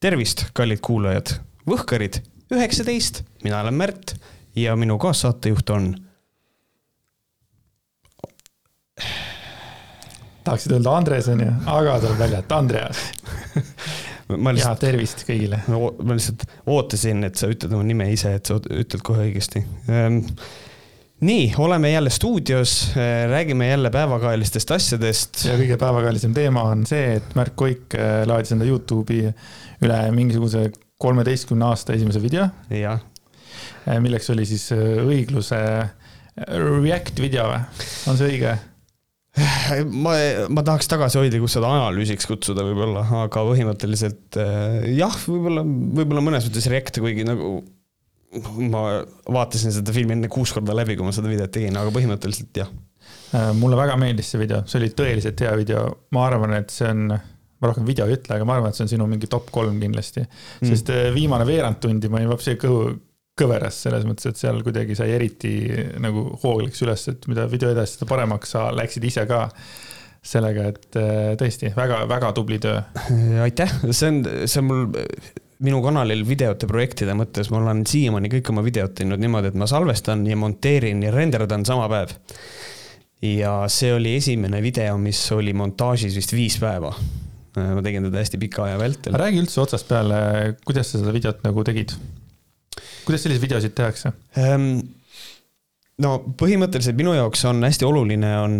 [0.00, 1.34] tervist, kallid kuulajad,
[1.68, 4.14] Võhkarid üheksateist, mina olen Märt
[4.56, 5.90] ja minu kaassaatejuht on.
[10.44, 13.02] tahaksid öelda Andres on ju, aga tuleb välja, et Andreas.
[14.40, 15.60] ma ja lihtsalt, tervist kõigile.
[15.68, 19.62] ma lihtsalt ootasin, et sa ütled oma nime ise, et sa ütled kohe õigesti
[19.92, 20.24] ähm,
[21.20, 22.92] nii, oleme jälle stuudios,
[23.28, 25.44] räägime jälle päevakajalistest asjadest.
[25.44, 29.28] ja kõige päevakajalisem teema on see, et Märt Koik äh, laadis enda Youtube'i
[29.84, 30.70] üle mingisuguse
[31.00, 33.00] kolmeteistkümne aasta esimese video, jah,
[34.00, 35.92] milleks oli siis äh, õigluse äh,
[36.80, 37.62] react video või,
[38.10, 38.56] on see õige?
[40.04, 40.14] ma,
[40.50, 46.68] ma tahaks tagasihoidlikult seda analüüsiks kutsuda võib-olla, aga põhimõtteliselt äh, jah, võib-olla, võib-olla mõnes mõttes
[46.72, 47.60] React, kuigi nagu
[48.70, 48.84] ma
[49.32, 52.70] vaatasin seda filmi enne kuus korda läbi, kui ma seda videot tegin, aga põhimõtteliselt jah.
[53.34, 55.84] Äh, mulle väga meeldis see video, see oli tõeliselt hea video,
[56.14, 58.86] ma arvan, et see on, ma rohkem video ei ütle, aga ma arvan, et see
[58.86, 60.24] on sinu mingi top kolm kindlasti.
[60.24, 60.70] Mm..
[60.70, 62.90] sest äh, viimane veerand tundi ma olin vapsi kõhu,
[63.40, 65.54] kõveras selles mõttes, et seal kuidagi sai eriti
[66.02, 69.46] nagu hoog läks üles, et mida video edasi, seda paremaks sa läksid ise ka
[70.20, 72.82] sellega, et äh, tõesti väga-väga tubli töö.
[73.46, 74.82] aitäh, see on, see on mul
[75.64, 79.68] minu kanalil videote projektide mõttes, ma olen siiamaani kõik oma videod teinud niimoodi, et ma
[79.70, 82.14] salvestan ja monteerin ja renderdan sama päev.
[83.20, 86.94] ja see oli esimene video, mis oli montaažis vist viis päeva.
[87.56, 89.14] ma tegin teda hästi pika aja vältel.
[89.14, 91.92] räägi üldse otsast peale, kuidas sa seda videot nagu tegid?
[93.04, 94.80] kuidas selliseid videosid tehakse ähm,?
[96.00, 98.54] no põhimõtteliselt minu jaoks on hästi oluline, on,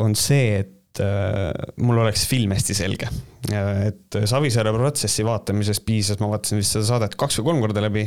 [0.00, 3.08] on see, et äh, mul oleks film hästi selge.
[3.50, 8.04] et Savisaare protsessi vaatamisest piisas, ma vaatasin vist seda saadet kaks või kolm korda läbi.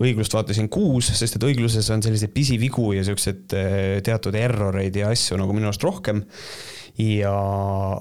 [0.00, 5.10] õiglust vaatasin kuus, sest et õigluses on selliseid pisivigu ja siukseid äh, teatud erroreid ja
[5.10, 6.22] asju nagu minu arust rohkem
[7.00, 7.32] ja,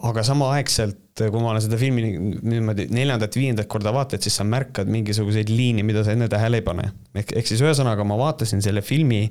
[0.07, 5.51] aga samaaegselt, kui ma olen seda filmi niimoodi neljandat-viiendat korda vaatad, siis sa märkad mingisuguseid
[5.51, 6.91] liine, mida sa enne tähele ei pane.
[7.15, 9.23] ehk, ehk siis ühesõnaga ma vaatasin selle filmi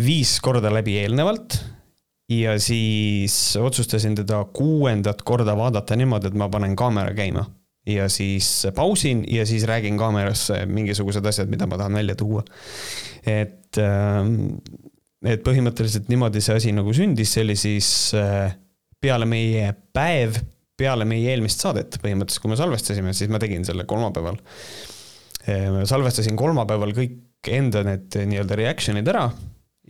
[0.00, 1.58] viis korda läbi eelnevalt
[2.30, 7.44] ja siis otsustasin teda kuuendat korda vaadata niimoodi, et ma panen kaamera käima
[7.86, 12.44] ja siis pausin ja siis räägin kaamerasse mingisugused asjad, mida ma tahan välja tuua.
[13.26, 14.54] et ähm,
[15.24, 18.54] et põhimõtteliselt niimoodi see asi nagu sündis, see oli siis äh,
[19.00, 20.38] peale meie päev,
[20.80, 24.38] peale meie eelmist saadet põhimõtteliselt, kui me salvestasime, siis ma tegin selle kolmapäeval.
[25.44, 29.28] Äh, salvestasin kolmapäeval kõik enda need nii-öelda reaction'id ära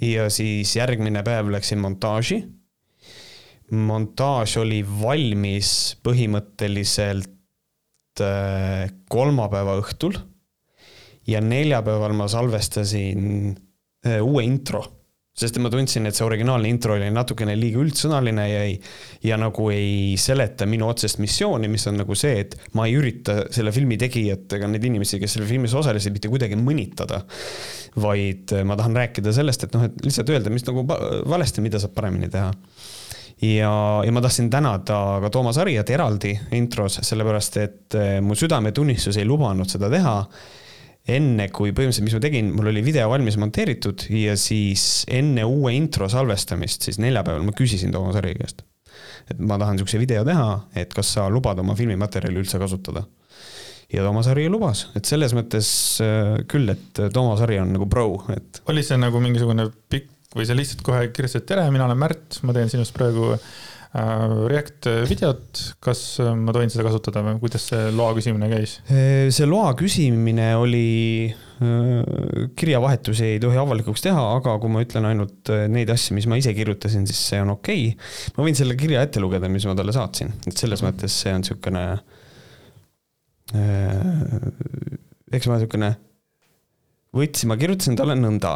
[0.01, 2.45] ja siis järgmine päev läksin montaaži.
[3.71, 10.17] montaaž oli valmis põhimõtteliselt äh, kolmapäeva õhtul
[11.27, 13.55] ja neljapäeval ma salvestasin
[14.25, 15.00] uue intro
[15.37, 18.75] sest ma tundsin, et see originaalne intro oli natukene liiga üldsõnaline ja ei,
[19.25, 23.45] ja nagu ei seleta minu otsest missiooni, mis on nagu see, et ma ei ürita
[23.55, 27.23] selle filmi tegijat ega neid inimesi, kes selle filmis osalesid, mitte kuidagi mõnitada.
[28.01, 31.95] vaid ma tahan rääkida sellest, et noh, et lihtsalt öelda, mis nagu valesti, mida saab
[31.97, 32.53] paremini teha
[33.43, 33.73] ja,
[34.05, 39.71] ja ma tahtsin tänada ka Toomas Ariat eraldi intros, sellepärast et mu südametunnistus ei lubanud
[39.71, 40.17] seda teha
[41.09, 45.73] enne kui põhimõtteliselt, mis ma tegin, mul oli video valmis monteeritud ja siis enne uue
[45.77, 48.67] intro salvestamist, siis neljapäeval ma küsisin Toomas Harri käest.
[49.31, 53.05] et ma tahan sihukese video teha, et kas sa lubad oma filmimaterjali üldse kasutada.
[53.93, 55.73] ja Toomas Harri lubas, et selles mõttes
[56.05, 58.63] äh, küll, et Toomas Harri on nagu pro, et.
[58.69, 62.55] oli see nagu mingisugune pikk või sa lihtsalt kohe kirjutasid, tere, mina olen Märt, ma
[62.55, 63.49] teen sinust praegu äh,
[63.80, 68.77] Äh, React videot, kas äh, ma tohin seda kasutada või kuidas see loa küsimine käis?
[68.87, 70.85] Äh, see loa küsimine oli,
[72.57, 76.55] kirjavahetusi ei tohi avalikuks teha, aga kui ma ütlen ainult neid asju, mis ma ise
[76.57, 78.31] kirjutasin, siis see on okei okay..
[78.37, 81.43] ma võin selle kirja ette lugeda, mis ma talle saatsin, et selles mõttes see on
[81.43, 81.85] niisugune,
[85.35, 85.91] eks ma niisugune
[87.19, 88.55] võtsin, ma kirjutasin talle nõnda,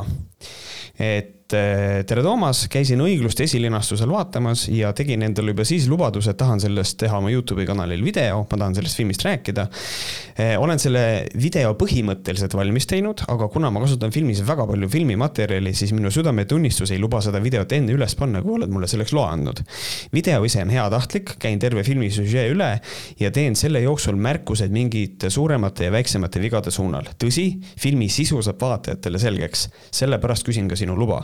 [1.02, 6.38] et Eh, tere, Toomas, käisin õiglust esilinastusel vaatamas ja tegin endale juba siis lubaduse, et
[6.40, 9.66] tahan sellest teha oma Youtube'i kanalil video, ma tahan sellest filmist rääkida.
[10.40, 11.02] Eh, olen selle
[11.36, 16.94] video põhimõtteliselt valmis teinud, aga kuna ma kasutan filmis väga palju filmimaterjali, siis minu südametunnistus
[16.96, 19.60] ei luba seda videot enne üles panna, kui oled mulle selleks loa andnud.
[20.16, 22.70] video ise on heatahtlik, käin terve filmi süžee üle
[23.20, 27.12] ja teen selle jooksul märkused mingite suuremate ja väiksemate vigade suunal.
[27.20, 31.20] tõsi, filmi sisu saab vaatajatele selgeks, sellepärast küsin ka sinu luba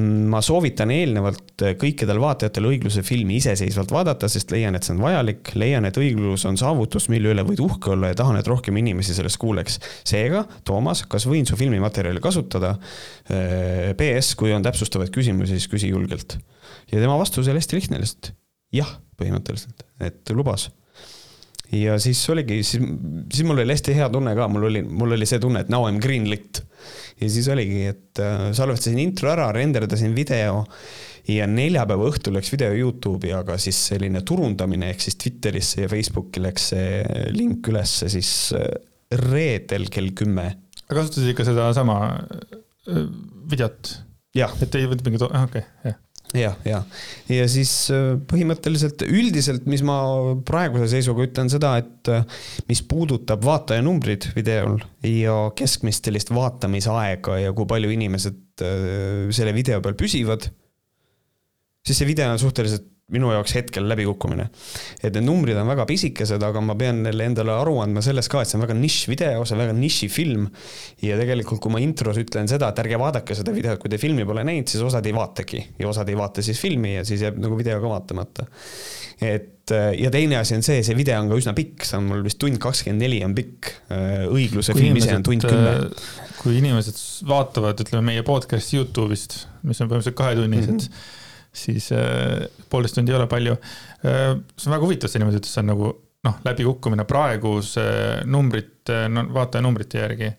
[0.00, 5.52] ma soovitan eelnevalt kõikidel vaatajatel õigluse filmi iseseisvalt vaadata, sest leian, et see on vajalik,
[5.60, 9.12] leian, et õiglus on saavutus, mille üle võid uhke olla ja tahan, et rohkem inimesi
[9.16, 9.78] sellest kuuleks.
[10.08, 12.78] seega, Toomas, kas võin su filmimaterjali kasutada?
[13.98, 16.38] PS, kui on täpsustavaid küsimusi, siis küsi julgelt.
[16.88, 18.32] ja tema vastus oli hästi lihtne, lihtsalt
[18.72, 20.70] jah, põhimõtteliselt, et lubas
[21.72, 22.82] ja siis oligi, siis,
[23.32, 25.86] siis mul oli hästi hea tunne ka, mul oli, mul oli see tunne, et now
[25.88, 26.62] I m greenlit.
[27.20, 30.64] ja siis oligi, et äh, salvestasin intro ära, renderdasin video
[31.30, 36.42] ja neljapäeva õhtul läks video Youtube'i, aga siis selline turundamine ehk siis Twitterisse ja Facebooki
[36.42, 37.02] läks see
[37.36, 38.68] link ülesse siis äh,
[39.28, 40.48] reedel kell kümme.
[40.88, 43.04] aga kasutasid ikka sedasama äh,
[43.50, 43.96] videot?
[44.32, 46.00] et ei võtnud mingit, okei okay,, jah
[46.36, 46.80] jah, ja,
[47.30, 49.96] ja siis äh, põhimõtteliselt üldiselt, mis ma
[50.46, 52.24] praeguse seisuga ütlen seda, et äh,
[52.70, 59.82] mis puudutab vaatajanumbrid videol ja keskmist sellist vaatamisaega ja kui palju inimesed äh, selle video
[59.84, 60.48] peal püsivad,
[61.86, 64.48] siis see video on suhteliselt minu jaoks hetkel läbikukkumine.
[65.02, 68.42] et need numbrid on väga pisikesed, aga ma pean neile endale aru andma selles ka,
[68.42, 70.48] et see on väga nišš video, see on väga niši film.
[71.02, 74.26] ja tegelikult, kui ma intros ütlen seda, et ärge vaadake seda videot, kui te filmi
[74.28, 77.40] pole näinud, siis osad ei vaatagi ja osad ei vaata siis filmi ja siis jääb
[77.42, 78.48] nagu video ka vaatamata.
[79.22, 82.24] et ja teine asi on see, see video on ka üsna pikk, see on mul
[82.26, 83.72] vist tund kakskümmend neli on pikk.
[84.32, 85.76] õigluse kui film ise on tund kümme
[86.42, 86.98] kui inimesed
[87.28, 91.20] vaatavad, ütleme meie podcast'i Youtube'ist, mis on põhimõtteliselt kahetunnised mm, -hmm
[91.52, 94.38] siis äh, poolteist tundi ei ole palju äh,.
[94.56, 95.90] see on väga huvitav, see niimoodi, et see on nagu
[96.26, 97.84] noh, läbikukkumine praeguse
[98.30, 100.30] numbrite no,, vaatajanumbrite järgi.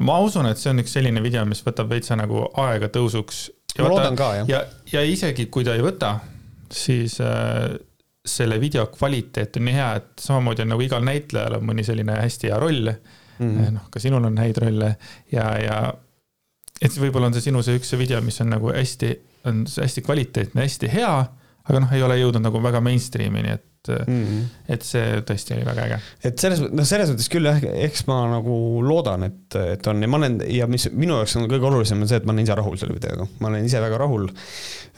[0.00, 3.46] ma usun, et see on üks selline video, mis võtab veitsa nagu aega tõusuks.
[3.80, 4.52] ma loodan ka, jah.
[4.52, 4.62] ja,
[4.92, 6.14] ja isegi kui ta ei võta,
[6.72, 7.72] siis äh,
[8.22, 12.20] selle video kvaliteet on nii hea, et samamoodi on nagu igal näitlejal on mõni selline
[12.20, 13.74] hästi hea roll mm -hmm..
[13.74, 14.94] noh, ka sinul on häid rolle
[15.32, 15.78] ja, ja
[16.82, 19.10] et võib-olla on see sinu see üks see video, mis on nagu hästi
[19.48, 21.12] on hästi kvaliteetne, hästi hea,
[21.62, 24.42] aga noh, ei ole jõudnud nagu väga mainstream'ini, et mm, -hmm.
[24.74, 25.98] et see tõesti oli väga äge.
[26.24, 28.56] et selles, noh, selles mõttes küll jah, eks ma nagu
[28.86, 32.10] loodan, et, et on ja ma olen ja mis minu jaoks on kõige olulisem, on
[32.10, 34.28] see, et ma olen ise rahul selle videoga, ma olen ise väga rahul.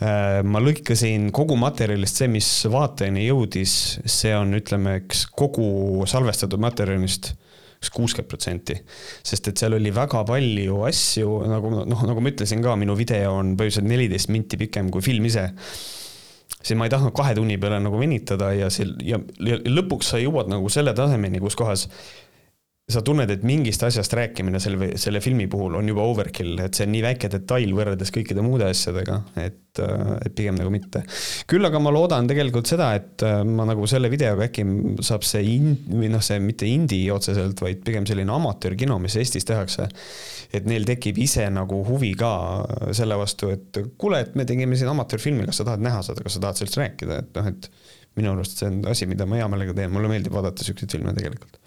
[0.02, 6.60] Äh, ma lõikasin kogu materjalist see, mis vaatajani jõudis, see on, ütleme, eks kogu salvestatud
[6.60, 7.34] materjalist
[7.84, 8.78] kas kuuskümmend protsenti.
[9.22, 13.36] sest et seal oli väga palju asju, nagu noh, nagu ma ütlesin ka, minu video
[13.38, 15.50] on põhimõtteliselt neliteist minti pikem kui film ise
[16.64, 20.20] siis ma ei tahtnud kahe tunni peale nagu venitada ja see ja, ja lõpuks sa
[20.20, 21.88] jõuad nagu selle tasemeni, kus kohas
[22.84, 26.84] sa tunned, et mingist asjast rääkimine selle, selle filmi puhul on juba overkill, et see
[26.84, 31.00] on nii väike detail võrreldes kõikide muude asjadega, et, et pigem nagu mitte.
[31.48, 34.66] küll aga ma loodan tegelikult seda, et ma nagu selle videoga äkki
[35.06, 39.48] saab see in-, või noh, see mitte indie otseselt, vaid pigem selline amatöörkino, mis Eestis
[39.48, 39.88] tehakse.
[40.52, 42.34] et neil tekib ise nagu huvi ka
[42.92, 46.36] selle vastu, et kuule, et me tegime siin amatöörfilmi, kas sa tahad näha seda, kas
[46.36, 47.72] sa tahad sellest rääkida, et noh, et
[48.20, 51.16] minu arust see on asi, mida ma hea meelega teen, mulle meeldib vaadata siukseid filme
[51.16, 51.63] tegelikult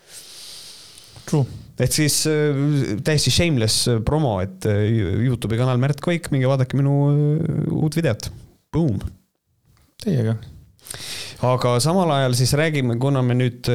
[1.77, 4.83] et siis äh, täiesti shameless äh, promo, et äh,
[5.27, 6.93] Youtube'i kanal Märt Koik, minge vaadake minu
[7.77, 8.29] uut videot,
[8.73, 8.99] boom.
[10.01, 10.37] Teiega.
[11.45, 13.67] aga samal ajal siis räägime, kuna me nüüd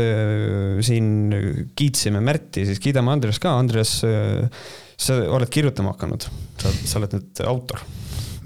[0.87, 1.09] siin
[1.79, 6.27] kiitsime Märti, siis kiidame Andres ka, Andres sa oled kirjutama hakanud,
[6.63, 7.83] sa, sa oled nüüd autor.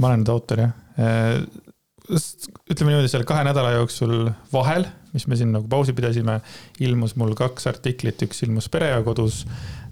[0.01, 0.75] ma olen nüüd autor jah
[2.07, 4.87] ütleme niimoodi, seal kahe nädala jooksul vahel
[5.17, 6.39] mis me siin nagu pausi pidasime,
[6.85, 9.45] ilmus mul kaks artiklit, üks ilmus Pere ja kodus.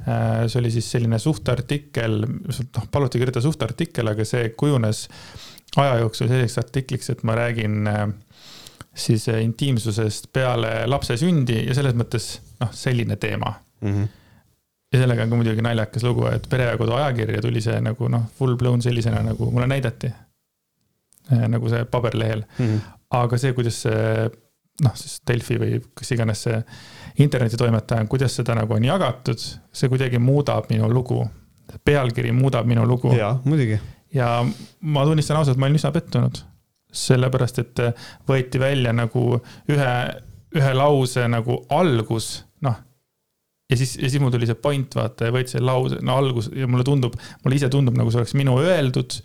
[0.04, 5.06] Äh, see oli siis selline suhtartikkel, noh, paluti kirjutada suhtartikkel, aga see kujunes
[5.80, 8.02] aja jooksul selliseks artikliks, et ma räägin äh,
[8.94, 13.96] siis äh, intiimsusest peale lapse sündi ja selles mõttes noh, selline teema mm.
[13.96, 14.12] -hmm
[14.94, 18.06] ja sellega on ka muidugi naljakas lugu, et Pere ja Kodu ajakirja tuli see nagu
[18.08, 20.12] noh, full blown sellisena, nagu mulle näidati.
[21.48, 22.66] nagu see paberlehel mm.
[22.66, 22.80] -hmm.
[23.10, 24.30] aga see, kuidas see
[24.82, 26.58] noh, siis Delfi või kes iganes see
[27.22, 29.42] internetitoimetaja on, kuidas seda nagu on jagatud,
[29.74, 31.24] see kuidagi muudab minu lugu.
[31.84, 33.12] pealkiri muudab minu lugu.
[33.14, 33.78] jaa, muidugi.
[34.14, 34.44] ja
[34.80, 36.42] ma tunnistan ausalt, ma olin üsna pettunud.
[36.94, 37.80] sellepärast, et
[38.28, 39.94] võeti välja nagu ühe,
[40.54, 42.76] ühe lause nagu algus, noh.
[43.70, 46.50] ja siis, ja siis mul tuli see point, vaata, ja võeti see lause, no algus
[46.54, 49.20] ja mulle tundub, mulle ise tundub, nagu see oleks minu öeldud.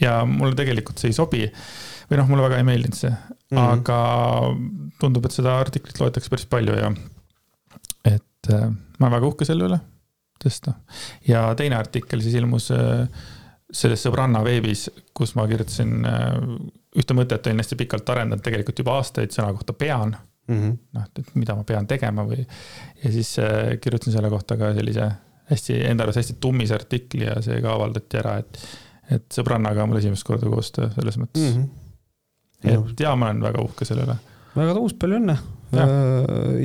[0.00, 1.46] ja mulle tegelikult see ei sobi
[2.08, 3.80] või noh, mulle väga ei meeldinud see mm, -hmm.
[3.80, 3.98] aga
[5.00, 6.92] tundub, et seda artiklit loetakse päris palju ja
[8.08, 9.80] et äh, ma olen väga uhke selle üle,
[10.42, 10.78] sest noh.
[11.28, 13.04] ja teine artikkel siis ilmus äh,
[13.68, 16.34] selles sõbranna veebis, kus ma kirjutasin äh,
[16.98, 20.16] ühte mõtet, olin hästi pikalt arendanud tegelikult juba aastaid sõna kohta pean
[20.48, 20.76] mm -hmm..
[20.96, 22.46] noh, et mida ma pean tegema või,
[23.04, 23.36] ja siis
[23.80, 25.10] kirjutasin selle kohta ka sellise
[25.48, 28.58] hästi, enda arvates hästi tummise artikli ja see ka avaldati ära, et,
[29.10, 31.60] et sõbrannaga on mul esimest korda koostöö selles mõttes mm.
[31.60, 31.87] -hmm
[32.64, 34.16] et ja ma olen väga uhke selle üle.
[34.56, 35.36] väga tõus, palju õnne.
[35.76, 35.86] ja,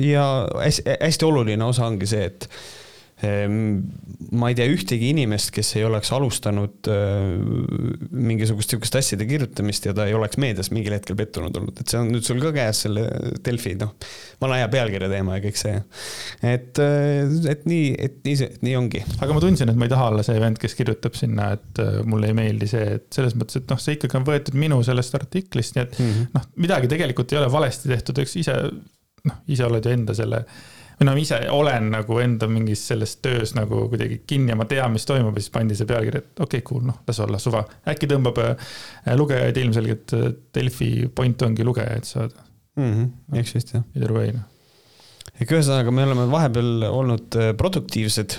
[0.00, 0.24] ja
[0.62, 2.48] hästi, hästi oluline osa ongi see, et
[4.34, 7.34] ma ei tea ühtegi inimest, kes ei oleks alustanud äh,
[8.10, 12.00] mingisugust sihukest asjade kirjutamist ja ta ei oleks meedias mingil hetkel pettunud olnud, et see
[12.00, 13.06] on nüüd sul ka käes selle
[13.44, 13.94] Delfi, noh,
[14.42, 15.76] vana hea pealkirja teema ja kõik see.
[16.54, 19.04] et, äh, et nii, et nii see, nii ongi.
[19.18, 22.00] aga ma tundsin, et ma ei taha olla see vend, kes kirjutab sinna, et äh,
[22.08, 25.18] mulle ei meeldi see, et selles mõttes, et noh, see ikkagi on võetud minu sellest
[25.20, 26.30] artiklist, nii et mm -hmm.
[26.38, 28.60] noh, midagi tegelikult ei ole valesti tehtud, eks ise,
[29.30, 30.44] noh, ise oled ju enda selle
[30.98, 34.92] või no ise olen nagu enda mingis selles töös nagu kuidagi kinni ja ma tean,
[34.94, 37.64] mis toimub ja siis pandi see pealkiri, et okei okay,, cool, noh, las olla, suva.
[37.90, 38.72] äkki tõmbab äh,
[39.18, 42.46] lugejaid ilmselgelt, äh, Delfi point ongi lugejaid saada
[42.76, 42.90] mm.
[42.90, 43.86] -hmm, eks vist jah.
[43.94, 44.50] Either way noh
[45.34, 48.36] ehk ühesõnaga, me oleme vahepeal olnud äh, produktiivsed.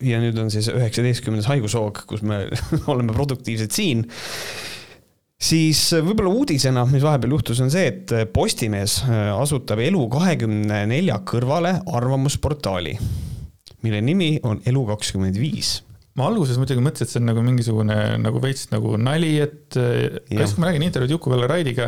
[0.00, 2.46] ja nüüd on siis üheksateistkümnes haigushoog, kus me
[2.92, 4.06] oleme produktiivsed siin
[5.40, 11.20] siis äh, võib-olla uudisena, mis vahepeal juhtus, on see, et äh, Postimees äh, asutab Elu24
[11.28, 12.96] kõrvale arvamusportaali,
[13.86, 15.78] mille nimi on Elu25
[16.18, 20.52] ma alguses muidugi mõtlesin, et see on nagu mingisugune nagu veits nagu nali, et siis
[20.52, 21.86] kui ma räägin intervjuud Juku-Kalle Raidiga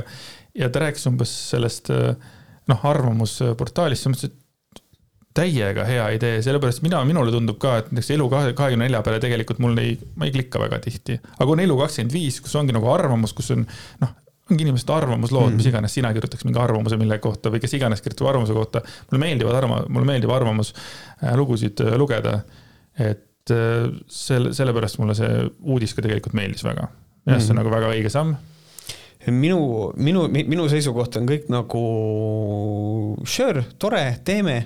[0.57, 4.42] ja ta rääkis umbes sellest noh, arvamusportaalist, siis ma mõtlesin, et
[5.37, 9.63] täiega hea idee, sellepärast mina, minule tundub ka, et näiteks elu kahekümne nelja peale tegelikult
[9.65, 11.19] mul ei, ma ei klikka väga tihti.
[11.33, 13.65] aga kui on elu kakskümmend viis, kus ongi nagu arvamus, kus on
[14.03, 14.13] noh,
[14.53, 18.05] ongi inimeste arvamuslood mm., mis iganes, sina kirjutaks mingi arvamuse mille kohta või kes iganes
[18.05, 18.85] kirjutab arvamuse kohta.
[19.11, 22.41] mulle meeldivad arva-, mulle meeldib arvamuslugusid äh, lugeda.
[22.99, 26.91] et äh, selle, sellepärast mulle see uudis ka tegelikult meeldis väga.
[27.25, 27.63] minu arust see on mm.
[27.63, 28.37] nagu väga õige samm
[29.31, 31.83] minu, minu, minu seisukoht on kõik nagu
[33.29, 34.57] sure, tore, teeme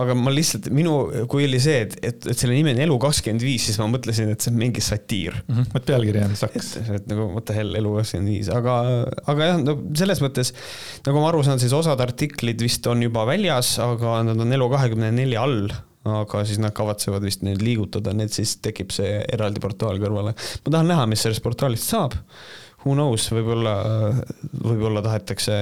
[0.00, 0.94] aga ma lihtsalt, minu,
[1.28, 4.30] kui oli see, et, et, et selle nimi on Elu kakskümmend viis, siis ma mõtlesin,
[4.32, 5.52] et see on mingi satiir mm.
[5.58, 5.76] -hmm.
[5.76, 6.70] et pealkiri on saks.
[6.80, 8.78] et, nagu what the hell, Elu kakskümmend viis, aga,
[9.28, 10.54] aga jah, no selles mõttes
[11.04, 14.70] nagu ma aru saan, siis osad artiklid vist on juba väljas, aga nad on Elu
[14.72, 15.68] kahekümne nelja all
[16.08, 20.32] aga siis nad kavatsevad vist neid liigutada, et siis tekib see eraldi portaal kõrvale.
[20.34, 22.16] ma tahan näha, mis sellest portaalist saab
[22.82, 23.76] who knows, võib-olla,
[24.58, 25.56] võib-olla tahetakse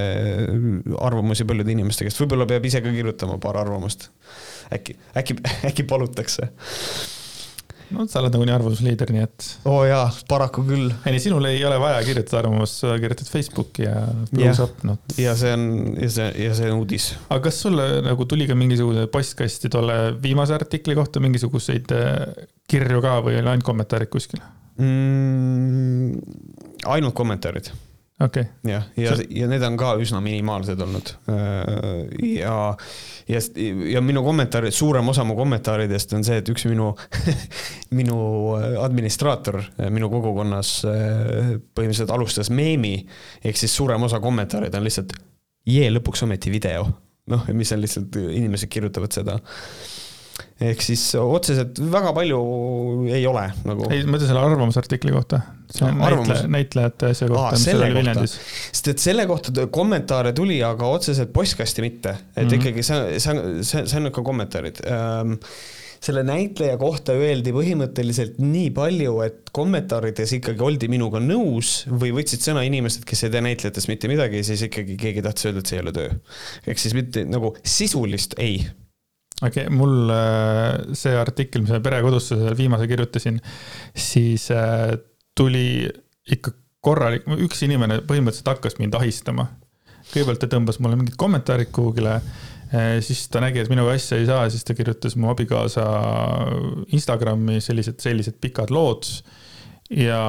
[1.01, 4.09] arvamusi paljude inimeste käest, võib-olla peab ise ka kirjutama paar arvamust.
[4.73, 5.37] äkki, äkki,
[5.69, 6.49] äkki palutakse.
[7.91, 9.47] no sa oled nagunii arvamusliider, nii et.
[9.67, 10.93] oo oh jaa, paraku küll.
[11.09, 14.97] ei, sinul ei ole vaja kirjutada arvamust, sa kirjutad Facebooki ja Blues Up, noh.
[15.21, 15.67] ja see on,
[15.99, 17.11] ja see, ja see on uudis.
[17.27, 23.03] aga kas sulle nagu tuli ka mingisugune postkasti tolle viimase artikli kohta mingisuguseid äh, kirju
[23.03, 24.41] ka või oli ainult kommentaarid kuskil
[24.79, 26.60] mm,?
[26.85, 27.71] Ainult kommentaarid.
[28.21, 28.71] okei okay..
[28.71, 31.13] jah, ja, ja, ja need on ka üsna minimaalsed olnud.
[31.31, 31.65] Äh,
[32.37, 32.55] ja,
[33.27, 33.41] ja,
[33.93, 36.91] ja minu kommentaarid, suurem osa mu kommentaaridest on see, et üks minu
[37.99, 38.19] minu
[38.83, 42.97] administraator minu kogukonnas äh, põhimõtteliselt alustas meemi,
[43.43, 45.17] ehk siis suurem osa kommentaarid on lihtsalt
[45.67, 46.85] jee, lõpuks ometi video.
[47.31, 49.37] noh, mis on lihtsalt, inimesed kirjutavad seda
[50.61, 52.41] ehk siis otseselt väga palju
[53.11, 53.89] ei ole nagu.
[53.89, 55.41] ei, ma mõtlen selle arvamusartikli kohta.
[55.71, 56.27] see on Arvamus.
[56.27, 58.37] näitleja, näitlejate asja kohta, mis oli Viljandis.
[58.71, 62.59] sest et selle kohta kommentaare tuli, aga otseselt postkasti mitte, et mm -hmm.
[62.59, 63.31] ikkagi see, see
[63.63, 65.37] see, see on ikka kommentaarid ähm,
[66.01, 72.41] selle näitleja kohta öeldi põhimõtteliselt nii palju, et kommentaarides ikkagi oldi minuga nõus või võtsid
[72.47, 75.77] sõna inimesed, kes ei tea näitlejatest mitte midagi, siis ikkagi keegi tahtis öelda, et see
[75.77, 76.15] ei ole töö.
[76.65, 78.63] ehk siis mitte nagu sisulist ei
[79.41, 83.39] okei okay,, mul äh, see artikkel, mis ma Perekodusse viimase kirjutasin,
[83.97, 84.93] siis äh,
[85.37, 85.89] tuli
[86.31, 89.49] ikka korralik, üks inimene põhimõtteliselt hakkas mind ahistama.
[90.11, 92.17] kõigepealt ta tõmbas mulle mingid kommentaarid kuhugile,
[92.73, 95.85] äh, siis ta nägi, et minuga asja ei saa, siis ta kirjutas mu abikaasa
[96.93, 99.07] Instagrami sellised, sellised pikad lood
[99.91, 100.21] ja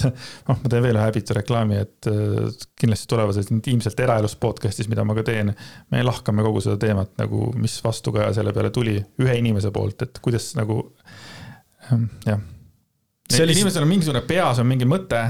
[0.48, 2.48] noh, ma teen veel ühe häbitu reklaami, et äh,
[2.80, 5.52] kindlasti tulevases intiimselt eraelus podcast'is, mida ma ka teen,
[5.92, 10.22] me lahkame kogu seda teemat nagu, mis vastukaja selle peale tuli ühe inimese poolt, et
[10.24, 10.80] kuidas nagu
[11.90, 12.40] ähm, jah.
[13.32, 13.54] Oli...
[13.54, 15.20] inimesel on mingisugune peas on mingi mõte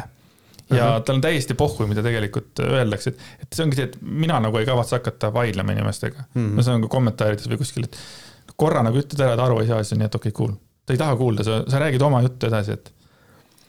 [0.73, 1.05] ja uh -huh.
[1.07, 4.59] tal on täiesti pohhu, mida tegelikult öeldakse, et, et see ongi see, et mina nagu
[4.59, 6.43] ei kavatse hakata vaidlema inimestega mm.
[6.43, 6.57] -hmm.
[6.57, 7.99] ma saan ka kommentaarides või kuskil, et
[8.57, 10.55] korra nagu ütled ära, et aru ei saa, siis on nii, et okei okay,, cool.
[10.87, 12.93] ta ei taha kuulda, sa, sa räägid oma juttu edasi, et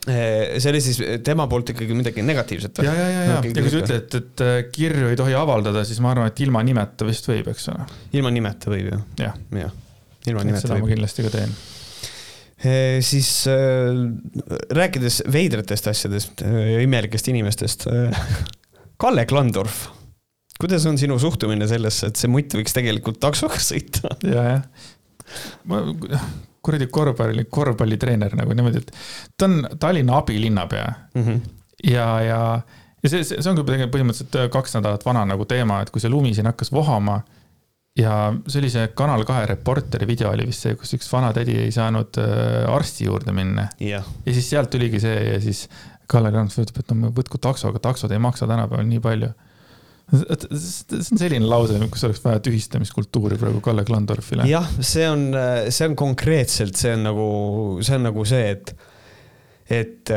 [0.04, 2.88] see oli siis tema poolt ikkagi midagi negatiivset või?
[2.88, 6.00] ja, ja, ja, ja, ja kui sa ütled, et, äh, kirju ei tohi avaldada, siis
[6.04, 7.86] ma arvan, et ilma nimeta vist võib, eks ole.
[8.18, 9.00] ilma nimeta võib ju.
[9.22, 9.70] jah ja.
[10.28, 10.84] ilma nimeta seda võib.
[10.84, 11.56] ma kindlasti ka teen
[13.04, 14.04] siis äh,
[14.76, 17.88] rääkides veidratest asjadest ja imelikest inimestest
[19.00, 19.86] Kalle Klandorf,
[20.60, 24.12] kuidas on sinu suhtumine sellesse, et see mutt võiks tegelikult taksoga sõita?
[24.28, 24.90] ja, jah.
[25.68, 25.80] ma
[26.64, 28.90] kuradi korvpalli, korvpallitreener nagu niimoodi, et
[29.38, 31.22] ta on Tallinna abilinnapea mm.
[31.22, 31.40] -hmm.
[31.90, 32.40] ja, ja,
[33.02, 36.34] ja see, see, see ongi põhimõtteliselt kaks nädalat vana nagu teema, et kui see lumi
[36.34, 37.20] siin hakkas vohama,
[37.98, 41.72] ja see oli see Kanal kahe Reporteri video oli vist see, kus üks vanatädi ei
[41.74, 43.68] saanud äh, arsti juurde minna.
[44.24, 45.68] ja siis sealt tuligi see ja siis
[46.06, 49.30] Kalle Läänemets ütleb, et no võtku takso, aga taksod ei maksa tänapäeval nii palju.
[50.12, 54.46] See on selline lause, kus oleks vaja tühistamiskultuuri praegu Kalle Klandorfile.
[54.50, 55.30] jah, see on,
[55.68, 57.28] see on konkreetselt, see on nagu,
[57.84, 58.74] see on nagu see, et,
[59.72, 60.12] et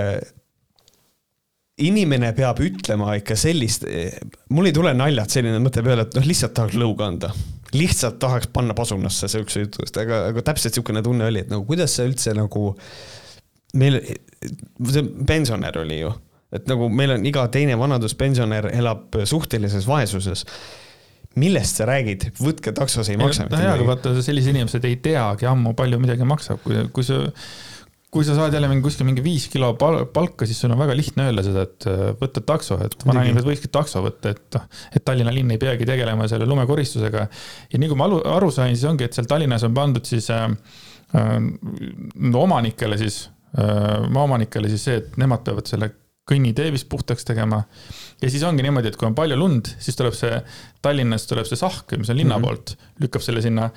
[1.87, 3.85] inimene peab ütlema ikka sellist,
[4.53, 7.31] mul ei tule naljalt selline mõte peale, et noh, lihtsalt tahaks lõuga anda.
[7.75, 11.65] lihtsalt tahaks panna pasunasse sihukese jutu eest, aga, aga täpselt sihukene tunne oli, et nagu
[11.67, 12.71] kuidas see üldse nagu
[13.77, 13.99] meil,
[14.87, 16.13] see pensionär oli ju,
[16.55, 20.45] et nagu meil on iga teine vanaduspensionär elab suhtelises vaesuses
[21.37, 23.45] millest sa räägid, võtke taksos, ei maksa.
[23.51, 27.19] no jaa, aga vaata, sellised inimesed ei teagi ammu, palju midagi maksab, kui, kui sa
[28.13, 30.95] kui sa saad jälle mingi kuskil mingi viis kilo pal palka, siis sul on väga
[30.95, 35.05] lihtne öelda seda, et äh, võtta takso, et vanainimesed võikski takso võtta, et noh, et
[35.05, 37.27] Tallinna linn ei peagi tegelema selle lumekoristusega.
[37.73, 40.31] ja nii kui ma aru, aru sain, siis ongi, et seal Tallinnas on pandud siis
[40.33, 40.47] äh,
[41.19, 41.35] äh,
[42.45, 43.25] omanikele siis
[43.59, 45.91] äh,, maaomanikele siis see, et nemad peavad selle
[46.27, 47.61] kõnnitee vist puhtaks tegema.
[48.21, 50.39] ja siis ongi niimoodi, et kui on palju lund, siis tuleb see,
[50.83, 52.47] Tallinnas tuleb see sahk, mis on linna mm -hmm.
[52.47, 53.69] poolt, lükkab selle sinna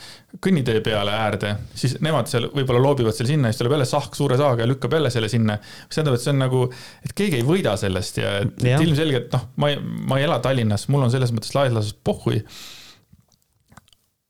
[0.46, 4.36] kõnnitee peale äärde, siis nemad seal võib-olla loobivad selle sinna, siis tuleb jälle sahk suure
[4.36, 5.58] saaga ja lükkab jälle selle sinna.
[5.62, 6.66] mis tähendab, et see on nagu,
[7.04, 8.80] et keegi ei võida sellest ja ja.
[8.80, 12.44] ilmselgelt noh, ma ei, ma ei ela Tallinnas, mul on selles mõttes laias laastus pohhui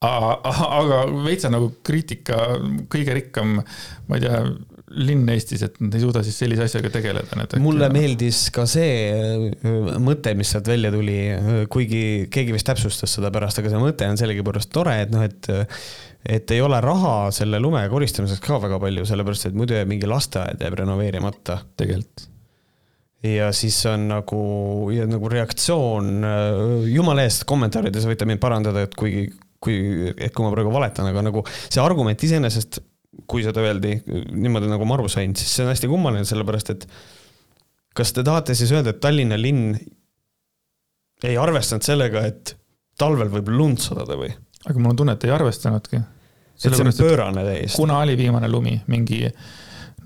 [0.01, 2.57] aga veitsa nagu kriitika,
[2.89, 3.59] kõige rikkam,
[4.07, 4.39] ma ei tea,
[4.91, 7.45] linn Eestis, et nad ei suuda siis sellise asjaga tegeleda.
[7.63, 7.97] mulle äkki...
[7.97, 13.31] meeldis ka see äh, mõte, mis sealt välja tuli, äh, kuigi keegi vist täpsustas seda
[13.33, 15.51] pärast, aga see mõte on sellegipoolest tore, et noh, et
[16.21, 20.09] et ei ole raha selle lume koristamiseks ka väga palju, sellepärast et muidu jääb mingi
[20.09, 21.63] lasteaed jääb renoveerimata.
[21.79, 22.27] tegelikult
[23.23, 24.43] ja siis on nagu,
[24.93, 26.61] ja nagu reaktsioon, äh,
[26.93, 29.27] jumala eest, kommentaarides võite mind parandada, et kuigi,
[29.61, 29.75] kui,
[30.17, 32.81] et kui ma praegu valetan, aga nagu see argument iseenesest
[33.27, 36.85] kui seda öeldi niimoodi, nagu ma aru sain, siis see on hästi kummaline, sellepärast et
[37.97, 39.75] kas te tahate siis öelda, et Tallinna linn
[41.27, 42.55] ei arvestanud sellega, et
[42.99, 44.31] talvel võib lund sadada või?
[44.61, 45.99] aga mul on tunne, et ei arvestanudki.
[45.99, 47.75] et see on pöörane täiesti.
[47.81, 49.25] kuna oli viimane lumi, mingi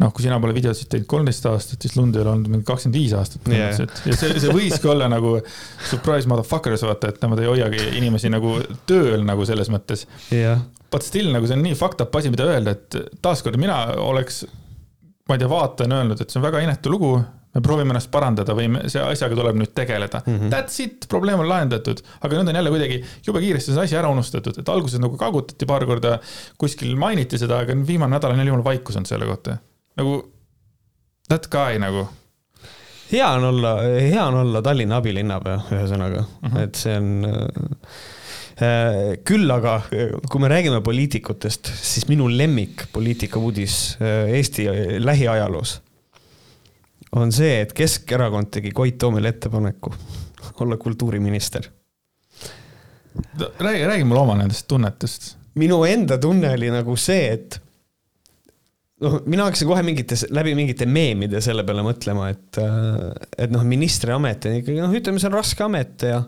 [0.01, 2.97] noh, kui sina pole videosid teinud kolmteist aastat, siis lund ei ole olnud mingi kakskümmend
[2.97, 3.75] viis aastat yeah..
[3.77, 5.37] ja see, see võiski olla nagu
[5.91, 8.57] surprise motherfuckers, vaata, et nemad ei hoiagi inimesi nagu
[8.89, 12.47] tööl nagu selles mõttes yeah but still nagu see on nii fucked up asi, mida
[12.47, 14.43] öelda, et taaskord mina oleks,
[15.27, 17.17] ma ei tea, vaatajana öelnud, et see on väga inetu lugu.
[17.55, 20.33] me proovime ennast parandada või me, see asjaga tuleb nüüd tegeleda mm.
[20.33, 20.49] -hmm.
[20.51, 24.09] That's it, probleem on lahendatud, aga nüüd on jälle kuidagi jube kiiresti see asi ära
[24.11, 26.17] unustatud, et alguses nagu kaagutati paar korda,
[26.59, 29.57] kuskil mainiti seda, aga viimane nädal on jälle jumala vaikus olnud selle kohta.
[29.95, 30.17] nagu
[31.29, 32.09] that guy nagu
[33.11, 36.63] hea on olla, hea on olla Tallinna abilinnapea, ühesõnaga mm, -hmm.
[36.63, 37.09] et see on
[38.55, 39.79] küll aga,
[40.31, 44.69] kui me räägime poliitikutest, siis minu lemmik poliitika uudis äh, Eesti
[45.03, 45.81] lähiajaloos
[47.19, 49.93] on see, et Keskerakond tegi Koit Toomile ettepaneku
[50.63, 51.67] olla kultuuriminister.
[53.59, 55.35] räägi, räägi mulle oma nendest tunnetest.
[55.55, 57.59] minu enda tunne oli nagu see, et
[59.01, 63.63] noh, mina hakkasin kohe mingites, läbi mingite meemide selle peale mõtlema, et, äh, et noh,
[63.67, 66.23] ministriamet on ikkagi noh, ütleme, see on raske amet ja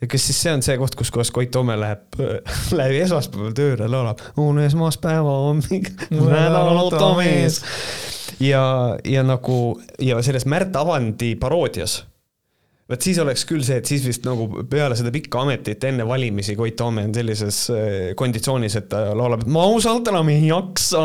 [0.00, 2.20] ja kas siis see on see koht, kus kohas Koit Toome läheb,
[2.78, 7.62] läheb esmaspäeval tööle, laulab on esmaspäeva hommik, nädalautomees.
[8.44, 8.62] ja,
[9.04, 9.58] ja nagu
[10.02, 12.02] ja selles Märt Avandi paroodias
[12.88, 16.56] vot siis oleks küll see, et siis vist nagu peale seda pikka ametit enne valimisi
[16.56, 21.02] Koit Toome on sellises äh, konditsioonis, et ta laulab, et ma ausalt enam ei jaksa.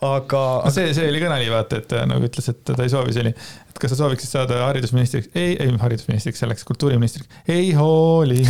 [0.00, 0.70] Aga no.
[0.72, 3.32] see, see oli ka nali, vaata, et nagu ütles, et ta ei soovi, see oli,
[3.70, 5.28] et kas sa sooviksid saada haridusministriks?
[5.34, 7.42] ei, ei haridusministriks, selleks kultuuriministriks.
[7.52, 8.40] ei hooli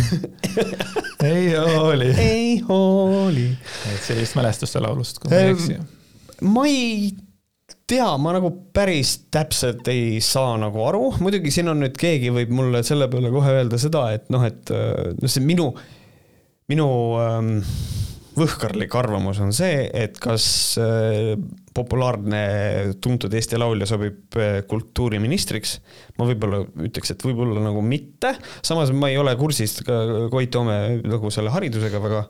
[1.31, 2.13] ei hooli.
[2.17, 3.49] ei hooli.
[3.91, 5.77] et sellist mälestust laulust, kui ma ei eksi.
[6.47, 7.11] ma ei
[7.91, 12.53] tea, ma nagu päris täpselt ei saa nagu aru, muidugi siin on nüüd keegi võib
[12.55, 15.67] mulle selle peale kohe öelda seda, et noh, et noh, see minu,
[16.71, 16.87] minu
[17.19, 17.57] ähm,
[18.37, 20.45] võhkarlik arvamus on see, et kas
[20.81, 21.33] äh,
[21.75, 22.41] populaarne
[23.03, 25.77] tuntud Eesti laulja sobib äh, kultuuriministriks.
[26.17, 31.01] ma võib-olla ütleks, et võib-olla nagu mitte, samas ma ei ole kursis ka Koit Toome
[31.05, 32.27] nagu selle haridusega väga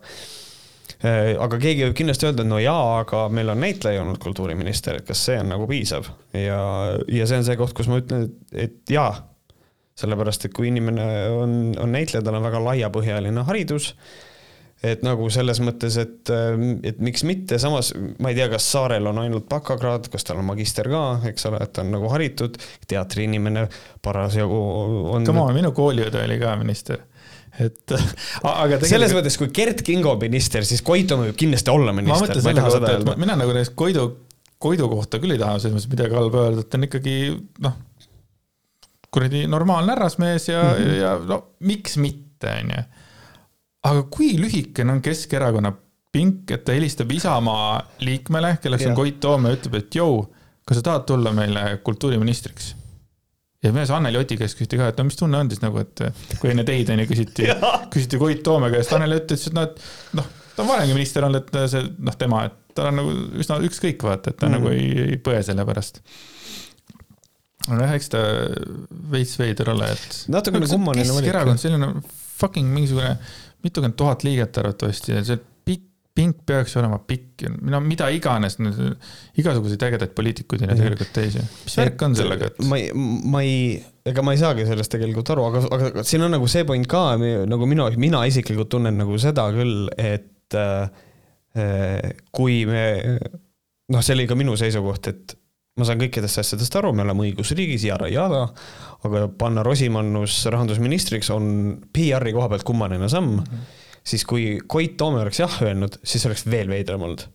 [1.02, 5.08] Äh, aga keegi võib kindlasti öelda, no jaa, aga meil on näitleja olnud kultuuriminister, et
[5.08, 6.06] kas see on nagu piisav
[6.38, 6.60] ja,
[7.10, 9.10] ja see on see koht, kus ma ütlen, et, et jaa.
[9.98, 13.96] sellepärast, et kui inimene on, on näitleja, tal on väga laiapõhjaline haridus
[14.84, 16.32] et nagu selles mõttes, et,
[16.88, 17.91] et miks mitte, samas
[18.22, 21.62] ma ei tea, kas Saarel on ainult bakakraad, kas tal on magister ka, eks ole,
[21.62, 22.58] et ta on nagu haritud,
[22.89, 23.67] teatriinimene
[24.02, 24.62] parasjagu
[25.13, 25.28] on.
[25.28, 27.06] Come on, minu kooliõde oli ka minister
[27.60, 28.89] et aga tegelikult...
[28.89, 32.24] selles mõttes, kui Gert Kingo minister, siis Toome võib kindlasti olla minister.
[32.24, 34.06] ma mõtlen selle kohta, et mina nagu näiteks Koidu,
[34.62, 37.15] Koidu kohta küll ei taha selles mõttes midagi halba öelda, et ta on ikkagi
[37.65, 37.78] noh,
[39.12, 40.98] kuradi normaalne härrasmees ja mm, -hmm.
[41.02, 42.84] ja no miks mitte, onju.
[43.88, 45.74] Aga kui lühikene on Keskerakonna
[46.12, 48.91] pink, et ta helistab Isamaa liikmele, kelleks ja.
[48.91, 50.26] on Koit Toome, ütleb, et jõu,
[50.67, 52.76] kas sa tahad tulla meile kultuuriministriks
[53.63, 56.02] ja mees Anneli Oti käest küsiti ka, et no mis tunne on siis nagu, et
[56.41, 57.48] kui enne teid onju küsiti,
[57.94, 61.46] küsiti Koit Toome käest, Anneli ütles, et noh, et noh, ta on varemgi minister olnud,
[61.46, 64.72] et see noh, tema, et tal on nagu üsna ükskõik vaata, et ta mm nagu
[64.74, 66.02] ei, ei põe selle pärast.
[67.67, 68.24] aga jah, eks ta
[69.13, 70.20] veits veider ole, et.
[70.34, 71.30] natukene kummaline valik.
[71.30, 71.94] Keskerakond, selline
[72.41, 73.13] fucking mingisugune
[73.63, 75.39] mitukümmend tuhat liiget arvatavasti ja see
[76.15, 78.58] pink peaks olema pikk, no mida iganes,
[79.39, 81.43] igasuguseid ägedaid poliitikuid on ju tegelikult teisi.
[81.63, 82.60] mis värk on sellega, et?
[82.67, 82.89] ma ei,
[83.32, 83.62] ma ei,
[84.12, 87.06] ega ma ei saagi sellest tegelikult aru, aga, aga siin on nagu see point ka,
[87.21, 92.84] nagu minu, mina isiklikult tunnen nagu seda küll, et äh, kui me,
[93.91, 95.38] noh, see oli ka minu seisukoht, et
[95.80, 98.48] ma saan kõikidest asjadest aru, me oleme õigusriigis, jada-jada,
[99.08, 101.46] aga panna Rosimannus rahandusministriks on
[101.94, 103.46] PR-i koha pealt kummaline samm mm.
[103.46, 107.28] -hmm siis kui Koit Toome oleks jah öelnud, siis oleks veel veidram olnud.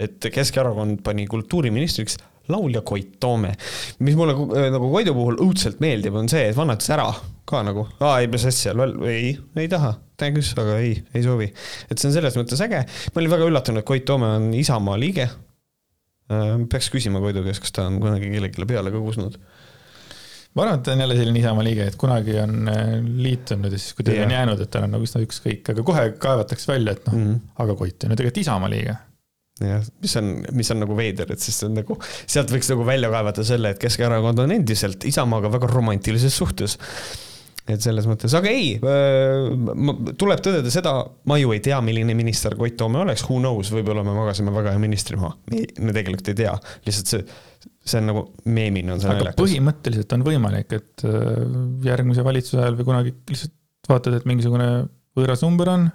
[0.00, 2.16] et Keskerakond pani kultuuriministriks
[2.48, 3.52] laulja Koit Toome.
[3.98, 4.34] mis mulle
[4.72, 7.10] nagu Koidu puhul õudselt meeldib, on see, et vanatas ära
[7.50, 8.74] ka nagu, aa ei, mis asja,
[9.08, 11.50] ei, ei taha, küll, aga ei, ei soovi.
[11.90, 12.84] et see on selles mõttes äge.
[13.14, 15.28] ma olin väga üllatunud, et Koit Toome on Isamaa liige.
[16.30, 19.38] Äh, peaks küsima Koidu käest, kas ta on kunagi kellelegi peale ka kusnud
[20.54, 23.78] ma arvan, et ta on jälle selline Isamaa liige, et kunagi on äh, liitunud ja
[23.78, 27.06] siis kuidagi on jäänud, et tal on nagu üsna ükskõik, aga kohe kaevatakse välja, et
[27.06, 27.54] noh mm, -hmm.
[27.64, 28.96] aga Koit on ju tegelikult Isamaa liige
[29.60, 33.10] jah, mis on, mis on nagu veider, et siis on nagu, sealt võiks nagu välja
[33.12, 36.78] kaevata selle, et Keskerakond on endiselt Isamaaga väga romantilises suhtes.
[37.76, 40.94] Et selles mõttes, aga ei, äh, tuleb tõdeda seda,
[41.30, 44.74] ma ju ei tea, milline minister Koit Toome oleks, who knows, võib-olla me magasime väga
[44.74, 46.56] hea ministri maha, me tegelikult ei tea,
[46.88, 47.24] lihtsalt see
[47.90, 49.38] see on nagu meemina on see naljakas.
[49.40, 51.56] põhimõtteliselt on võimalik, et äh,
[51.86, 53.56] järgmise valitsuse ajal või kunagi lihtsalt
[53.90, 54.68] vaatad, et mingisugune
[55.18, 55.88] võõras number on.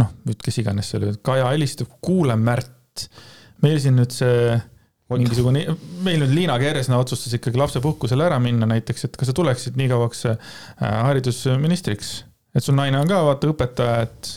[0.00, 3.08] noh, nüüd kes iganes see oli, Kaja helistab, kuule Märt,
[3.64, 4.54] meil siin nüüd see
[5.10, 5.64] mingisugune,
[6.04, 9.90] meil nüüd Liina Kersna otsustas ikkagi lapsepuhkusele ära minna näiteks, et kas sa tuleksid nii
[9.90, 12.12] kauaks äh, haridusministriks,
[12.54, 14.36] et sul naine on ka vaata õpetaja, et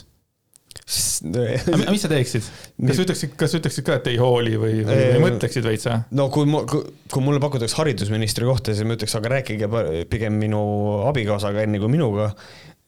[0.84, 2.48] aga mis sa teeksid?
[2.90, 6.02] kas ütleksid, kas ütleksid ka, et ei hooli või, või, või mõtleksid veits või?
[6.18, 9.70] no kui mu, kui mulle pakutakse haridusministri kohta, siis ma ütleks, aga rääkige
[10.12, 10.60] pigem minu
[11.08, 12.32] abikaasaga enne kui minuga.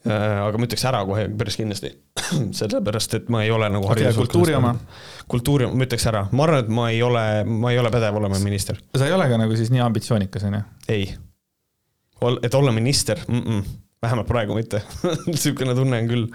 [0.06, 1.90] Äh, aga ma ütleks ära kohe päris kindlasti.
[2.58, 4.74] sellepärast, et ma ei ole nagu okay, kultuuri oma?
[5.30, 8.38] kultuuri, ma ütleks ära, ma arvan, et ma ei ole, ma ei ole pädev olema
[8.42, 8.78] minister.
[8.94, 10.62] sa ei ole ka nagu siis nii ambitsioonikas, on ju?
[10.94, 11.08] ei.
[12.42, 13.62] et olla minister mm, -mm.
[14.02, 14.82] vähemalt praegu mitte
[15.26, 16.30] niisugune tunne on küll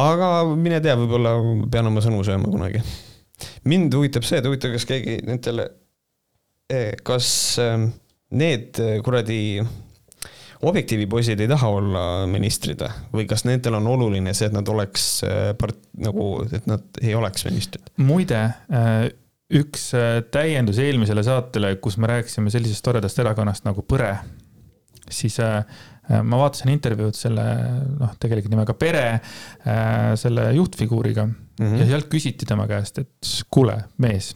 [0.00, 1.36] aga mine tea, võib-olla
[1.72, 2.82] pean oma sõnu sööma kunagi.
[3.64, 5.68] mind huvitab see, et huvitav, kas keegi nendele,
[6.70, 7.88] eh, kas ehm,
[8.30, 9.62] need kuradi
[10.62, 15.06] objektiivi poisid ei taha olla ministrid või kas nendel on oluline see, et nad oleks
[15.26, 17.92] eh, part-, nagu, et nad ei oleks ministrid?
[18.02, 18.44] muide,
[19.52, 19.90] üks
[20.32, 24.14] täiendus eelmisele saatele, kus me rääkisime sellisest toredast erakonnast nagu Põre,
[25.12, 25.40] siis
[26.10, 27.44] Äh, ma vaatasin intervjuud selle,
[28.00, 31.78] noh, tegelikult nimega Pere, äh, selle juhtfiguuriga mm -hmm.
[31.78, 34.32] ja sealt küsiti tema käest, et kuule, mees,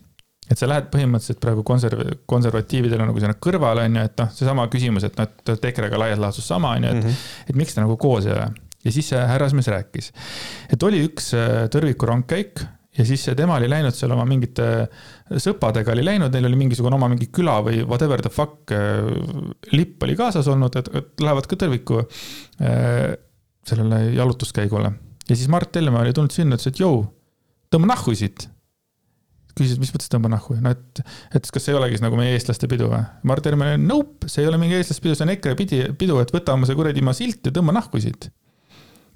[0.51, 4.69] et sa lähed põhimõtteliselt praegu konserv-, konservatiividele nagu sinna kõrvale, on ju, et noh, seesama
[4.73, 7.51] küsimus, et noh, et EKRE-ga laias laastus sama, on ju, et mm, -hmm.
[7.51, 8.49] et miks te nagu koos ei ole.
[8.87, 10.13] ja siis see härrasmees rääkis,
[10.71, 12.63] et oli üks äh, tõrviku rongkäik
[12.99, 14.67] ja siis tema oli läinud seal oma mingite
[15.43, 19.05] sõpradega oli läinud, neil oli mingisugune oma mingi küla või whatever the fuck äh,
[19.73, 23.17] lipp oli kaasas olnud, et, lähevad ka tõrviku äh,
[23.67, 24.93] sellele jalutuskäigule.
[25.29, 27.03] ja siis Mart Helme oli tulnud sinna, ütles, et jõu,
[27.73, 28.49] tõmba nahku siit.
[29.57, 31.01] Küsis, mis mõttes tõmba nahku, no et,
[31.37, 33.01] et kas see ei olegi nagu meie eestlaste pidu või?
[33.29, 36.33] Mart Helme, nope, see ei ole mingi eestlaste pidu, see on EKRE pidi, pidu, et
[36.35, 38.29] võta oma see kuradi maa silt ja tõmba nahku siit.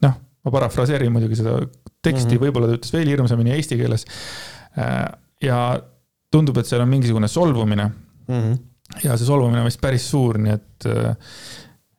[0.05, 1.59] noh, ma parafraseerin muidugi seda
[2.01, 2.45] teksti mm -hmm.
[2.47, 4.07] võib-olla ta ütles veel hirmsamini eesti keeles.
[4.81, 5.05] Äh,
[5.45, 5.59] ja
[6.33, 7.85] tundub, et seal on mingisugune solvumine
[8.29, 8.39] mm.
[8.41, 8.59] -hmm.
[9.05, 11.17] ja see solvumine on vist päris suur, nii et, äh,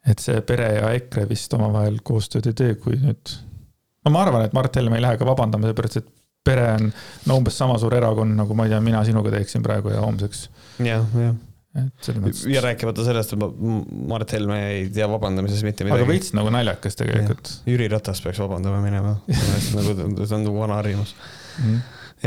[0.08, 3.38] et see pere ja EKRE vist omavahel koostööd ei tee, kui nüüd.
[4.06, 6.10] no ma arvan, et Mart Helme ei lähe ka vabandama, seepärast et
[6.46, 6.92] pere on
[7.30, 10.48] no umbes sama suur erakond, nagu ma ei tea, mina sinuga teeksin praegu ja homseks.
[10.82, 11.40] jah, jah
[11.72, 12.42] et selles mõttes.
[12.52, 13.60] ja rääkimata sellest, et
[14.12, 16.04] Mart Helme ei tea vabandamises mitte midagi.
[16.04, 17.52] aga veits nagu naljakas tegelikult.
[17.70, 19.16] Jüri Ratas peaks vabandama minema
[19.78, 21.14] nagu see on nagu vana harjumus
[21.62, 21.78] mm.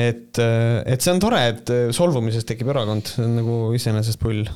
[0.06, 4.46] et, et see on tore, et solvumisest tekib erakond, see on nagu iseenesest pull.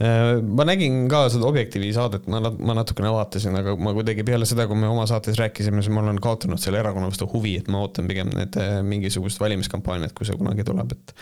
[0.00, 4.64] Ma nägin ka seda Objektiivi saadet, ma, ma natukene vaatasin, aga ma kuidagi peale seda,
[4.70, 7.82] kui me oma saates rääkisime, siis ma olen kaotanud selle erakonna vastu huvi, et ma
[7.84, 8.56] ootan pigem need
[8.88, 11.14] mingisugust valimiskampaaniat, kui see kunagi tuleb, et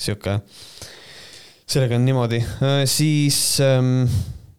[0.00, 0.38] sihuke,
[1.68, 2.40] sellega on niimoodi,
[2.88, 4.08] siis ähm,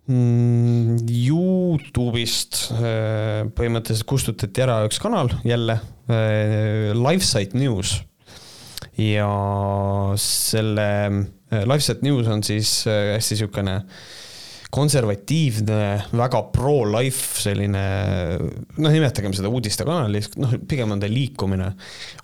[0.06, 5.80] mm, Youtube'ist äh, põhimõtteliselt kustutati ära üks kanal jälle,
[6.12, 8.02] äh, LiveSite News.
[9.02, 9.28] ja
[10.20, 10.88] selle
[11.52, 13.82] äh, LiveSite News on siis hästi niisugune
[14.72, 15.80] konservatiivne,
[16.16, 17.82] väga pro-life selline,
[18.80, 21.74] noh, nimetagem seda uudistekanaliks, noh, pigem on ta liikumine.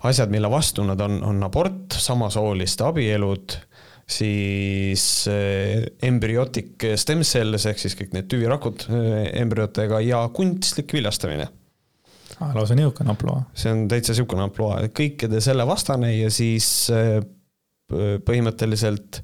[0.08, 3.58] asjad, mille vastu nad on, on abort, samasooliste abielud
[4.08, 12.54] siis eh, embryotic stem cells ehk siis kõik need tüvirakud embrüotega ja kunstlik viljastamine ah,.
[12.56, 13.42] lausa niisugune ampluaa.
[13.52, 16.88] see on täitsa niisugune ampluaa, kõikide selle vastane ja siis
[17.88, 19.22] põhimõtteliselt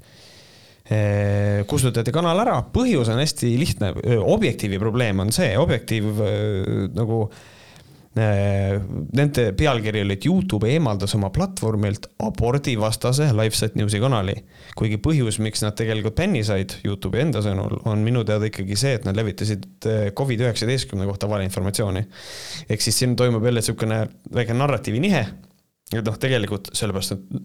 [1.65, 3.87] kustutati kanal ära, põhjus on hästi lihtne,
[4.21, 6.19] Objektiivi probleem on see, Objektiiv
[6.93, 7.39] nagu äh,
[8.15, 8.77] Äh,
[9.11, 14.37] nende pealkiri oli, et Youtube eemaldas oma platvormilt abordivastase LiveSet Newsi kanali.
[14.79, 18.93] kuigi põhjus, miks nad tegelikult bänni said Youtube'i enda sõnul, on minu teada ikkagi see,
[18.95, 22.05] et nad levitasid äh, Covid-19 kohta valeinformatsiooni.
[22.69, 23.99] ehk siis siin toimub jälle niisugune
[24.39, 25.25] väike narratiivi nihe.
[25.91, 27.43] et noh, tegelikult sellepärast, et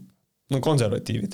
[0.51, 1.33] no konservatiivid.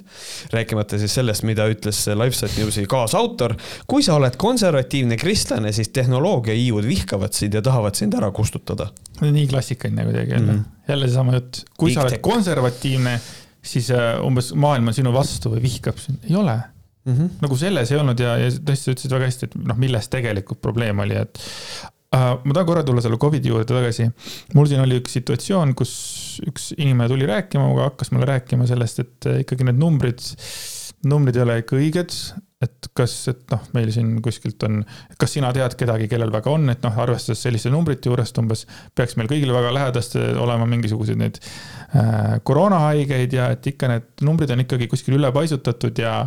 [0.52, 3.56] rääkimata siis sellest, mida ütles LiveSat Newsi kaasautor.
[3.86, 8.90] kui sa oled konservatiivne kristlane, siis tehnoloogiaiiud vihkavad sind ja tahavad sind ära kustutada.
[9.20, 10.88] nii klassikaline kuidagi jälle mm, -hmm.
[10.92, 11.64] jälle seesama jutt.
[11.76, 12.22] kui Big sa oled tech.
[12.22, 13.20] konservatiivne,
[13.62, 16.60] siis äh, umbes maailm on sinu vastu või vihkab sind, ei ole
[17.06, 17.28] Mm -hmm.
[17.40, 20.58] nagu selles ei olnud ja, ja tõesti sa ütlesid väga hästi, et noh, milles tegelikult
[20.60, 21.38] probleem oli, et
[22.16, 24.08] ma tahan korra tulla selle Covidi juurde tagasi.
[24.54, 25.92] mul siin oli üks situatsioon, kus
[26.46, 30.22] üks inimene tuli rääkima, hakkas mulle rääkima sellest, et eh, ikkagi need numbrid,
[31.08, 32.18] numbrid ei ole ikka õiged.
[32.64, 34.78] et kas, et noh, meil siin kuskilt on,
[35.20, 38.64] kas sina tead kedagi, kellel väga on, et noh, arvestades selliste numbrite juurest umbes
[38.96, 44.54] peaks meil kõigil väga lähedasti olema mingisuguseid neid äh, koroonahaigeid ja et ikka need numbrid
[44.56, 46.22] on ikkagi kuskil üle paisutatud ja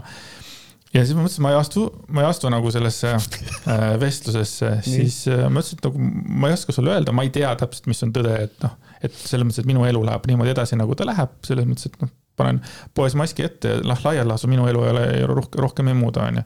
[0.93, 5.21] ja siis ma mõtlesin, ma ei astu, ma ei astu nagu sellesse äh, vestlusesse, siis
[5.32, 6.12] äh, ma mõtlesin, et nagu
[6.43, 9.15] ma ei oska sulle öelda, ma ei tea täpselt, mis on tõde, et noh et
[9.15, 12.12] selles mõttes, et minu elu läheb niimoodi edasi, nagu ta läheb, selles mõttes, et noh,
[12.39, 12.60] panen
[12.95, 16.28] poes maski ette ja noh, laias laastus minu elu ei ole rohkem, rohkem ei muuda,
[16.28, 16.43] on ju.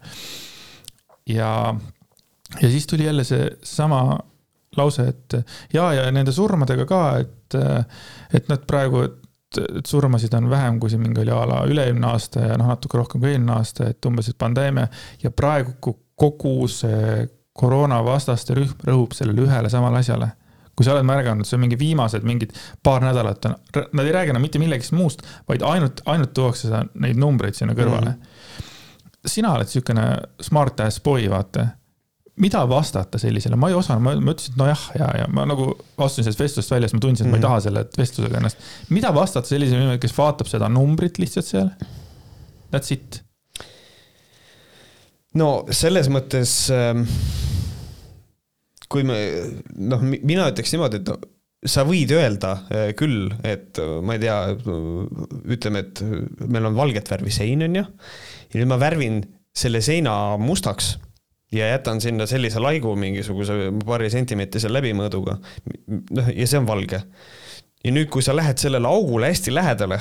[1.36, 1.50] ja,
[2.60, 4.04] ja siis tuli jälle seesama
[4.78, 5.38] lause, et
[5.74, 7.58] ja, ja nende surmadega ka, et,
[8.34, 9.20] et nad praegu, et
[9.62, 12.98] et surmasid on vähem, kui see mingi oli a la üle-eelmine aasta ja noh, natuke
[12.98, 14.88] rohkem kui eelmine aasta, et umbes, et pandeemia
[15.24, 20.32] ja praegu kogu see koroonavastaste rühm rõhub sellele ühele samale asjale
[20.74, 22.54] kui sa oled märganud, see on mingi viimased mingid
[22.86, 23.58] paar nädalat on,
[23.94, 27.76] nad ei räägi enam mitte millegist muust, vaid ainult, ainult tuuakse seda, neid numbreid sinna
[27.78, 28.24] kõrvale mm.
[28.24, 29.30] -hmm.
[29.36, 30.08] sina oled siukene
[30.42, 31.68] smart ass boy, vaata.
[32.42, 35.68] Mida vastata sellisele, ma ei osanud, ma ütlesin, et nojah, ja, ja ma nagu
[35.98, 37.50] astusin sellest vestlusest välja, sest ma tundsin, et mm ma ei mhm.
[37.50, 38.72] taha selle vestlusega ennast.
[38.90, 41.70] mida vastata sellisele inimesele, kes vaatab seda numbrit lihtsalt seal?
[42.74, 43.22] That's it.
[45.38, 47.06] no selles mõttes äh
[48.94, 49.20] kui me
[49.82, 54.38] noh, mina ütleks niimoodi, et sa võid öelda eh, küll, et ma ei tea,
[55.56, 56.04] ütleme, et
[56.44, 57.86] meil on valget värvi sein, on ju.
[58.52, 60.96] ja nüüd ma värvin selle seina mustaks
[61.54, 65.38] ja jätan sinna sellise laigu mingisuguse paari sentimeetrise läbimõõduga.
[66.18, 67.04] noh, ja see on valge.
[67.84, 70.00] ja nüüd, kui sa lähed sellele augule hästi lähedale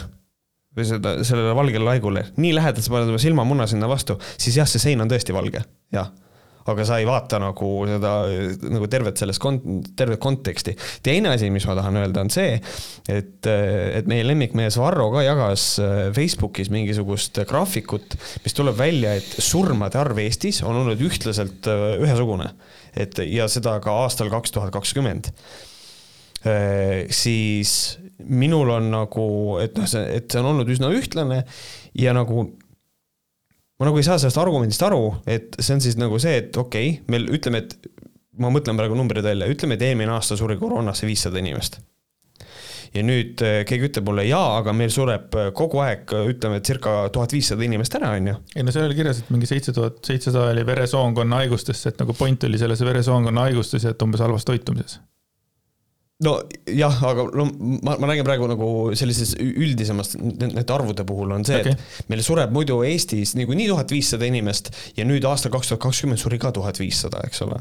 [0.76, 4.68] või seda, sellele valgele laigule, nii lähedalt sa paned oma silmamuna sinna vastu, siis jah,
[4.68, 6.12] see sein on tõesti valge, jah
[6.70, 8.12] aga sa ei vaata nagu seda
[8.62, 10.74] nagu tervet sellest kont-, tervet konteksti.
[11.02, 12.58] teine asi, mis ma tahan öelda, on see,
[13.10, 19.42] et, et meie lemmikmees Varro ka jagas äh, Facebookis mingisugust graafikut, mis tuleb välja, et
[19.42, 22.52] surmade arv Eestis on olnud ühtlaselt äh, ühesugune.
[22.92, 25.32] et ja seda ka aastal kaks tuhat kakskümmend
[26.46, 29.26] äh, siis minul on nagu,
[29.62, 31.42] et noh, see, et see on olnud üsna ühtlane
[31.98, 32.50] ja nagu
[33.82, 36.92] ma nagu ei saa sellest argumendist aru, et see on siis nagu see, et okei
[36.92, 37.74] okay,, meil ütleme, et
[38.38, 41.80] ma mõtlen praegu numbrid välja, ütleme, et eelmine aasta suri koroonasse viissada inimest.
[42.94, 46.60] ja nüüd äh, keegi ütleb mulle jaa, aga meil sureb äh, kogu aeg, äh, ütleme,
[46.62, 48.36] circa tuhat viissada inimest ära, on ju.
[48.54, 52.14] ei no seal oli kirjas, et mingi seitse tuhat seitsesada oli veresoonkonna haigustesse, et nagu
[52.14, 55.00] point oli selles veresoonkonna haigustes ja et umbes halvas toitumises
[56.22, 57.46] nojah, aga no
[57.84, 62.22] ma, ma räägin praegu nagu sellises üldisemast, nende arvude puhul on see okay., et meil
[62.24, 66.52] sureb muidu Eestis niikuinii tuhat viissada inimest ja nüüd aastal kaks tuhat kakskümmend suri ka
[66.54, 67.60] tuhat viissada, eks ole.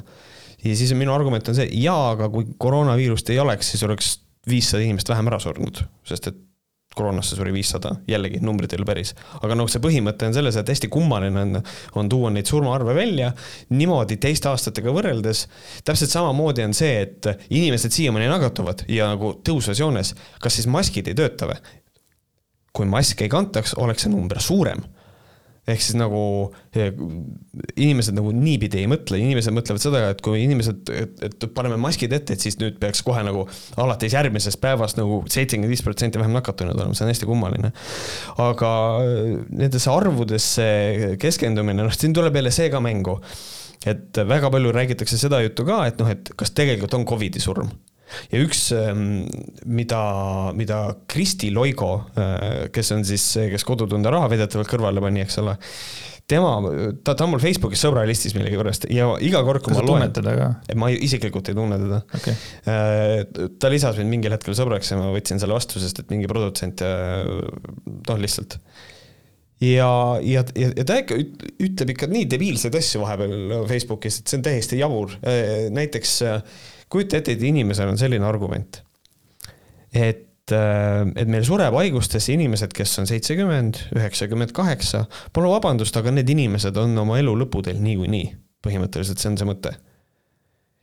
[0.64, 4.16] ja siis minu argument on see, jaa, aga kui koroonaviirust ei oleks, siis oleks
[4.50, 6.40] viissada inimest vähem ära surnud, sest et
[6.96, 9.14] koroonasse suri viissada, jällegi numbrid ei ole päris.
[9.40, 11.60] aga noh, see põhimõte on selles, et hästi kummaline on,
[12.00, 13.32] on tuua neid surmaarve välja
[13.70, 15.46] niimoodi teiste aastatega võrreldes.
[15.88, 21.08] täpselt samamoodi on see, et inimesed siiamaani nakatuvad ja nagu tõusvas joones, kas siis maskid
[21.08, 21.62] ei tööta või?
[22.72, 24.84] kui maske ei kantaks, oleks see number suurem
[25.70, 26.22] ehk siis nagu
[26.74, 26.90] eh,
[27.76, 32.14] inimesed nagu niipidi ei mõtle, inimesed mõtlevad seda, et kui inimesed, et, et paneme maskid
[32.18, 33.46] ette, et siis nüüd peaks kohe nagu
[33.82, 37.74] alates järgmisest päevast nagu seitsekümmend viis protsenti vähem nakatunud olema, see on hästi kummaline.
[38.42, 38.74] aga
[39.06, 40.68] eh, nendesse arvudesse
[41.22, 43.20] keskendumine, noh, siin tuleb jälle see ka mängu.
[43.86, 47.70] et väga palju räägitakse seda juttu ka, et noh, et kas tegelikult on Covidi surm
[48.32, 49.26] ja üks, ähm,
[49.66, 50.04] mida,
[50.58, 55.40] mida Kristi Loigo, äh, kes on siis see, kes Kodutunde raha väidetavalt kõrvale pani, eks
[55.42, 55.58] ole,
[56.32, 56.52] tema,
[57.04, 60.14] ta, ta on mul Facebookis sõbralistis millegipärast ja iga kord, kui Kas ma loen.
[60.16, 60.48] teda ka?
[60.80, 62.38] ma isiklikult ei tunne teda okay..
[62.72, 66.30] Äh, ta lisas mind mingil hetkel sõbraks ja ma võtsin selle vastu, sest et mingi
[66.32, 66.94] produtsent ja
[67.28, 68.58] noh, lihtsalt.
[69.66, 69.92] ja,
[70.26, 71.20] ja, ja, ja ta ikka
[71.68, 75.18] ütleb ikka nii debiilseid asju vahepeal Facebookis, et see on täiesti jabur.
[75.22, 76.20] Äh, näiteks
[76.92, 78.82] kujuta ette, et inimesel on selline argument,
[79.92, 85.06] et, äh, et meil sureb haigustesse inimesed, kes on seitsekümmend, üheksakümmend kaheksa.
[85.34, 88.28] Pole vabandust, aga need inimesed on oma elu lõputeel niikuinii,
[88.66, 89.78] põhimõtteliselt see on see mõte.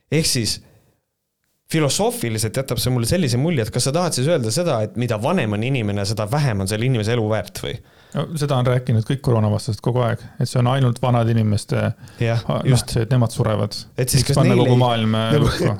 [0.09, 0.57] ehk siis
[1.69, 5.19] filosoofiliselt jätab see mulle sellise mulje, et kas sa tahad siis öelda seda, et mida
[5.21, 7.75] vanem on inimene, seda vähem on selle inimese elu väärt või?
[8.15, 11.83] No seda on rääkinud kõik koroonavastased kogu aeg, et see on ainult vanade inimeste,
[12.17, 13.77] noh, see, et nemad surevad.
[13.99, 15.75] et siis kas neile kogu maailm nagu,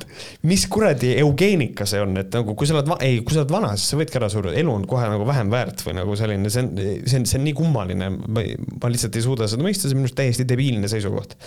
[0.49, 3.73] mis kuradi eugeenika see on, et nagu kui sa oled, ei, kui sa oled vana,
[3.77, 6.65] siis sa võidki ära surra, elu on kohe nagu vähem väärt või nagu selline, see
[6.65, 10.03] on, see on, see on nii kummaline, ma lihtsalt ei suuda seda mõista, see on
[10.03, 11.37] minu arust täiesti debiilne seisukoht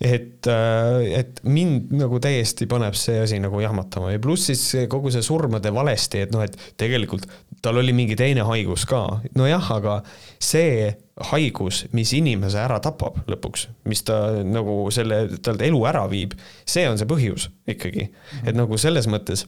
[0.00, 5.12] et, äh, et mind nagu täiesti paneb see asi nagu jahmatama ja pluss siis kogu
[5.14, 7.28] see surmade valesti, et noh, et tegelikult
[7.64, 9.00] tal oli mingi teine haigus ka,
[9.38, 9.98] nojah, aga
[10.42, 10.90] see
[11.30, 16.34] haigus, mis inimese ära tapab lõpuks, mis ta nagu selle, tal elu ära viib,
[16.68, 18.10] see on see põhjus ikkagi,
[18.44, 19.46] et nagu selles mõttes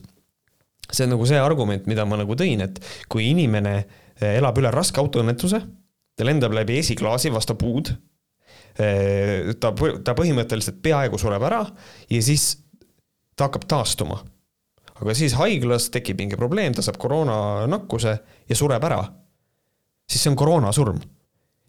[0.87, 2.79] see on nagu see argument, mida ma nagu tõin, et
[3.11, 3.81] kui inimene
[4.23, 5.59] elab üle raske autoõnnetuse,
[6.17, 7.91] ta lendab läbi esiklaasi vastu puud
[8.77, 11.63] ta, ta põhimõtteliselt peaaegu sureb ära
[12.09, 12.51] ja siis
[13.37, 14.19] ta hakkab taastuma.
[14.97, 18.17] aga siis haiglas tekib mingi probleem, ta saab koroonanakkuse
[18.49, 19.03] ja sureb ära.
[20.09, 21.01] siis see on koroonasurm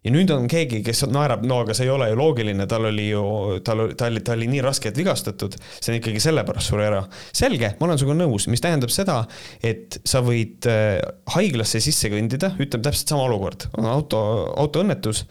[0.04, 3.08] ja nüüd on keegi, kes naerab, no aga see ei ole ju loogiline, tal oli
[3.10, 3.22] ju,
[3.66, 7.02] tal ta oli, ta oli nii raskelt vigastatud, see on ikkagi sellepärast suri ära.
[7.34, 9.20] selge, ma olen sinuga nõus, mis tähendab seda,
[9.64, 10.98] et sa võid äh,
[11.34, 14.20] haiglasse sisse kõndida, ütleme täpselt sama olukord, on auto,
[14.58, 15.24] autoõnnetus,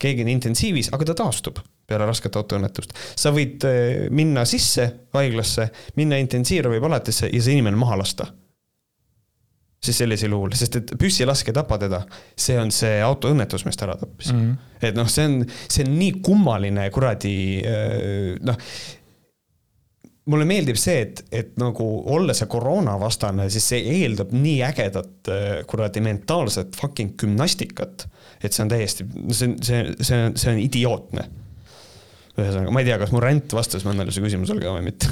[0.00, 2.96] keegi on intensiivis, aga ta taastub peale rasket autoõnnetust.
[3.20, 5.68] sa võid äh, minna sisse haiglasse,
[6.00, 8.32] minna intensiivravipalatisse ja see inimene maha lasta
[9.84, 12.02] siis sellisel juhul, sest et püssilask ei tapa teda,
[12.36, 14.42] see on see autoõnnetus, mis ta ära tappis mm.
[14.42, 14.74] -hmm.
[14.88, 17.36] et noh, see on, see on nii kummaline kuradi
[17.68, 18.60] äh, noh
[20.32, 25.46] mulle meeldib see, et, et nagu olla see koroonavastane, siis see eeldab nii ägedat äh,
[25.68, 28.06] kuradi mentaalset fucking gümnastikat,
[28.40, 31.26] et see on täiesti, see on, see, see on, see on idiootne.
[32.34, 35.10] ühesõnaga, ma ei tea, kas mu ränd vastas mõnele su küsimusele ka või mitte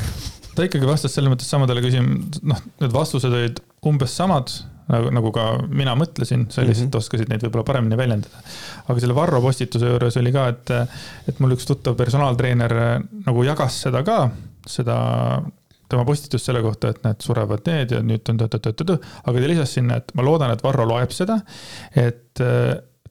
[0.57, 4.53] ta ikkagi vastas selles mõttes samadele küsimusele, noh, need vastused olid umbes samad
[4.93, 6.99] nagu, nagu ka mina mõtlesin, sa lihtsalt mm -hmm.
[6.99, 8.43] oskasid neid võib-olla paremini väljendada.
[8.89, 10.71] aga selle Varro postituse juures oli ka, et,
[11.29, 12.75] et mul üks tuttav personaaltreener
[13.27, 14.31] nagu jagas seda ka,
[14.67, 15.43] seda
[15.89, 19.75] tema postitust selle kohta, et näed, surevad need ja nüüd on tõ-tõ-tõ-tõ, aga ta lisas
[19.77, 21.41] sinna, et ma loodan, et Varro loeb seda,
[21.95, 22.41] et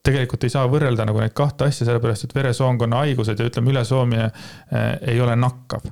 [0.03, 4.29] tegelikult ei saa võrrelda nagu neid kahte asja, sellepärast et veresoonkonna haigused ja ütleme, ülesoomine
[4.71, 5.85] eh, ei ole nakkav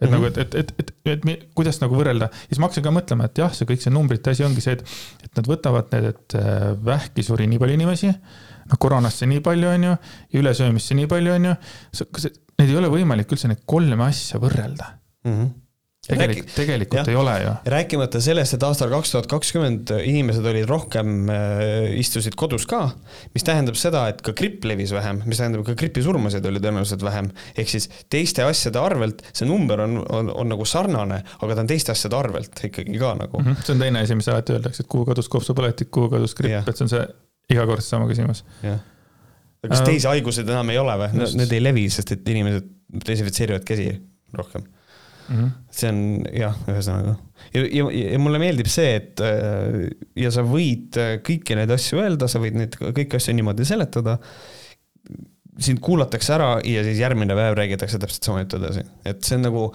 [0.00, 0.20] et mm -hmm.
[0.20, 3.28] nagu, et, et, et, et, et, et kuidas nagu võrrelda, siis ma hakkasin ka mõtlema,
[3.28, 4.84] et jah, see kõik see numbrite asi ongi see, et,
[5.24, 8.12] et nad võtavad need, et äh, vähki suri nii palju inimesi,
[8.70, 9.96] noh koroonasse nii palju, on ju,
[10.32, 11.56] ja ülesöömisse nii palju, on ju.
[12.12, 15.34] kas, neid ei ole võimalik üldse neid kolme asja võrrelda mm.
[15.34, 15.50] -hmm
[16.10, 17.52] tegelikult, tegelikult jah, ei ole ju.
[17.74, 22.82] rääkimata sellest, et aastal kaks tuhat kakskümmend inimesed olid rohkem äh,, istusid kodus ka,
[23.34, 27.30] mis tähendab seda, et ka gripp levis vähem, mis tähendab ka gripisurmasid oli tõenäoliselt vähem.
[27.56, 31.70] ehk siis teiste asjade arvelt, see number on, on, on nagu sarnane, aga ta on
[31.70, 33.50] teiste asjade arvelt ikkagi ka nagu mm.
[33.50, 33.66] -hmm.
[33.66, 36.76] see on teine asi, mis alati öeldakse, et kuhu kadus kopsupõletik, kuhu kadus gripp, et
[36.76, 37.06] see on see
[37.54, 38.44] iga kord sama küsimus.
[38.64, 38.82] jah.
[39.68, 41.24] kas teisi haiguseid enam ei ole või?
[41.38, 42.68] Need ei levi, sest et inimesed
[43.06, 43.90] desinfitseerivad käsi
[44.34, 44.66] rohkem
[45.30, 45.36] mm.
[45.36, 45.50] -hmm.
[45.70, 46.00] see on
[46.36, 47.16] jah, ühesõnaga.
[47.54, 52.02] ja, ja, ja mulle meeldib see, et äh, ja sa võid äh, kõiki neid asju
[52.02, 54.18] öelda, sa võid neid kõiki asju niimoodi seletada.
[55.60, 59.44] sind kuulatakse ära ja siis järgmine päev räägitakse täpselt sama juttu edasi, et see on
[59.44, 59.66] nagu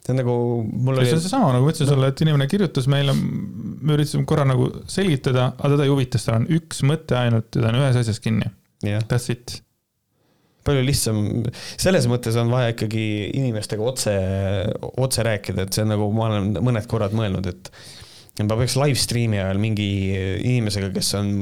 [0.00, 0.34] see on nagu,
[0.64, 1.06] mul oli.
[1.06, 1.94] see on seesama, nagu ma ütlesin no.
[1.94, 6.30] sulle, et inimene kirjutas meile me üritasime korra nagu selgitada, aga teda ei huvita, sest
[6.30, 8.48] tal on üks mõte ainult ja ta on ühes asjas kinni.
[8.80, 9.60] That's it
[10.66, 11.22] palju lihtsam,
[11.80, 13.06] selles mõttes on vaja ikkagi
[13.38, 14.12] inimestega otse,
[14.90, 17.72] otse rääkida, et see on nagu ma olen mõned korrad mõelnud, et
[18.46, 21.32] ma peaks live stream'i ajal mingi inimesega, kes on,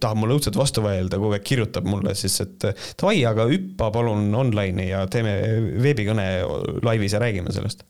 [0.00, 2.66] tahab mulle õudselt vastu vaielda, kogu aeg kirjutab mulle siis, et
[2.98, 5.36] davai, aga hüppa palun online'i ja teeme
[5.82, 6.26] veebikõne
[6.86, 7.84] laivis ja räägime sellest.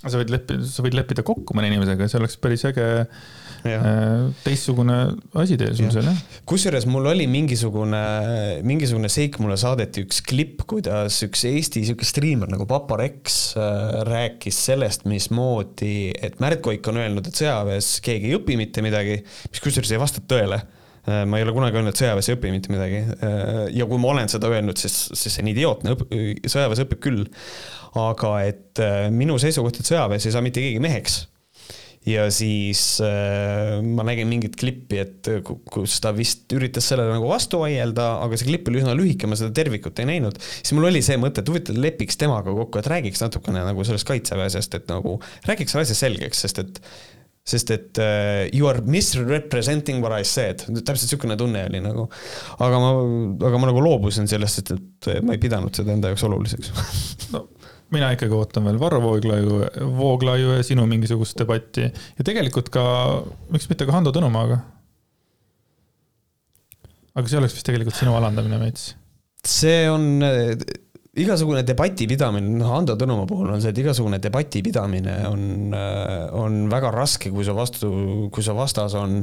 [0.00, 2.88] sa võid leppida, sa võid leppida kokku mõne inimesega, see oleks päris äge
[4.44, 4.96] teistsugune
[5.40, 6.18] asi teil sul seal, jah.
[6.48, 8.00] kusjuures mul oli mingisugune,
[8.66, 14.60] mingisugune seik, mulle saadeti üks klipp, kuidas üks Eesti sihuke striimer nagu Paparex äh, rääkis
[14.70, 19.64] sellest, mismoodi, et Märt Koik on öelnud, et sõjaväes keegi ei õpi mitte midagi, mis
[19.64, 22.72] kusjuures ei vasta tõele äh, ma ei ole kunagi öelnud, et sõjaväes ei õpi mitte
[22.72, 23.02] midagi.
[23.76, 25.98] ja kui ma olen seda öelnud, siis, siis see on idiootne,
[26.46, 27.26] sõjaväes õpib küll.
[27.98, 28.80] aga et
[29.10, 31.24] minu seisukoht, et sõjaväes ei saa mitte keegi meheks
[32.08, 35.30] ja siis äh, ma nägin mingit klippi, et
[35.68, 39.36] kus ta vist üritas sellele nagu vastu vaielda, aga see klipp oli üsna lühike, ma
[39.38, 40.40] seda tervikut ei näinud.
[40.40, 44.08] siis mul oli see mõte, et huvitav, lepiks temaga kokku, et räägiks natukene nagu sellest
[44.08, 46.84] kaitseväe asjast, et nagu räägiks asja selgeks, sest et
[47.50, 52.06] sest et uh, you are misrepresenting what I said, täpselt niisugune tunne oli nagu.
[52.60, 52.90] aga ma,
[53.48, 56.72] aga ma nagu loobusin sellest, et, et ma ei pidanud seda enda jaoks oluliseks
[57.34, 57.48] no
[57.94, 59.62] mina ikkagi ootan veel Varro Vooglaiu,
[59.96, 62.84] Vooglaiu ja sinu mingisugust debatti ja tegelikult ka,
[63.50, 64.60] miks mitte ka Hando Tõnumaaga.
[67.14, 68.92] aga see oleks vist tegelikult sinu alandamine veits.
[69.46, 70.52] see on äh,
[71.20, 75.42] igasugune debati pidamine, noh, Hando Tõnumaa puhul on see, et igasugune debati pidamine on,
[75.74, 77.90] äh, on väga raske, kui su vastu,
[78.30, 79.20] kui su vastas on,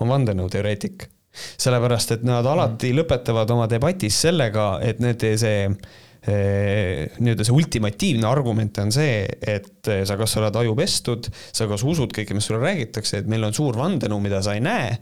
[0.00, 1.10] on vandenõuteoreetik.
[1.34, 3.00] sellepärast, et nad alati mm.
[3.00, 9.90] lõpetavad oma debatis sellega, et need, see Eh, nii-öelda see ultimatiivne argument on see, et
[9.92, 13.44] eh, sa kas oled aju pestud, sa kas usud kõike, mis sulle räägitakse, et meil
[13.44, 14.94] on suur vandenõu, mida sa ei näe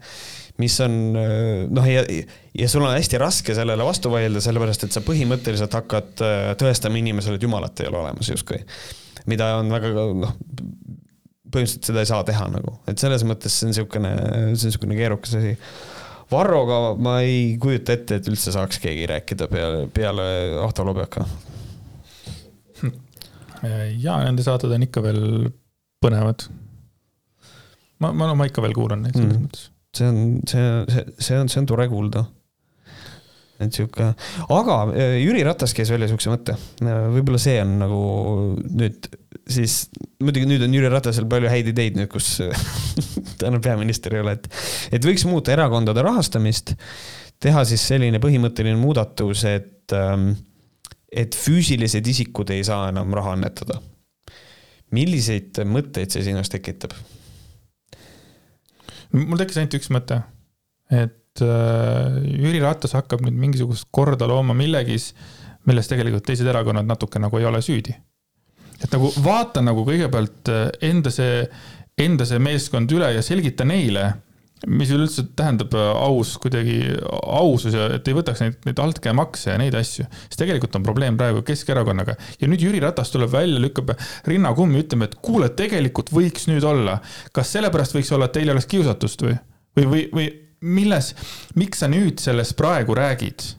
[0.61, 2.03] mis on eh, noh, ja,
[2.59, 6.25] ja sul on hästi raske sellele vastu vaielda, sellepärast et sa põhimõtteliselt hakkad
[6.59, 8.59] tõestama inimesele, et jumalat ei ole olemas justkui.
[9.31, 10.35] mida on väga noh,
[11.53, 14.99] põhimõtteliselt seda ei saa teha nagu, et selles mõttes see on niisugune, see on niisugune
[14.99, 15.55] keerukas asi
[16.33, 20.25] Varroga ma ei kujuta ette, et üldse saaks keegi rääkida peale, peale
[20.63, 21.25] Ahto Lobjaka.
[24.05, 25.23] ja nende saated on ikka veel
[26.03, 26.47] põnevad.
[28.03, 29.45] ma, ma, no ma ikka veel kuulan neid selles mm.
[29.47, 29.69] mõttes.
[29.93, 32.25] see on, see, see, see on, see on tore kuulda
[33.61, 34.09] et sihuke,
[34.53, 37.99] aga äh, Jüri Ratas käis välja siukse mõtte, võib-olla see on nagu
[38.73, 39.09] nüüd
[39.49, 39.87] siis,
[40.23, 42.37] muidugi nüüd on Jüri Ratasel palju häid ideid nüüd, kus
[43.39, 44.49] ta enam peaminister ei ole, et,
[44.97, 46.75] et võiks muuta erakondade rahastamist,
[47.43, 50.31] teha siis selline põhimõtteline muudatus, et, ähm,
[51.11, 53.81] et füüsilised isikud ei saa enam raha annetada.
[54.93, 56.93] milliseid mõtteid see sinus tekitab?
[59.13, 60.21] mul tekkis ainult üks mõte,
[60.89, 65.13] et Äh, Jüri Ratas hakkab nüüd mingisugust korda looma millegis,
[65.65, 67.95] milles tegelikult teised erakonnad natuke nagu ei ole süüdi.
[68.83, 71.47] et nagu vaata nagu kõigepealt äh, enda see,
[71.97, 74.03] enda see meeskond üle ja selgita neile,
[74.67, 76.77] mis üleüldse tähendab äh, aus kuidagi,
[77.09, 80.05] ausus ja et ei võtaks neid, neid altkäemakse ja neid asju.
[80.27, 82.13] siis tegelikult on probleem praegu Keskerakonnaga
[82.43, 83.95] ja nüüd Jüri Ratas tuleb välja, lükkab
[84.29, 86.99] rinna kummi, ütleb, et kuule, tegelikult võiks nüüd olla.
[87.33, 89.39] kas sellepärast võiks olla, et teil ei oleks kiusatust või,
[89.79, 90.31] või, või, või
[90.63, 91.11] milles,
[91.59, 93.53] miks sa nüüd sellest praegu räägid?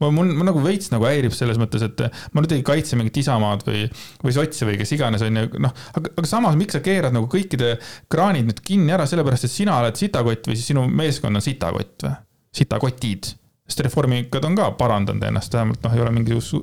[0.00, 2.02] ma, mul, mul nagu veits nagu häirib selles mõttes, et
[2.34, 3.86] ma nüüd ei kaitse mingit Isamaad või,
[4.24, 7.30] või sotse või kes iganes, on ju, noh, aga, aga samas, miks sa keerad nagu
[7.32, 7.76] kõikide
[8.12, 12.08] kraanid nüüd kinni ära, sellepärast et sina oled sitakott või siis sinu meeskond on sitakott
[12.08, 12.14] või?
[12.56, 13.32] sitakotid
[13.66, 16.54] sest reformikad on ka parandanud ennast, vähemalt noh, ei ole mingisugust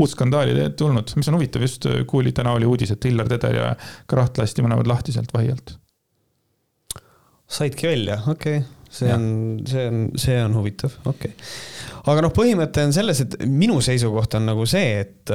[0.00, 3.68] uut skandaali tulnud, mis on huvitav, just kuulid, täna oli uudis, et Hillar Teder ja
[4.08, 5.76] Kraht lasti mõlemad lahti sealt vahi alt.
[7.58, 9.24] saidki välja, okei okay see on,
[9.68, 11.48] see on, see on huvitav, okei okay.
[12.12, 15.34] aga noh, põhimõte on selles, et minu seisukoht on nagu see, et,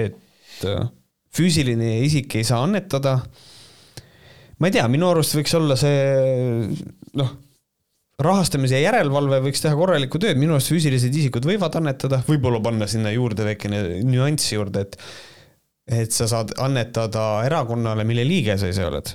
[0.00, 0.66] et
[1.34, 3.18] füüsiline isik ei saa annetada.
[4.60, 6.68] ma ei tea, minu arust võiks olla see
[7.18, 7.32] noh,
[8.20, 13.12] rahastamise järelevalve võiks teha korralikku tööd, minu arust füüsilised isikud võivad annetada, võib-olla panna sinna
[13.14, 15.00] juurde väikene nüanss juurde, et
[15.90, 19.08] et sa saad annetada erakonnale, mille liige sa ise oled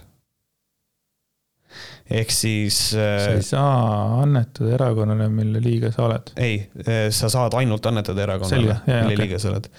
[2.12, 2.78] ehk siis.
[2.94, 6.34] sa ei äh, saa annetada erakonnale, mille liige sa oled.
[6.38, 9.22] ei, äh, sa saad ainult annetada erakonnale, mille okay.
[9.24, 9.70] liige sa oled.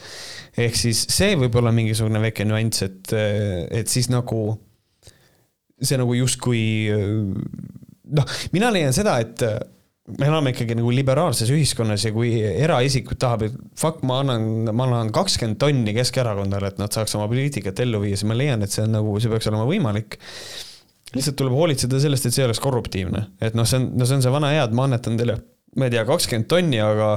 [0.66, 4.42] ehk siis see võib olla mingisugune väike nüanss, et, äh, et siis nagu
[5.76, 6.60] see nagu justkui
[8.16, 9.42] noh, mina leian seda, et
[10.16, 14.86] me elame ikkagi nagu liberaalses ühiskonnas ja kui eraisik tahab, et fuck, ma annan, ma
[14.86, 18.72] annan kakskümmend tonni Keskerakonnale, et nad saaks oma poliitikat ellu viia, siis ma leian, et
[18.72, 20.18] see on nagu, see peaks olema võimalik
[21.14, 24.24] lihtsalt tuleb hoolitseda sellest, et see oleks korruptiivne, et noh, see on, no see on
[24.24, 25.38] see vana hea, et ma annetan teile,
[25.78, 27.10] ma ei tea, kakskümmend tonni, aga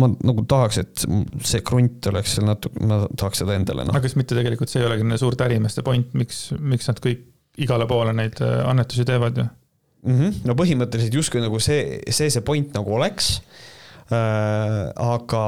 [0.00, 1.04] ma nagu tahaks, et
[1.46, 3.96] see krunt oleks seal natuke, ma tahaks seda endale noh.
[3.96, 7.26] aga kas mitte tegelikult see ei olegi suurte ärimeeste point, miks, miks nad kõik
[7.60, 10.18] igale poole neid äh, annetusi teevad ju mm?
[10.18, 10.36] -hmm.
[10.46, 13.40] no põhimõtteliselt justkui nagu see, see see point nagu oleks
[14.14, 14.92] äh,.
[14.94, 15.44] aga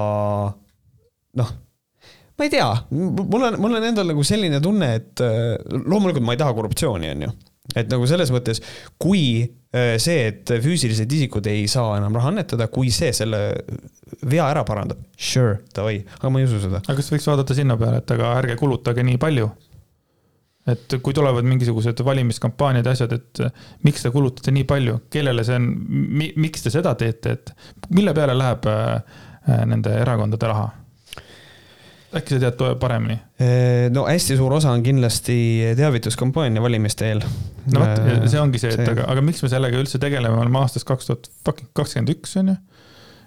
[1.38, 1.54] noh
[2.38, 6.36] ma ei tea, mul on, mul on endal nagu selline tunne, et äh, loomulikult ma
[6.36, 7.32] ei taha korruptsiooni, on ju.
[7.78, 8.62] et nagu selles mõttes,
[9.00, 13.42] kui äh, see, et füüsilised isikud ei saa enam raha annetada, kui see selle
[14.28, 16.82] vea ära parandab, sure, davai, aga ma ei usu seda.
[16.84, 19.50] aga kas võiks vaadata sinna peale, et aga ärge kulutage nii palju?
[20.72, 23.40] et kui tulevad mingisugused valimiskampaaniad ja asjad, et
[23.82, 27.50] miks te kulutate nii palju, kellele see on mi,, miks te seda teete, et
[27.90, 29.18] mille peale läheb äh,
[29.66, 30.68] nende erakondade raha?
[32.18, 33.18] Äkki sa tead paremini?
[33.94, 35.36] no hästi suur osa on kindlasti
[35.78, 37.22] teavituskampaania valimiste eel.
[37.72, 40.60] no vot, see ongi see, et aga, aga miks me sellega üldse tegeleme, me oleme
[40.62, 41.32] aastas kaks tuhat
[41.72, 42.58] kakskümmend üks, on ju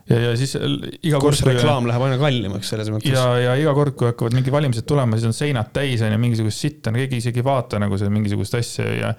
[0.10, 1.42] ja, ja siis iga kord.
[1.50, 3.14] reklaam läheb aina kallimaks selles mõttes.
[3.14, 6.22] ja, ja iga kord, kui hakkavad mingid valimised tulema, siis on seinad täis on ju
[6.22, 9.14] mingisugust sitta, keegi isegi ei vaata nagu seda mingisugust asja ja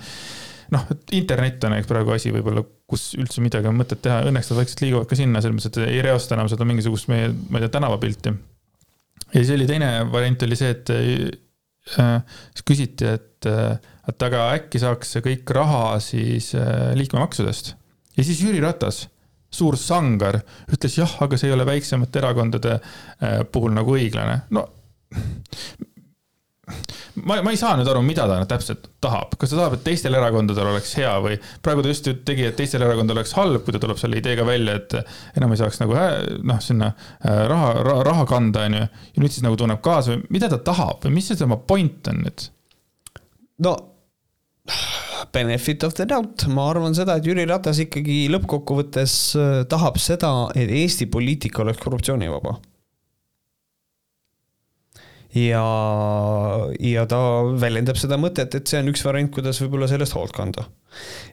[0.75, 4.63] noh, internet on eks praegu asi võib-olla, kus üldse midagi on mõtet teha, õnneks nad
[4.63, 7.67] vaikselt liiguvad ka sinna, selles mõttes, et ei reosta enam seda mingisugust meie, ma ei
[7.67, 8.35] tea, tänavapilti
[9.37, 13.77] ja siis oli teine variant oli see, et äh, siis küsiti, et, äh,
[14.09, 17.75] et aga äkki saaks kõik raha siis äh, liikmemaksudest.
[18.17, 19.05] ja siis Jüri Ratas,
[19.53, 20.41] suur sangar,
[20.73, 24.41] ütles jah, aga see ei ole väiksemate erakondade äh, puhul nagu õiglane.
[24.51, 24.67] no
[27.23, 30.17] ma, ma ei saa nüüd aru, mida ta täpselt tahab, kas ta tahab, et teistel
[30.19, 31.39] erakondadel oleks hea või?
[31.65, 34.77] Praegu ta just tegi, et teistel erakondadel oleks halb, kui ta tuleb selle ideega välja,
[34.81, 34.97] et
[35.39, 38.85] enam ei saaks nagu noh, sinna äh, raha, raha, raha kanda, onju.
[38.87, 40.15] ja nüüd siis nagu tunneb kaasa.
[40.15, 42.49] Või mida ta tahab või mis see tema point on nüüd?
[43.65, 43.77] no
[45.33, 50.33] benefit of the doubt, ma arvan seda, et Jüri Ratas ikkagi lõppkokkuvõttes äh, tahab seda,
[50.59, 52.59] et Eesti poliitika oleks korruptsioonivaba
[55.37, 55.65] ja,
[56.81, 57.21] ja ta
[57.61, 60.67] väljendab seda mõtet, et see on üks variant, kuidas võib-olla sellest hoolt kanda.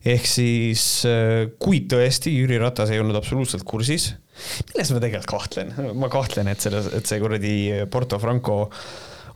[0.05, 4.11] ehk siis, äh, kui tõesti Jüri Ratas ei olnud absoluutselt kursis,
[4.71, 7.55] milles ma tegelikult kahtlen, ma kahtlen, et selles, et see kuradi
[7.91, 8.59] Porto Franco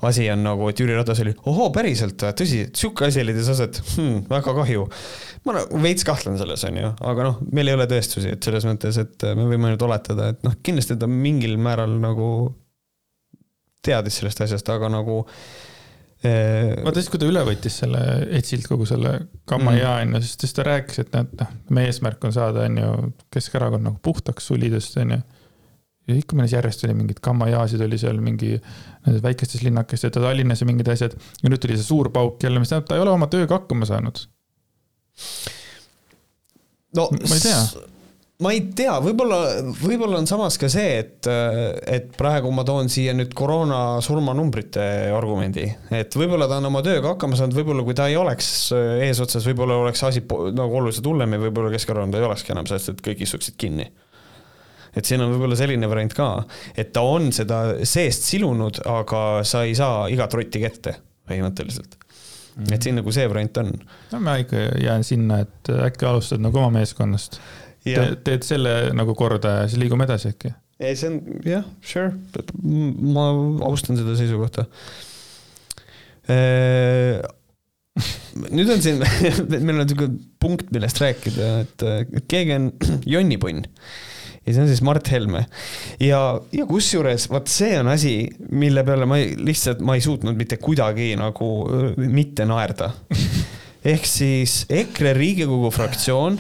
[0.05, 4.28] asi on nagu, et Jüri Ratas oli, ohoo, päriselt tõsi, sihuke asi leidis aset hmm,,
[4.30, 4.86] väga kahju.
[5.47, 8.68] ma nagu veits kahtlen selles, on ju, aga noh, meil ei ole tõestusi, et selles
[8.68, 12.28] mõttes, et me võime nüüd oletada, et noh, kindlasti ta mingil määral nagu
[13.88, 15.21] teadis sellest asjast, aga nagu
[16.25, 18.03] eh, vaata siis, kui ta üle võttis selle
[18.38, 19.13] Etsilt kogu selle
[19.49, 19.79] gamma mm.
[19.79, 22.93] ja on ju, siis ta rääkis, et näed, noh, meie eesmärk on saada, on ju,
[23.33, 25.19] Keskerakond nagu puhtaks sulidest, on ju.
[26.07, 30.63] ja ikka meil järjest oli mingeid gamma jaasid oli seal mingi nendes väikestes linnakestes Tallinnas
[30.63, 31.17] ja mingid asjad.
[31.43, 33.89] ja nüüd tuli see suur pauk jälle, mis tähendab, ta ei ole oma tööga hakkama
[33.89, 34.25] saanud.
[36.95, 37.61] no ma ei tea
[38.43, 39.38] ma ei tea, võib-olla,
[39.79, 41.29] võib-olla on samas ka see, et,
[41.89, 44.83] et praegu ma toon siia nüüd koroona surmanumbrite
[45.17, 45.65] argumendi,
[45.97, 48.51] et võib-olla ta on oma tööga hakkama saanud, võib-olla kui ta ei oleks
[49.07, 50.21] eesotsas, võib-olla oleks asi
[50.53, 53.89] nagu oluliselt hullem ja võib-olla Keskerakond ei olekski enam, sest et kõik istuksid kinni.
[54.97, 56.31] et siin on võib-olla selline variant ka,
[56.77, 62.03] et ta on seda seest silunud, aga sa ei saa igat rotti kätte põhimõtteliselt
[62.73, 63.73] et siin nagu see variant on.
[64.13, 67.41] no ma ikka jään sinna, et äkki alustad nagu oma meeskonnast
[67.95, 70.53] Te, teed selle nagu korda ja siis liigume edasi äkki?
[70.77, 72.11] ei, see on jah, sure,
[72.61, 73.29] ma
[73.65, 74.67] austan seda seisukohta.
[76.29, 77.23] Äh,
[78.53, 79.01] nüüd on siin,
[79.65, 80.11] meil on sihuke
[80.41, 82.69] punkt, millest rääkida, et keegi on
[83.15, 83.65] jonnipunn
[84.47, 85.45] ja see on siis Mart Helme.
[85.99, 86.19] ja,
[86.55, 88.13] ja kusjuures vot see on asi,
[88.49, 91.49] mille peale ma ei, lihtsalt, ma ei suutnud mitte kuidagi nagu
[91.97, 92.93] mitte naerda.
[93.93, 96.39] ehk siis EKRE Riigikogu fraktsioon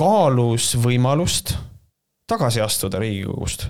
[0.00, 1.52] kaalus võimalust
[2.30, 3.66] tagasi astuda Riigikogust.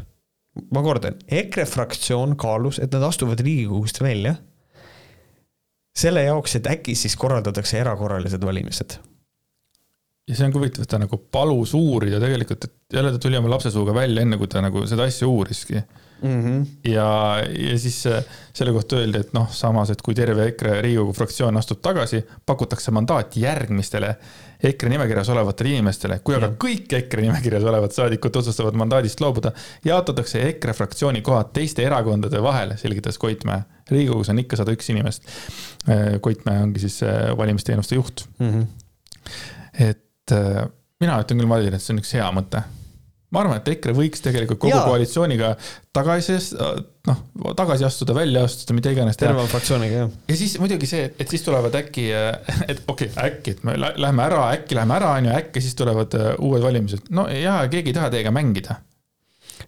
[0.74, 4.34] ma kordan, EKRE fraktsioon kaalus, et nad astuvad Riigikogust välja.
[5.96, 8.98] selle jaoks, et äkki siis korraldatakse erakorralised valimised.
[10.28, 13.36] ja see on ka huvitav, et ta nagu palus uurida tegelikult, et jälle ta tuli
[13.36, 15.82] oma lapsesuuga välja, enne kui ta nagu seda asja uuriski
[16.22, 16.42] mm.
[16.44, 16.66] -hmm.
[16.92, 21.12] ja, ja siis äh, selle kohta öeldi, et noh, samas, et kui terve EKRE Riigikogu
[21.12, 24.14] fraktsioon astub tagasi, pakutakse mandaati järgmistele
[24.62, 26.18] EKRE nimekirjas olevatele inimestele.
[26.24, 29.52] kui aga kõik EKRE nimekirjas olevad saadikud otsustavad mandaadist loobuda,
[29.84, 33.62] jaotatakse EKRE fraktsiooni kohad teiste erakondade vahel, selgitas Koitmäe.
[33.90, 35.24] riigikogus on ikka sada üks inimest.
[35.88, 38.50] Äh, Koitmäe ongi siis äh, valimisteenuste juht mm.
[38.50, 38.66] -hmm.
[39.88, 40.06] et
[41.00, 42.62] mina ütlen küll, Madis, et see on üks hea mõte
[43.30, 44.86] ma arvan, et EKRE võiks tegelikult kogu Jaa.
[44.88, 45.52] koalitsiooniga
[45.94, 46.36] tagasi,
[47.06, 47.20] noh,
[47.58, 49.30] tagasi astuda, välja astuda, mida iganes teha.
[49.30, 50.12] terve fraktsiooniga jah.
[50.32, 52.08] ja siis muidugi see, et siis tulevad äkki,
[52.72, 55.78] et okei okay,, äkki, et me lä- lähme ära, äkki lähme ära, onju, äkki siis
[55.78, 57.10] tulevad äh, uued valimised.
[57.14, 58.80] no jaa, keegi ei taha teiega mängida.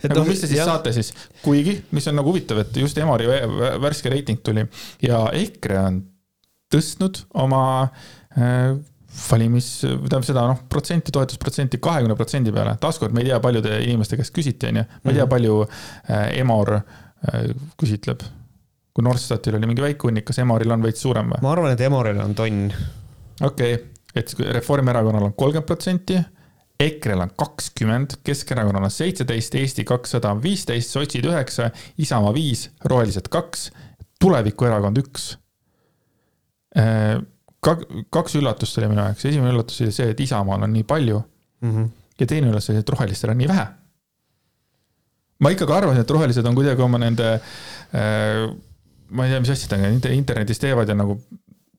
[0.03, 0.73] nagu mis te siis jah.
[0.73, 1.13] saate siis,
[1.45, 4.67] kuigi, mis on nagu huvitav, et just vä- värske reiting tuli
[5.03, 6.03] ja EKRE on
[6.73, 7.65] tõstnud oma
[8.35, 8.75] äh,
[9.31, 12.77] valimis, tähendab seda noh, protsenti, toetusprotsenti kahekümne protsendi peale.
[12.81, 14.85] taaskord me ei tea, paljude inimeste käest küsiti, onju.
[15.05, 15.31] ma ei tea, Mhm.
[15.31, 17.51] palju äh, Emor äh,
[17.81, 18.23] küsitleb.
[18.93, 21.43] kui Norstatil oli mingi väike hunnik, kas Emoril on veits suurem või?
[21.43, 22.73] ma arvan, et Emoril on tonn.
[23.41, 26.19] okei okay., et Reformierakonnal on kolmkümmend protsenti,
[26.83, 33.31] EKRE-l on kakskümmend, Keskerakonnal on seitseteist, Eesti kakssada on viisteist, sotsid üheksa, Isamaa viis, rohelised
[33.33, 33.71] kaks,
[34.21, 35.31] tulevikuerakond üks.
[37.63, 41.21] Kaks üllatust oli minu jaoks, esimene üllatus oli see, et Isamaal on nii palju
[41.63, 41.85] Mhm.
[42.19, 43.67] ja teine üllatus oli, et rohelistel on nii vähe.
[45.43, 47.29] ma ikkagi arvasin, et rohelised on kuidagi oma nende,
[47.93, 51.17] ma ei tea, mis asjadega inter- internetis teevad ja nagu.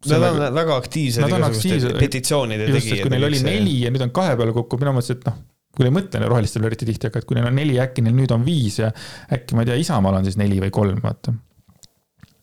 [0.04, 3.02] Nad on väga aktiivsed igasuguste petitsioonide tegijad.
[3.06, 5.38] kui neil oli neli ja nüüd on kahe peale kokku, mina mõtlesin, et noh,
[5.78, 8.32] kui ei mõtle rohelistel eriti tihti, aga et kui neil on neli, äkki neil nüüd
[8.36, 8.92] on viis ja
[9.32, 11.32] äkki ma ei tea, Isamaal on siis neli või kolm, vaata.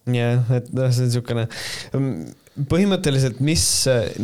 [0.09, 1.45] jah, et noh, see on niisugune,
[2.71, 3.65] põhimõtteliselt, mis,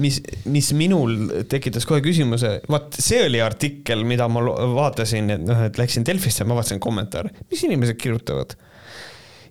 [0.01, 0.19] mis,
[0.51, 4.43] mis minul tekitas kohe küsimuse, vaat see oli artikkel, mida ma
[4.75, 8.57] vaatasin, et noh, et läksin Delfisse, ma vaatasin kommentaare, mis inimesed kirjutavad.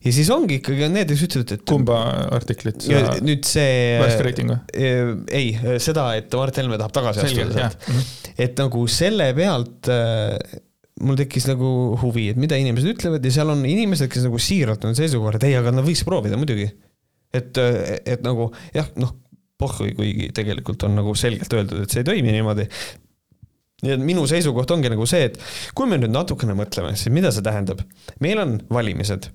[0.06, 1.64] ja siis ongi ikkagi need, kes ütlevad, et.
[1.72, 2.02] kumba
[2.36, 3.96] artiklit sa, nüüd see.
[4.04, 4.60] värske reiting või?
[5.40, 7.90] ei, seda, et Mart Helme tahab tagasi astuda sealt.,
[8.36, 10.36] et nagu selle pealt äh,
[11.04, 11.70] mul tekkis nagu
[12.02, 15.48] huvi, et mida inimesed ütlevad ja seal on inimesed, kes nagu siiralt on seisukohal, et
[15.50, 16.70] ei, aga nad võiks proovida muidugi.
[17.36, 17.60] et,
[18.06, 19.16] et nagu jah, noh,
[19.60, 22.68] pohhui, kuigi tegelikult on nagu selgelt öeldud, et see ei toimi niimoodi.
[23.86, 25.40] ja minu seisukoht ongi nagu see, et
[25.78, 27.84] kui me nüüd natukene mõtleme, siis mida see tähendab?
[28.24, 29.30] meil on valimised,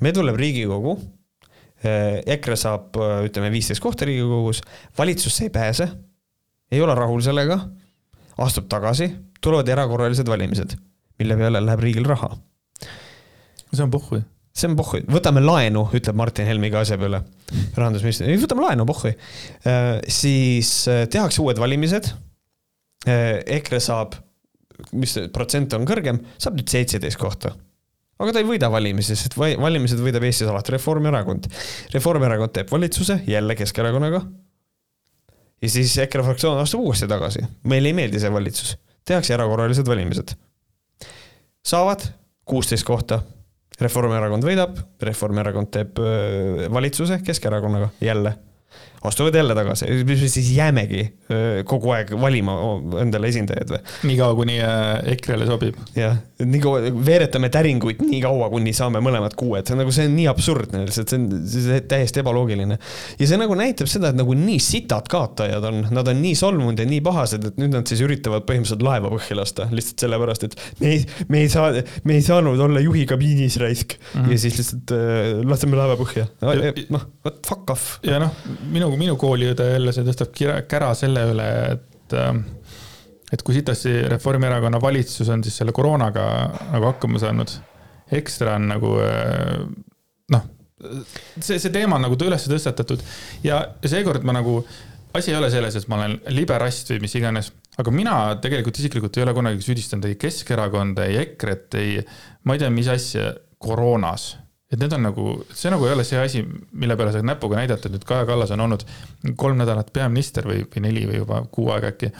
[0.00, 0.96] meil tuleb Riigikogu.
[1.82, 2.94] EKRE saab,
[3.26, 4.60] ütleme, viisteist kohta Riigikogus,
[4.94, 5.88] valitsusse ei pääse,
[6.70, 7.56] ei ole rahul sellega,
[8.38, 9.08] astub tagasi,
[9.42, 10.76] tulevad erakorralised valimised,
[11.18, 12.30] mille peale läheb riigil raha
[13.76, 14.22] see on pohhui.
[14.52, 17.22] See on pohhui, võtame laenu, ütleb Martin Helme iga asja peale.
[17.76, 19.14] rahandusminister, ei võtame laenu, pohhui.
[20.12, 22.12] siis äh, tehakse uued valimised.
[23.02, 24.12] EKRE saab,
[24.94, 27.56] mis protsent on kõrgem, saab nüüd seitseteist kohta.
[28.22, 31.48] aga ta ei võida valimisi, sest va- valimised võidab Eestis alati Reformierakond.
[31.96, 34.22] Reformierakond teeb valitsuse jälle Keskerakonnaga.
[35.62, 40.36] ja siis EKRE fraktsioon astub uuesti tagasi, meile ei meeldi see valitsus, tehakse erakorralised valimised.
[41.66, 42.06] saavad
[42.44, 43.22] kuusteist kohta
[43.80, 48.34] Reformierakond võidab, Reformierakond teeb öö, valitsuse Keskerakonnaga jälle.
[49.08, 49.88] Astuvad jälle tagasi,
[50.30, 51.04] siis jäämegi
[51.68, 52.56] kogu aeg valima
[53.02, 53.80] endale esindajaid või?
[54.10, 54.58] niikaua, kuni
[55.14, 55.78] EKRE-le sobib.
[55.96, 60.06] jah, nii kaua, veeretame täringuid nii kaua, kuni saame mõlemad kuued, see on nagu, see
[60.08, 62.78] on nii absurdne lihtsalt, see on, see on täiesti ebaloogiline.
[63.18, 66.82] ja see nagu näitab seda, et nagu nii sitad kaotajad on, nad on nii solvunud
[66.82, 70.58] ja nii pahased, et nüüd nad siis üritavad põhimõtteliselt laeva põhja lasta, lihtsalt sellepärast, et
[70.82, 74.02] me ei, me ei saa, me ei saanud olla juhi kabiinis raisk mm.
[74.12, 74.24] Mhm.
[74.24, 74.32] -hmm.
[74.32, 76.26] ja siis lihtsalt äh, laseme laeva põhja.
[76.90, 77.98] noh, what fuck off.
[78.06, 78.34] ja noh,
[78.70, 82.42] minu, minu kooliõde jälle see tõstab kira- kära selle üle, et ähm,
[83.32, 86.24] et kui sitasti Reformierakonna valitsus on siis selle koroonaga
[86.74, 87.54] nagu hakkama saanud,
[88.12, 89.62] ekstra on nagu äh,
[90.34, 90.48] noh,
[91.40, 93.02] see, see teema on nagu üles tõstatatud.
[93.46, 94.58] Ja seekord ma nagu,
[95.16, 99.16] asi ei ole selles, et ma olen liberast või mis iganes, aga mina tegelikult isiklikult
[99.16, 101.98] ei ole kunagi süüdistanud ei Keskerakonda, ei EKRE-t, ei,
[102.44, 103.32] ma ei tea, mis asja
[103.62, 104.34] koroonas
[104.72, 106.42] et need on nagu, see nagu ei ole see asi,
[106.72, 108.86] mille peale saab näpuga näidata, et nüüd Kaja Kallas on olnud
[109.36, 112.12] kolm nädalat peaminister või, või neli või juba kuu aega äkki.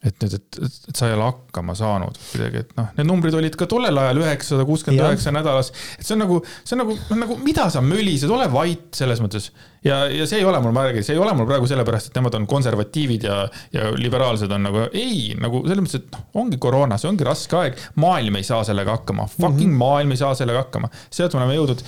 [0.00, 3.56] Et nüüd, et, et sa ei ole hakkama saanud kuidagi, et noh, need numbrid olid
[3.58, 5.68] ka tollel ajal üheksasada kuuskümmend üheksa nädalas.
[5.98, 9.50] et see on nagu, see on nagu, nagu mida sa mölised, ole vait selles mõttes.
[9.84, 12.16] ja, ja see ei ole mul, ma räägin, see ei ole mul praegu sellepärast, et
[12.16, 13.38] nemad on konservatiivid ja,
[13.76, 17.60] ja liberaalsed on nagu ei, nagu selles mõttes, et noh, ongi koroona, see ongi raske
[17.60, 19.80] aeg, maailm ei saa sellega hakkama, fucking mm -hmm.
[19.84, 20.88] maailm ei saa sellega hakkama.
[21.12, 21.84] sealt me oleme jõudnud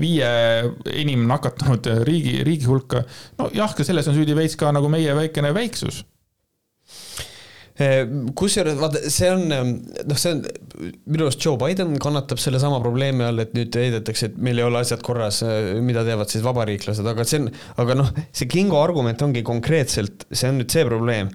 [0.00, 0.32] viie
[1.00, 3.06] enim nakatunud riigi, riigi hulka.
[3.38, 6.04] nojah, ka selles on süüdi veits ka nagu meie väikene väiksus
[7.74, 10.42] kusjuures vaata, see on noh, see on
[11.10, 14.78] minu arust Joe Biden kannatab sellesama probleemi all, et nüüd heidetakse, et meil ei ole
[14.78, 15.40] asjad korras,
[15.82, 17.48] mida teevad siis vabariiklased, aga see on,
[17.82, 21.32] aga noh, see Kingo argument ongi konkreetselt, see on nüüd see probleem.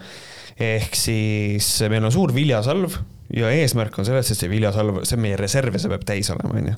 [0.60, 2.96] ehk siis meil on suur viljasalv
[3.36, 6.32] ja eesmärk on selles, et see viljasalv, see on meie reserv ja see peab täis
[6.32, 6.76] olema, onju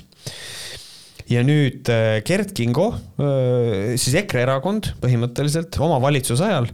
[1.31, 2.89] ja nüüd äh, Gerd Kingo,
[3.93, 6.69] siis EKRE erakond põhimõtteliselt oma valitsuse ajal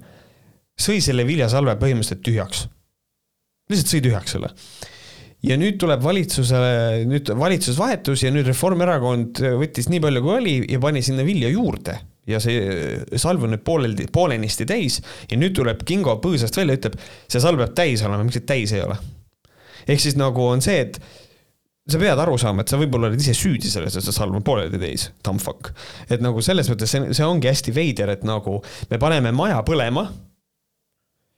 [0.79, 2.65] sõi selle viljasalve põhimõtteliselt tühjaks
[3.71, 4.51] lihtsalt sõi tühjaks selle.
[5.47, 10.55] ja nüüd tuleb valitsusele, nüüd valitsus vahetus ja nüüd Reformierakond võttis nii palju, kui oli
[10.71, 14.99] ja pani sinna vilja juurde ja see salv on nüüd pooleldi, poolenisti täis
[15.29, 16.97] ja nüüd tuleb Kingo põõsast välja, ütleb,
[17.29, 18.97] see salv peab täis olema, miks see täis ei ole?
[19.87, 20.97] ehk siis nagu on see, et
[21.87, 24.43] sa pead aru saama, et sa võib-olla oled ise süüdi selles, et see salv on
[24.43, 25.71] pooleldi täis, dumb fuck.
[26.09, 28.59] et nagu selles mõttes see, see ongi hästi veider, et nagu
[28.91, 30.07] me paneme maja põlema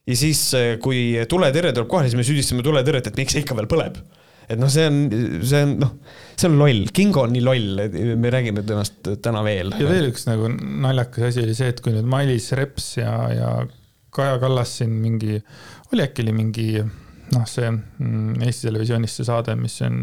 [0.09, 0.41] ja siis,
[0.81, 3.99] kui tuletõrje tuleb kohale, siis me süüdistame tuletõrjet, et miks see ikka veel põleb
[4.49, 4.95] et noh, see on,
[5.45, 5.91] see on noh,
[6.33, 7.83] see on loll, Kingo on nii loll,
[8.17, 9.75] me räägime temast täna veel.
[9.77, 13.51] ja veel üks nagu naljakas asi oli see, et kui nüüd Mailis Reps ja, ja
[14.15, 15.37] Kaja Kallas siin mingi,
[15.93, 20.01] oli äkki oli mingi noh, see mm, Eesti Televisioonis see saade, mis on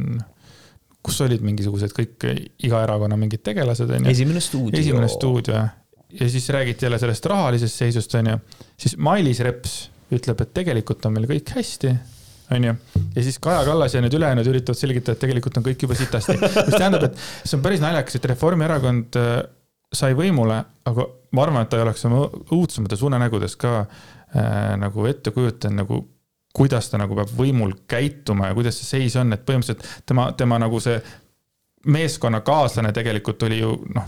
[1.06, 2.28] kus olid mingisugused kõik,
[2.66, 4.14] iga erakonna mingid tegelased, on ju.
[4.14, 4.78] esimene stuudio.
[4.78, 5.58] esimene stuudio
[6.16, 8.38] ja siis räägiti jälle sellest rahalisest seisust, on ju.
[8.78, 9.76] siis Mailis Reps
[10.14, 11.92] ütleb, et tegelikult on meil kõik hästi
[12.54, 12.74] onju.
[13.16, 16.36] ja siis Kaja Kallas ja need ülejäänud üritavad selgitada, et tegelikult on kõik juba sitasti.
[16.68, 19.38] mis tähendab, et see on päris naljakas, et Reformierakond äh,
[19.94, 25.08] sai võimule, aga ma arvan, et ta ei oleks oma õudsemates unenägudes ka äh, nagu
[25.10, 26.02] ette kujutanud nagu
[26.56, 30.56] kuidas ta nagu peab võimul käituma ja kuidas see seis on, et põhimõtteliselt tema, tema
[30.62, 30.96] nagu see
[31.92, 34.06] meeskonnakaaslane tegelikult oli ju noh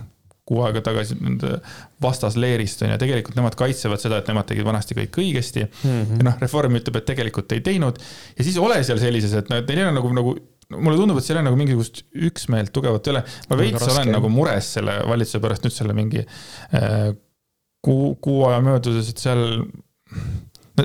[0.48, 1.58] kuu aega tagasi nende
[2.02, 5.88] vastasleerist on ju, tegelikult nemad kaitsevad seda, et nemad tegid vanasti kõik õigesti mm.
[5.88, 6.20] -hmm.
[6.20, 8.00] ja noh, Reform ütleb, et tegelikult ei teinud.
[8.38, 10.36] ja siis ole seal sellises, et noh, et neil ei ole nagu, nagu
[10.76, 13.24] mulle tundub, et seal on nagu mingisugust üksmeelt tugevat ei ole.
[13.50, 17.10] ma veits olen nagu mures selle valitsuse pärast nüüd selle mingi äh,
[17.84, 19.44] kuu, kuu aja möödudes, et seal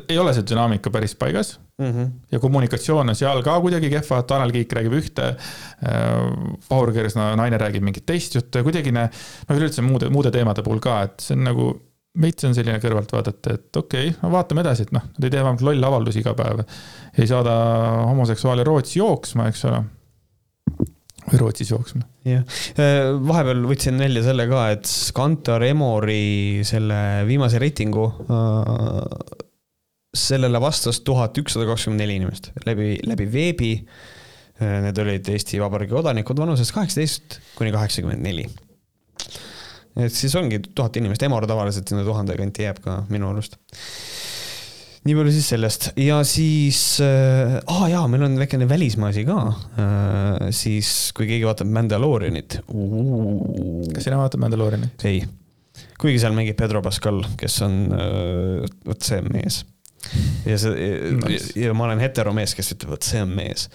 [0.10, 1.91] ei ole see dünaamika päris paigas mm.
[1.91, 2.12] -hmm.
[2.32, 7.58] ja kommunikatsioon on seal ka kuidagi kehva, Tanel Kiik räägib ühte äh,, Vahur Kersna naine
[7.58, 9.10] räägib mingit teist juttu ja kuidagi ne,
[9.50, 11.74] noh, üleüldse muude, muude teemade puhul ka, et see on nagu
[12.22, 15.34] veits on selline kõrvalt vaadata, et okei okay,, no vaatame edasi, et noh, nad ei
[15.34, 16.64] tee vähemalt lolle avaldusi iga päev.
[17.18, 17.54] ei saada
[18.10, 19.84] homoseksuaale Rootsi jooksma, eks ole.
[21.32, 22.06] või Rootsis jooksma.
[22.30, 22.44] jah,
[22.78, 29.50] äh, vahepeal võtsin välja selle ka, et Kantar Emori selle viimase reitingu äh,
[30.14, 33.74] sellele vastas tuhat ükssada kakskümmend neli inimest läbi, läbi veebi.
[34.64, 38.45] Need olid Eesti Vabariigi kodanikud vanuses kaheksateist kuni kaheksakümmend neli.
[39.97, 43.57] et siis ongi tuhat inimest, Emor tavaliselt sinna tuhande kanti jääb ka minu arust.
[45.03, 49.39] nii palju siis sellest ja siis äh,, aa jaa, meil on väikene välismaa asi ka
[49.49, 50.47] äh,.
[50.53, 52.61] siis kui keegi vaatab Mandalorianit.
[52.70, 55.09] kas sina vaatad Mandalorianit?
[55.09, 55.26] ei,
[55.97, 59.64] kuigi seal mängib Pedro Pascal, kes on äh, vot see mees
[60.47, 60.89] ja see
[61.20, 63.68] nice., ja ma olen heteromees, kes ütleb, et see on mees.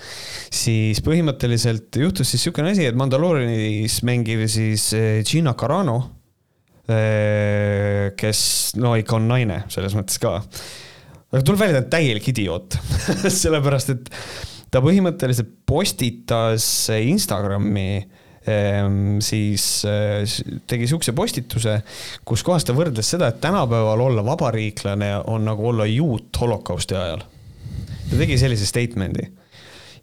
[0.55, 5.99] siis põhimõtteliselt juhtus siis niisugune asi, et Mandaloorinis mängiv siis eh, Gina Carano,
[6.89, 8.43] eh, kes
[8.81, 10.39] no ikka on naine selles mõttes ka.
[11.33, 12.79] aga tuleb välja, ta on täielik idioot
[13.43, 14.14] sellepärast et
[14.68, 18.28] ta põhimõtteliselt postitas Instagrami Ehm,
[19.25, 20.37] siis eh,
[20.71, 21.81] tegi siukse postituse,
[22.25, 27.27] kus kohas ta võrdles seda, et tänapäeval olla vabariiklane on nagu olla juut holokausti ajal.
[28.09, 29.29] ta tegi sellise statement'i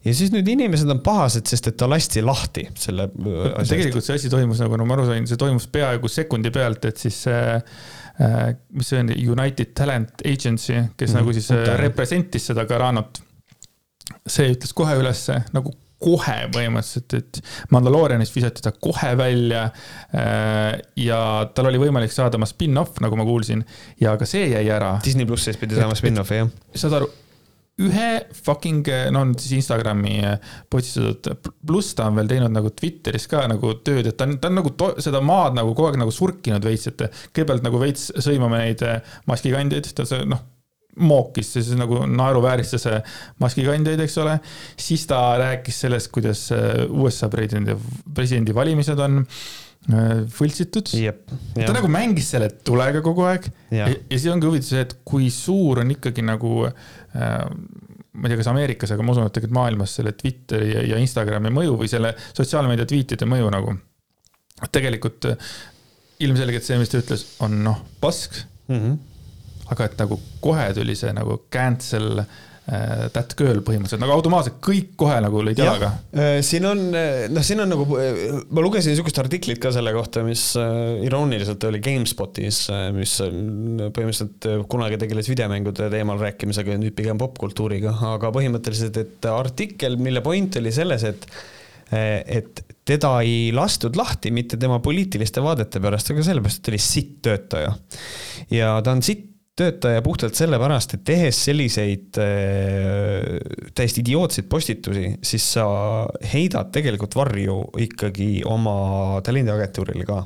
[0.05, 3.71] ja siis nüüd inimesed on pahased, sest et ta lasti lahti selle asjast.
[3.73, 7.01] tegelikult see asi toimus nagu, no ma aru sain, see toimus peaaegu sekundi pealt, et
[7.01, 7.55] siis äh,
[8.75, 11.17] mis see on, United Talent Agency, kes mm -hmm.
[11.19, 11.77] nagu siis okay.
[11.81, 13.21] representis seda Garanot.
[14.27, 15.73] see ütles kohe ülesse nagu
[16.05, 17.41] kohe põhimõtteliselt, et
[17.73, 19.67] Mandaloorianist visati ta kohe välja.
[20.15, 21.19] Äh, ja
[21.55, 23.65] tal oli võimalik saada oma spin-off, nagu ma kuulsin,
[24.01, 24.95] ja ka see jäi ära.
[25.05, 26.51] Disney plussis pidi saama spin-off'i, jah.
[26.77, 27.11] saad aru,
[27.85, 28.09] ühe
[28.45, 30.21] fucking, no on siis Instagrami
[30.71, 34.51] postistatud, pluss ta on veel teinud nagu Twitteris ka nagu tööd, et ta on, ta
[34.51, 34.71] on nagu
[35.03, 38.85] seda maad nagu kogu aeg nagu surkinud veits, et kõigepealt nagu veits sõimame neid
[39.27, 40.43] maskikandjaid, ta see noh
[40.95, 42.87] mookis, siis nagu naeruvääristas
[43.41, 44.37] maskikandjaid, eks ole.
[44.79, 47.75] siis ta rääkis sellest, kuidas äh, USA presidendi,
[48.15, 50.93] presidendivalimised on äh, võltsitud.
[51.55, 54.99] ta nagu mängis selle tulega kogu aeg ja, ja, ja siis ongi huvitav see, et
[55.07, 57.41] kui suur on ikkagi nagu äh,
[58.15, 61.01] ma ei tea, kas Ameerikas, aga ma usun, et tegelikult maailmas selle Twitteri ja, ja
[61.03, 63.75] Instagrami mõju või selle sotsiaalmeedia tweetide mõju nagu.
[64.71, 65.27] tegelikult
[66.23, 68.39] ilmselgelt see, mis ta ütles, on noh, pask
[68.69, 68.79] mm.
[68.79, 69.03] -hmm
[69.73, 74.93] aga et nagu kohe tuli see nagu cancel äh, that girl põhimõtteliselt nagu automaatselt kõik
[74.99, 75.91] kohe nagu lõid jalaga.
[76.13, 80.23] Äh, siin on, äh, noh, siin on nagu, ma lugesin niisugust artiklit ka selle kohta,
[80.27, 80.47] mis
[81.07, 82.61] irooniliselt oli GameSpotis,
[82.97, 89.99] mis põhimõtteliselt kunagi tegeles videomängude teemal rääkimisega ja nüüd pigem popkultuuriga, aga põhimõtteliselt, et artikkel,
[90.01, 91.29] mille point oli selles, et
[91.95, 96.81] et teda ei lastud lahti mitte tema poliitiliste vaadete pärast, aga sellepärast, et ta oli
[96.81, 97.75] sitt töötaja.
[98.53, 103.37] ja ta on sitt töötaja puhtalt sellepärast, et tehes selliseid äh,
[103.75, 105.65] täiesti idiootseid postitusi, siis sa
[106.33, 110.25] heidad tegelikult varju ikkagi oma talendiagentuurile ka.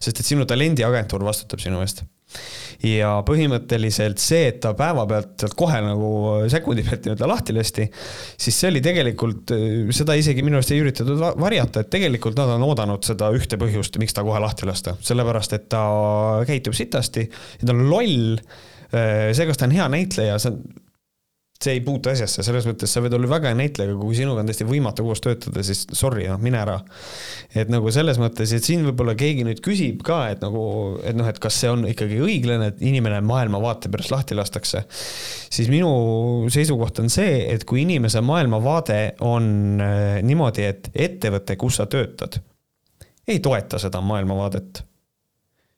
[0.00, 2.04] sest et sinu talendiagentuur vastutab sinu eest
[2.86, 6.10] ja põhimõtteliselt see, et ta päevapealt sealt kohe nagu
[6.52, 7.88] sekundi pealt nii-öelda lahti lasti,
[8.38, 9.54] siis see oli tegelikult,
[9.96, 14.00] seda isegi minu arust ei üritatud varjata, et tegelikult nad on oodanud seda ühte põhjust,
[14.02, 15.84] miks ta kohe lahti lasta, sellepärast et ta
[16.48, 18.40] käitub sitasti ja ta on loll.
[18.90, 20.85] see, kas ta on hea näitleja, see on
[21.56, 24.42] see ei puutu asjasse, selles mõttes sa võid olla väga hea näitleja, aga kui sinuga
[24.42, 26.76] on täiesti võimatu koos töötada, siis sorry, noh, mine ära.
[27.56, 30.64] et nagu selles mõttes, et siin võib-olla keegi nüüd küsib ka, et nagu,
[31.06, 34.84] et noh, et kas see on ikkagi õiglane, et inimene maailmavaate pärast lahti lastakse.
[34.90, 41.80] siis minu seisukoht on see, et kui inimese maailmavaade on äh, niimoodi, et ettevõte, kus
[41.80, 42.40] sa töötad,
[43.26, 44.84] ei toeta seda maailmavaadet,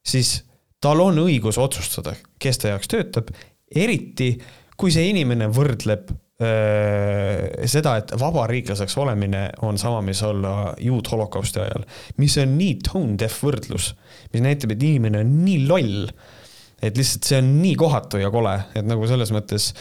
[0.03, 0.41] siis
[0.83, 3.31] tal on õigus otsustada, kes ta jaoks töötab,
[3.75, 4.33] eriti
[4.79, 11.63] kui see inimene võrdleb öö, seda, et vabariiklaseks olemine on sama, mis olla juut holokausti
[11.65, 11.87] ajal,
[12.23, 13.93] mis on nii tone deaf võrdlus,
[14.33, 16.11] mis näitab, et inimene on nii loll
[16.79, 19.73] et lihtsalt see on nii kohatu ja kole, et nagu selles mõttes,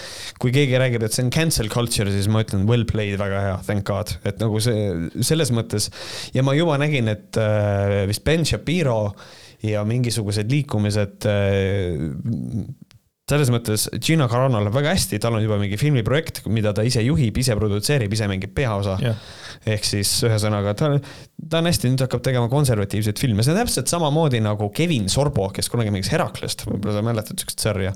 [0.41, 3.57] kui keegi räägib, et see on cancel culture, siis ma ütlen well played, väga hea,
[3.67, 5.91] thank god, et nagu see selles mõttes
[6.33, 9.13] ja ma juba nägin, et äh, vist Ben Shapiro
[9.65, 12.01] ja mingisugused liikumised äh,
[13.27, 17.03] selles mõttes Gina Carano läheb väga hästi, tal on juba mingi filmiprojekt, mida ta ise
[17.03, 18.97] juhib, ise produtseerib, ise mängib peaosa.
[19.03, 19.19] Yeah..
[19.67, 20.93] ehk siis ühesõnaga ta,
[21.51, 25.49] ta on hästi, nüüd hakkab tegema konservatiivseid filme, see on täpselt samamoodi nagu Kevin Sorbo,
[25.55, 27.95] kes kunagi mängis Heraklest, võib-olla sa mäletad siukest sarja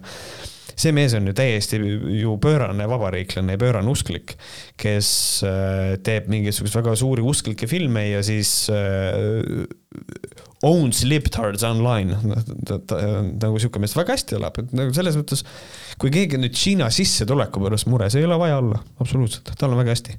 [0.81, 1.79] see mees on ju täiesti
[2.21, 4.35] ju pöörane vabariiklane ja pöörane usklik,
[4.79, 5.09] kes
[5.47, 9.67] äh, teeb mingisuguseid väga suuri usklikke filme ja siis äh,
[10.67, 12.17] owns libtards online,
[12.67, 12.97] ta, ta,
[13.41, 15.41] nagu sihuke mees väga hästi elab, et nagu selles mõttes,
[16.01, 19.95] kui keegi nüüd Hiina sissetuleku pärast mures, ei ole vaja olla, absoluutselt, tal on väga
[19.95, 20.17] hästi.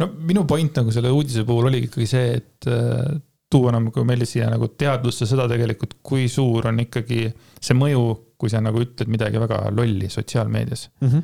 [0.00, 3.18] no minu point nagu selle uudise puhul oligi ikkagi see, et äh,
[3.50, 7.26] tuua nagu meile siia nagu teadvusse seda tegelikult, kui suur on ikkagi
[7.58, 8.06] see mõju,
[8.40, 11.08] kui sa nagu ütled midagi väga lolli sotsiaalmeedias mm.
[11.08, 11.22] -hmm.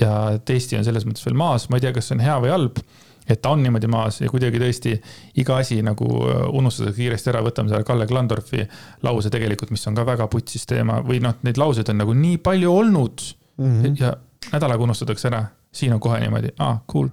[0.00, 2.38] ja et Eesti on selles mõttes veel maas, ma ei tea, kas see on hea
[2.42, 2.80] või halb
[3.28, 4.92] et ta on niimoodi maas ja kuidagi tõesti
[5.40, 8.64] iga asi nagu äh, unustatakse kiiresti ära, võtame selle Kalle Klandorfi
[9.06, 12.40] lause tegelikult, mis on ka väga putsis teema või noh, neid lauseid on nagu nii
[12.42, 13.72] palju olnud mm.
[13.80, 13.96] -hmm.
[14.00, 14.14] ja
[14.52, 17.08] nädalaga unustatakse ära, siin on kohe niimoodi, aa, cool.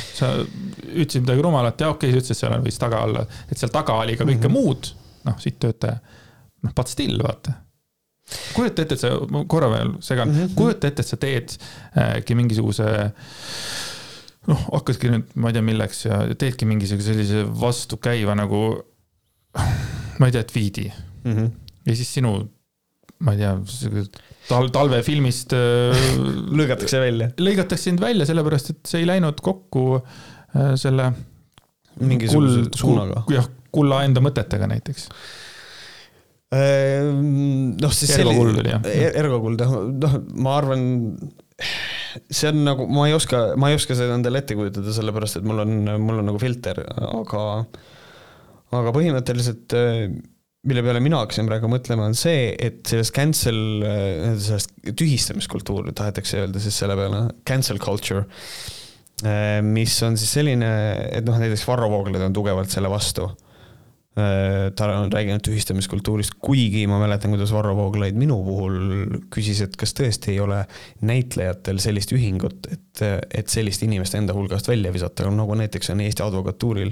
[0.00, 3.26] sa ütlesid midagi rumalat ja okei okay,, sa ütlesid, et seal on võis taga olla,
[3.50, 4.58] et seal taga oli ka kõike mm -hmm.
[4.58, 4.92] muud,
[5.28, 5.98] noh, siit töötaja.
[6.62, 7.52] noh, but still, vaata
[8.54, 10.54] kujuta ette, et sa, ma korra veel segan mm, -hmm.
[10.54, 13.12] kujuta ette, et sa teedki mingisuguse äh,
[14.48, 18.62] noh, hakkaski nüüd, ma ei tea, milleks ja teedki mingisuguse sellise vastukäiva nagu,
[20.20, 21.34] ma ei tea, tweet'i mm.
[21.34, 21.50] -hmm.
[21.90, 22.36] ja siis sinu,
[23.26, 23.52] ma ei tea,
[24.48, 26.06] tal-, talvefilmist äh,
[26.56, 27.30] lõigatakse välja.
[27.40, 31.12] lõigatakse sind välja, sellepärast et see ei läinud kokku äh, selle.
[32.00, 33.24] mingisuguse suunaga.
[33.34, 35.10] jah, kulla enda mõtetega näiteks
[36.56, 38.16] äh, noh, siis.
[38.16, 38.88] Ergo Kuld oli jah.
[39.20, 40.86] Ergo Kuld jah, noh, ma arvan
[42.30, 45.46] see on nagu, ma ei oska, ma ei oska seda endale ette kujutada, sellepärast et
[45.46, 47.44] mul on, mul on nagu filter, aga,
[48.80, 49.76] aga põhimõtteliselt
[50.68, 53.60] mille peale mina hakkasin praegu mõtlema, on see, et sellest cancel,
[54.36, 58.26] sellest tühistamiskultuuri tahetakse öelda siis selle peale, cancel culture,
[59.64, 60.72] mis on siis selline,
[61.16, 63.28] et noh, näiteks Varro Vooglaid on tugevalt selle vastu.
[63.30, 63.49] Äh,
[64.76, 68.74] ta on rääkinud tühistamiskultuurist, kuigi ma mäletan, kuidas Varro Vooglaid minu puhul
[69.30, 70.64] küsis, et kas tõesti ei ole
[71.06, 76.26] näitlejatel sellist ühingut, et, et sellist inimest enda hulgast välja visata, nagu näiteks on Eesti
[76.26, 76.90] Advokatuuril.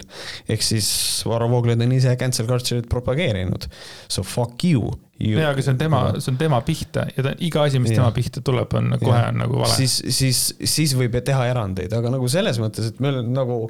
[0.48, 0.88] ehk siis
[1.26, 3.66] Varro Vooglaid on ise cancel culture'it propageerinud.
[4.06, 7.66] So fuck you jaa, aga see on tema, see on tema pihta ja ta, iga
[7.66, 8.00] asi, mis ja.
[8.02, 9.32] tema pihta tuleb, on kohe ja.
[9.32, 9.74] on nagu vale.
[9.74, 13.64] siis, siis, siis võib teha erandeid, aga nagu selles mõttes, et meil nagu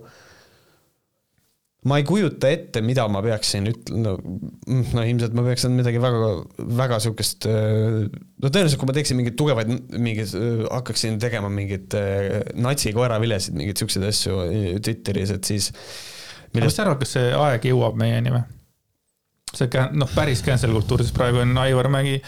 [1.87, 6.33] ma ei kujuta ette, mida ma peaksin ütlema, no, no ilmselt ma peaksin midagi väga,
[6.81, 10.35] väga sihukest, no tõenäoliselt, kui ma teeksin mingeid tugevaid, mingeid,
[10.67, 14.41] hakkaksin tegema mingeid äh, natsi koeravilesid, mingeid siukseid asju
[14.83, 15.71] Twitteris, et siis
[16.51, 16.73] millest....
[16.73, 18.47] mis sa arvad, kas see aeg jõuab meieni või?
[19.57, 22.19] see noh, päris cancel kultuuris praegu on Aivar Mägi,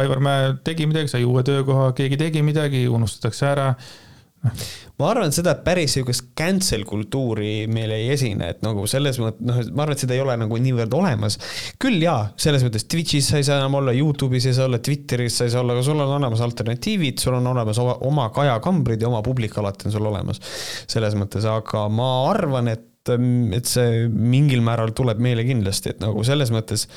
[0.00, 3.66] Aivar Mäe tegi midagi, sai uue töökoha, keegi tegi midagi, unustatakse ära
[5.00, 9.44] ma arvan seda, et päris sihukest cancel kultuuri meil ei esine, et nagu selles mõttes,
[9.46, 11.38] noh, ma arvan, et seda ei ole nagu niivõrd olemas.
[11.80, 15.40] küll jaa, selles mõttes Twitch'is sa ei saa enam olla, Youtube'is ei saa olla, Twitteris
[15.40, 19.02] sa ei saa olla, aga sul on olemas alternatiivid, sul on olemas oma, oma kajakambrid
[19.02, 20.40] ja oma publik alati on sul olemas.
[20.90, 22.86] selles mõttes, aga ma arvan, et,
[23.56, 26.88] et see mingil määral tuleb meile kindlasti, et nagu selles mõttes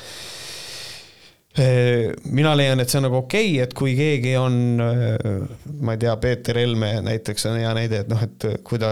[1.54, 4.56] mina leian, et see on nagu okei okay,, et kui keegi on,
[5.86, 8.90] ma ei tea, Peeter Helme näiteks on hea näide, et noh, et kui ta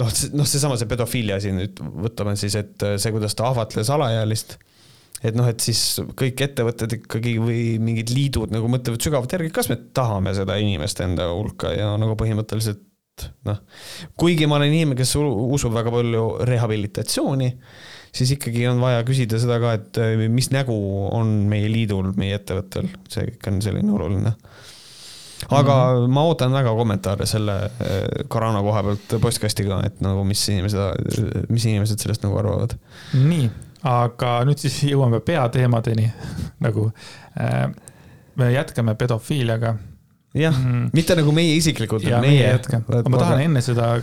[0.00, 4.58] noh, noh, seesama see pedofiilia asi nüüd, võtame siis, et see, kuidas ta ahvatles alaealist
[5.20, 9.68] et noh, et siis kõik ettevõtted ikkagi või mingid liidud nagu mõtlevad sügavalt järgi, kas
[9.72, 12.86] me tahame seda inimest enda hulka ja nagu põhimõtteliselt
[13.44, 13.60] noh,
[14.20, 17.50] kuigi ma olen inimene, kes usub väga palju rehabilitatsiooni,
[18.12, 20.76] siis ikkagi on vaja küsida seda ka, et äh, mis nägu
[21.14, 24.34] on meie liidul, meie ettevõttel, see kõik on selline oluline
[25.48, 26.12] aga mm -hmm.
[26.12, 31.64] ma ootan väga kommentaare selle äh, Corona koha pealt postkastiga, et nagu mis inimesed, mis
[31.64, 32.76] inimesed sellest nagu arvavad.
[33.14, 33.50] nii
[33.86, 36.10] aga nüüd siis jõuame peateemadeni
[36.66, 36.90] nagu
[37.40, 37.70] äh,
[38.36, 39.74] me jätkame pedofiiliaga.
[40.34, 42.04] jah mm., mitte nagu meie isiklikult.
[42.04, 43.94] ja meie, meie jätkame, aga ma tahan enne seda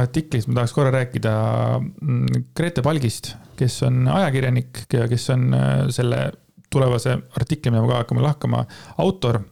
[0.00, 1.34] artiklist, ma tahaks korra rääkida
[1.80, 6.24] mm, Grete Palgist, kes on ajakirjanik ja kes on äh, selle
[6.74, 8.64] tulevase artikli, mida me ka hakkame lahkama,
[8.98, 9.42] autor.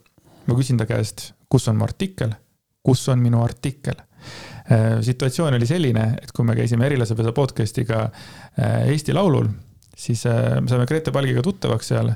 [0.46, 2.32] ma küsin ta käest, kus on mu artikkel,
[2.82, 4.00] kus on minu artikkel
[4.70, 9.48] Äh, situatsioon oli selline, et kui me käisime Erilasepesa podcast'iga äh, Eesti Laulul,
[9.98, 12.12] siis me saime Grete Palgiga tuttavaks seal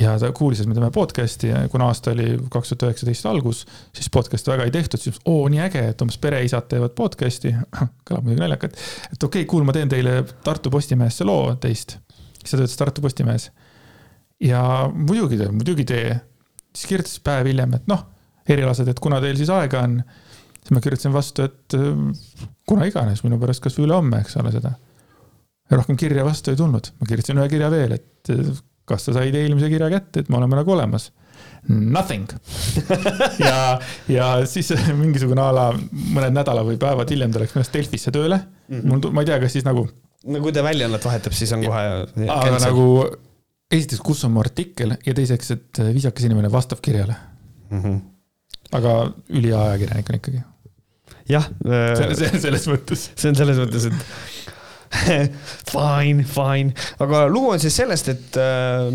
[0.00, 3.64] ja ta kuulis, et me teeme podcast'i ja kuna aasta oli kaks tuhat üheksateist algus,
[3.96, 7.52] siis podcast'i väga ei tehtud, siis oo, nii äge, et umbes pereisad teevad podcast'i.
[8.08, 8.78] kõlab muidugi naljakalt,
[9.10, 11.98] et okei okay,, kuul, ma teen teile Tartu Postimehesse loo teist.
[12.38, 13.50] siis ta töötas Tartu Postimehes.
[14.40, 14.62] ja
[14.94, 16.16] muidugi tee, muidugi tee.
[16.74, 18.06] siis kirjutas päev hiljem, et noh,
[18.48, 20.00] erialased, et kuna teil siis aega on
[20.60, 24.72] siis ma kirjutasin vastu, et äh, kuna iganes, minu pärast kasvõi ülehomme, eks ole, seda.
[25.70, 28.52] ja rohkem kirja vastu ei tulnud, ma kirjutasin ühe kirja veel, et äh,
[28.90, 31.10] kas sa said eelmise kirja kätte, et me oleme nagu olemas.
[31.68, 32.28] Nothing
[33.46, 33.78] ja,
[34.08, 34.70] ja siis
[35.02, 38.78] mingisugune a la mõned nädalad või päevad hiljem ta läks minu arust Delfisse tööle mm.
[38.78, 38.86] -hmm.
[38.88, 39.84] mul, ma ei tea, kas siis nagu.
[40.24, 41.82] no kui ta väljaannet vahetab, siis on kohe.
[42.32, 42.86] aga nagu
[43.70, 47.16] esiteks, kus on mu artikkel ja teiseks, et viisakas inimene vastab kirjale
[47.68, 47.82] mm.
[47.82, 48.00] -hmm.
[48.80, 48.96] aga
[49.28, 50.42] ülihea ajakirjanik on ikkagi
[51.30, 51.50] jah.
[51.66, 53.10] Äh, selles mõttes.
[53.14, 54.56] see on selles mõttes, et
[55.72, 58.88] fine, fine, aga lugu on siis sellest, et äh,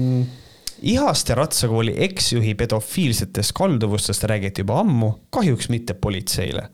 [0.85, 6.67] Ihaste ratsakooli eksjuhi pedofiilsetest kalduvustest räägiti juba ammu, kahjuks mitte politseile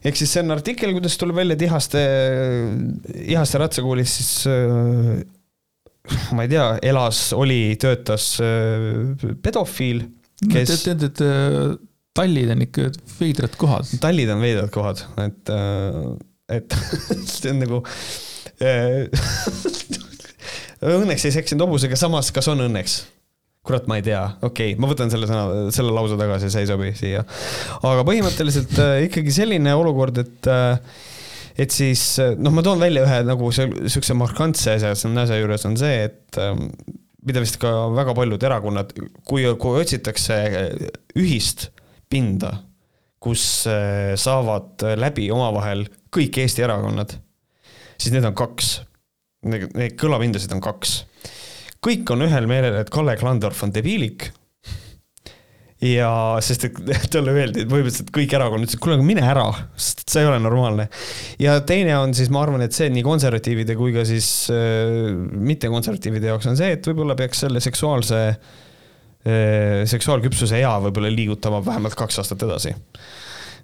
[0.00, 2.04] ehk siis see on artikkel, kuidas tuleb välja, et Ihaste,
[3.26, 5.20] Ihaste ratsakoolis siis äh,
[6.36, 10.06] ma ei tea, elas, oli, töötas äh, pedofiil,
[10.40, 10.72] kes.
[10.86, 11.78] tead, tead, et
[12.16, 12.88] tallid on ikka
[13.18, 13.92] veidrad kohad.
[14.02, 16.76] tallid on veidrad kohad, et, äh, et
[17.30, 18.29] see on nagu äh,
[21.00, 23.00] õnneks ei seksinud hobusega, samas kas on õnneks?
[23.66, 26.70] kurat, ma ei tea, okei okay,, ma võtan selle sõna, selle lause tagasi, see ei
[26.70, 27.24] sobi siia.
[27.84, 30.48] aga põhimõtteliselt äh, ikkagi selline olukord, et
[31.60, 32.02] et siis
[32.40, 36.40] noh, ma toon välja ühe nagu siukse markantse asja asja juures on see, et
[37.26, 38.94] mida vist ka väga paljud erakonnad,
[39.28, 40.40] kui, kui otsitakse
[41.20, 41.68] ühist
[42.10, 42.56] pinda,
[43.20, 47.12] kus äh, saavad läbi omavahel kõik Eesti erakonnad,
[48.00, 48.80] siis need on kaks.
[49.50, 51.04] Neid kõlapindasid on kaks.
[51.80, 54.26] kõik on ühel meelel, et Kalle Klandorf on debiilik
[55.80, 56.10] ja
[56.44, 56.80] sest, et
[57.14, 59.46] talle öeldi, et põhimõtteliselt kõik erakonnad ütlesid, kuule, aga mine ära,
[59.80, 60.90] sest see ei ole normaalne.
[61.40, 65.08] ja teine on siis, ma arvan, et see nii konservatiivide kui ka siis äh,
[65.52, 68.20] mittekonservatiivide jaoks on see, et võib-olla peaks selle seksuaalse
[69.20, 72.70] Äh, seksuaalküpsuse ea võib-olla liigutama vähemalt kaks aastat edasi.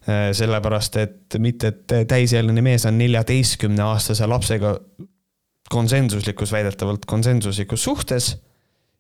[0.07, 4.77] Äh, sellepärast, et mitte, et täisealine mees on neljateistkümne aastase lapsega
[5.67, 8.29] konsensuslikus, väidetavalt konsensuslikus suhtes.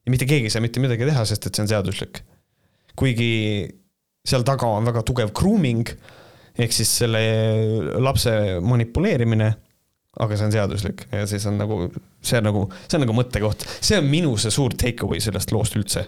[0.02, 2.24] Ja mitte keegi ei saa mitte midagi teha, sest et see on seaduslik.
[2.96, 3.30] kuigi
[4.26, 5.90] seal taga on väga tugev grooming
[6.58, 7.20] ehk siis selle
[8.02, 8.32] lapse
[8.64, 9.50] manipuleerimine,
[10.18, 11.06] aga see on seaduslik.
[11.12, 11.84] Ja siis on nagu,
[12.18, 15.54] see on nagu, see on nagu mõttekoht, see on minu see suur take away sellest
[15.54, 16.06] loost üldse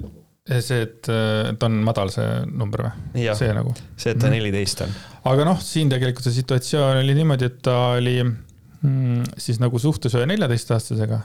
[0.48, 1.08] see, et,
[1.52, 3.24] et on madal see number või?
[3.36, 3.72] see nagu.
[3.96, 4.36] see, et ta mhm.
[4.36, 4.94] neliteist on.
[5.32, 10.16] aga noh, siin tegelikult see situatsioon oli niimoodi, et ta oli mm, siis nagu suhtes
[10.16, 11.20] ühe neljateistaastasega,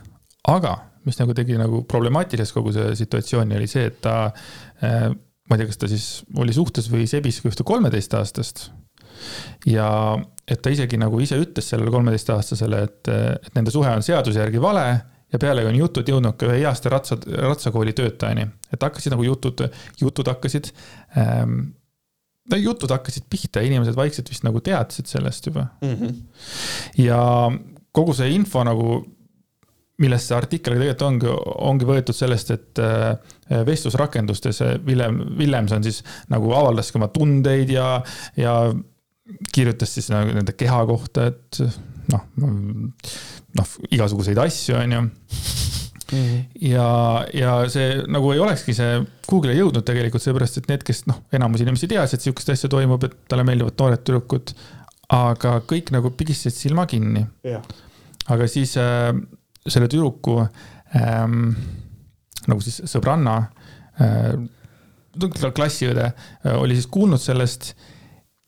[0.53, 0.75] aga
[1.07, 4.17] mis nagu tegi nagu problemaatiliseks kogu see situatsiooni, oli see, et ta
[4.83, 6.07] eh,, ma ei tea, kas ta siis
[6.39, 8.69] oli suhtes või sebis ka ühte kolmeteistaastast.
[9.71, 9.87] ja
[10.47, 13.11] et ta isegi nagu ise ütles sellele kolmeteistaastasele, et,
[13.47, 14.87] et nende suhe on seaduse järgi vale
[15.33, 17.17] ja pealegi on jutud jõudnud ka ühe Easte ratsa,
[17.49, 19.65] ratsakooli töötajani, et hakkasid nagu jutud,
[20.01, 20.69] jutud hakkasid
[21.17, 21.73] ähm,.
[22.51, 25.93] no jutud hakkasid pihta ja inimesed vaikselt vist nagu teadsid sellest juba mm.
[25.93, 26.15] -hmm.
[27.05, 27.19] ja
[27.91, 28.97] kogu see info nagu,
[30.01, 31.33] millest see artikkel tegelikult ongi,
[31.69, 33.13] ongi võetud sellest, et äh,
[33.65, 36.01] vestlusrakendustes Villem, Villemson siis
[36.33, 38.01] nagu avaldaski oma tundeid ja,
[38.37, 38.73] ja
[39.53, 41.61] kirjutas siis nagu nende keha kohta, et
[42.11, 42.25] noh,
[43.59, 45.03] noh, igasuguseid asju, on ju.
[46.13, 46.43] -hmm.
[46.61, 46.87] ja,
[47.33, 51.63] ja see nagu ei olekski see Google'i jõudnud tegelikult, seepärast et need, kes noh, enamus
[51.65, 54.55] inimesi teadsid, et sihukest asja toimub, et talle meeldivad noored tüdrukud.
[55.13, 57.25] aga kõik nagu pigistasid silma kinni.
[58.33, 59.11] aga siis äh,
[59.67, 60.39] selle tüdruku
[60.95, 61.53] ähm,
[62.47, 63.35] nagu siis sõbranna
[63.99, 64.35] äh,,
[65.53, 67.73] klassiõde äh, oli siis kuulnud sellest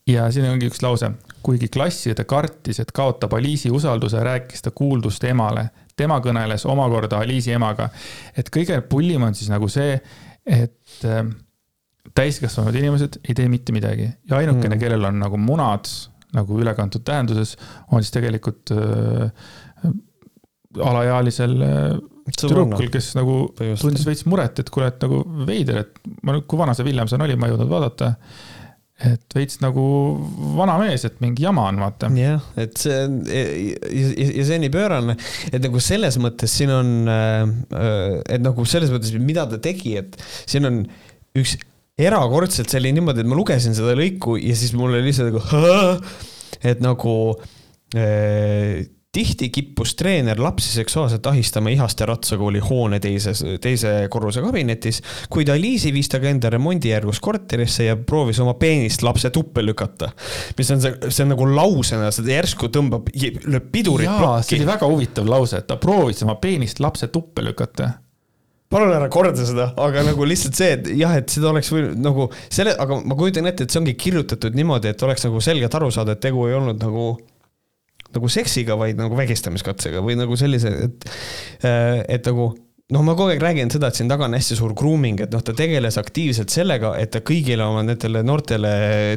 [0.07, 1.11] ja siin ongi üks lause.
[1.45, 5.69] Kuigi klassiõde kartis, et kaotab Aliisi usalduse, rääkis ta kuuldust emale.
[5.95, 7.89] tema kõneles omakorda Aliisi emaga.
[8.37, 9.99] et kõige pullim on siis nagu see,
[10.45, 11.23] et äh,
[12.15, 15.89] täiskasvanud inimesed ei tee mitte midagi ja ainukene mm., kellel on nagu munad
[16.35, 17.55] nagu ülekantud tähenduses,
[17.91, 19.31] on siis tegelikult äh,
[20.83, 21.95] alaealisel äh,
[22.33, 26.59] tüdrukul, kes nagu tundis veits muret, et kuule, et nagu veider, et ma nüüd, kui
[26.59, 28.15] vana see Williamson oli, ma ei jõudnud vaadata.
[29.03, 29.83] Et veits nagu
[30.55, 32.07] vana mees, et mingi jama on, vaata.
[32.15, 33.41] jah, et see on ja,
[34.23, 35.17] ja see on nii pöörane,
[35.51, 37.43] et nagu selles mõttes siin on, äh,
[38.31, 40.15] et nagu selles mõttes, mida ta tegi, et
[40.47, 40.83] siin on
[41.35, 41.57] üks
[41.99, 45.43] erakordselt selline niimoodi, et ma lugesin seda lõiku ja siis mul oli lihtsalt nagu,
[46.71, 47.15] et nagu
[47.99, 48.85] äh,
[49.15, 55.01] tihti kippus treener lapsi seksuaalselt ahistama Ihaste ratsakooli hoone teises, teise korruse kabinetis,
[55.31, 60.11] kuid Aliisi viis ta ka enda remondijärgus korterisse ja proovis oma peenist lapse tuppe lükata.
[60.57, 63.11] mis on see, see on nagu lausena, seda järsku tõmbab,
[63.45, 64.49] lööb pidurit plokki.
[64.49, 67.93] see oli väga huvitav lause, et ta proovis oma peenist lapse tuppe lükata
[68.75, 72.25] palun ära korda seda, aga nagu lihtsalt see, et jah, et seda oleks võinud nagu
[72.49, 75.91] selle, aga ma kujutan ette, et see ongi kirjutatud niimoodi, et oleks nagu selgelt aru
[75.93, 77.13] saada, et tegu ei olnud nagu
[78.15, 81.09] nagu seksiga, vaid nagu vägistamiskatsega või nagu sellise, et,
[81.63, 82.53] äh, et nagu
[82.93, 85.41] noh, ma kogu aeg räägin seda, et siin taga on hästi suur grooming, et noh,
[85.45, 88.73] ta tegeles aktiivselt sellega, et ta kõigile oma nendele noortele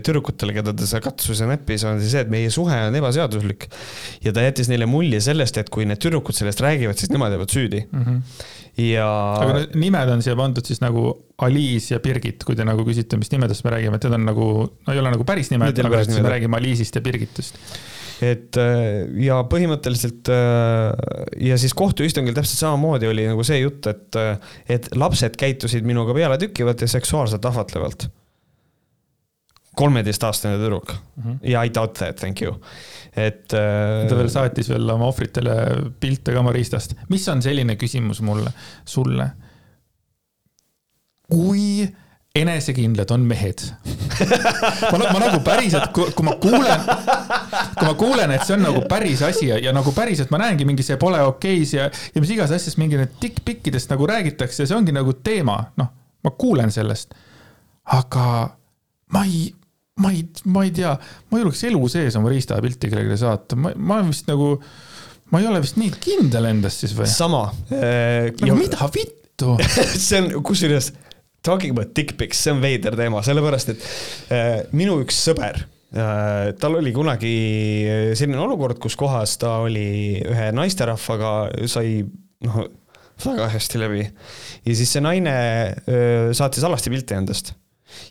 [0.06, 3.68] tüdrukutele, keda ta seal katsus ja näppis, on see, et meie suhe on ebaseaduslik.
[4.24, 7.52] ja ta jättis neile mulje sellest, et kui need tüdrukud sellest räägivad, siis nemad jäävad
[7.52, 8.04] süüdi mm.
[8.04, 8.40] -hmm.
[8.88, 9.10] ja.
[9.42, 13.20] aga need nimed on siia pandud siis nagu Aliis ja Birgit, kui te nagu küsite,
[13.20, 14.48] mis nimedest me räägime, et need on nagu,
[14.86, 17.60] no ei ole nagu päris nimed, aga me räägime Aliisist ja Birgitist
[18.24, 24.18] et äh, ja põhimõtteliselt äh, ja siis kohtuistungil täpselt samamoodi oli nagu see jutt, et,
[24.18, 28.08] äh, et lapsed käitusid minuga pealetükkivalt ja seksuaalselt ahvatlevalt.
[29.78, 31.38] kolmeteistaastane tüdruk mm -hmm.
[31.42, 32.56] ja I doubt that, thank you,
[33.16, 33.48] et.
[33.48, 35.54] ta veel saatis veel oma ohvritele
[36.00, 36.94] pilte ka oma riistast.
[37.08, 38.50] mis on selline küsimus mulle,
[38.84, 39.30] sulle?
[41.28, 41.88] kui
[42.42, 43.64] enesekindlad on mehed
[44.92, 46.84] ma, ma nagu päriselt, kui ma kuulen,
[47.78, 50.66] kui ma kuulen, et see on nagu päris asi ja, ja nagu päriselt ma näengi
[50.68, 54.70] mingi see pole okeis ja, ja mis iganes asjast mingi need tikkpikkidest nagu räägitakse ja
[54.70, 55.92] see ongi nagu teema, noh,
[56.24, 57.14] ma kuulen sellest.
[57.94, 58.26] aga
[59.14, 59.48] ma ei,
[60.02, 60.92] ma ei, ma ei tea,
[61.30, 64.54] ma ei julgeks elu sees oma riistapilti kellelegi saata, ma, ma vist nagu,
[65.32, 67.08] ma ei ole vist nii kindel endas siis või?
[67.10, 68.32] sama äh,.
[68.42, 69.56] nagu mida vittu
[70.08, 70.92] see on, kusjuures
[71.46, 73.84] talking about dick pics, see on veider teema, sellepärast et
[74.34, 77.34] äh, minu üks sõber äh,, tal oli kunagi
[78.18, 81.32] selline olukord, kus kohas ta oli ühe naisterahvaga,
[81.70, 82.02] sai
[82.46, 82.60] noh,
[83.24, 84.04] väga hästi läbi.
[84.66, 87.54] ja siis see naine äh, saatis alasti pilte endast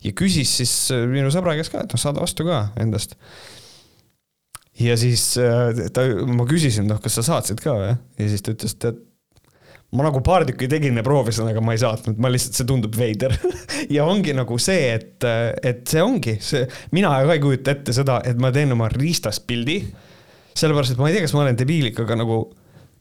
[0.04, 3.16] ja küsis siis äh, minu sõbra käest ka, et noh, saada vastu ka endast
[4.80, 7.94] ja siis äh, ta, ma küsisin, noh, kas sa saatsid ka või?
[8.20, 9.04] ja siis ta ütles, et
[9.96, 12.98] ma nagu paar tükki tegin ja proovisin, aga ma ei saatnud, ma lihtsalt, see tundub
[13.00, 13.34] veider
[13.96, 15.28] ja ongi nagu see, et,
[15.64, 16.66] et see ongi see,
[16.96, 19.80] mina ka ei kujuta ette seda, et ma teen oma riistast pildi.
[20.58, 22.42] sellepärast, et ma ei tea, kas ma olen debiilik, aga nagu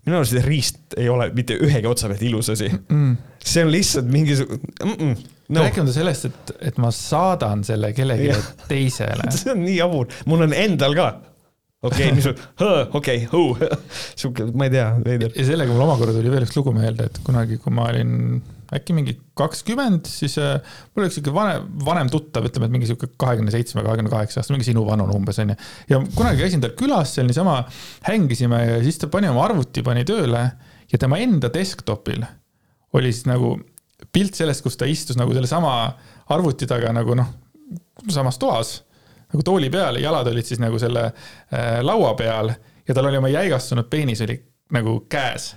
[0.06, 3.16] minu arust riist ei ole mitte ühegi otsa pealt ilus asi mm..
[3.42, 4.92] see on lihtsalt mingisugune mm.
[4.92, 5.32] -mm.
[5.48, 5.62] No.
[5.62, 8.34] rääkimata sellest, et, et ma saadan selle kellelegi
[8.68, 11.10] teisele see on nii jabur, mul on endal ka
[11.88, 12.26] okei okay,, mis,
[13.00, 13.24] okei,
[14.18, 15.32] sihuke, ma ei tea, veider.
[15.36, 18.40] ja sellega mul omakorda tuli veel üks lugu meelde, et kunagi, kui ma olin
[18.76, 20.56] äkki mingi kakskümmend, siis äh,
[20.92, 24.42] mul oli üks sihuke vanem, vanem tuttav, ütleme, et mingi sihuke kahekümne seitsme, kahekümne kaheksa
[24.42, 25.56] aasta, mingi sinu vanune umbes onju.
[25.92, 27.60] ja kunagi käisin tal külas seal niisama,
[28.08, 30.42] hängisime ja siis ta pani oma arvuti, pani tööle
[30.90, 32.26] ja tema enda desktop'il
[32.96, 33.54] oli siis nagu
[34.12, 35.72] pilt sellest, kus ta istus nagu sellesama
[36.34, 37.30] arvuti taga nagu noh,
[38.12, 38.80] samas toas
[39.32, 42.52] nagu tooli peal, jalad olid siis nagu selle äh, laua peal
[42.86, 44.38] ja tal oli oma jäigastunud peenis oli
[44.74, 45.54] nagu käes.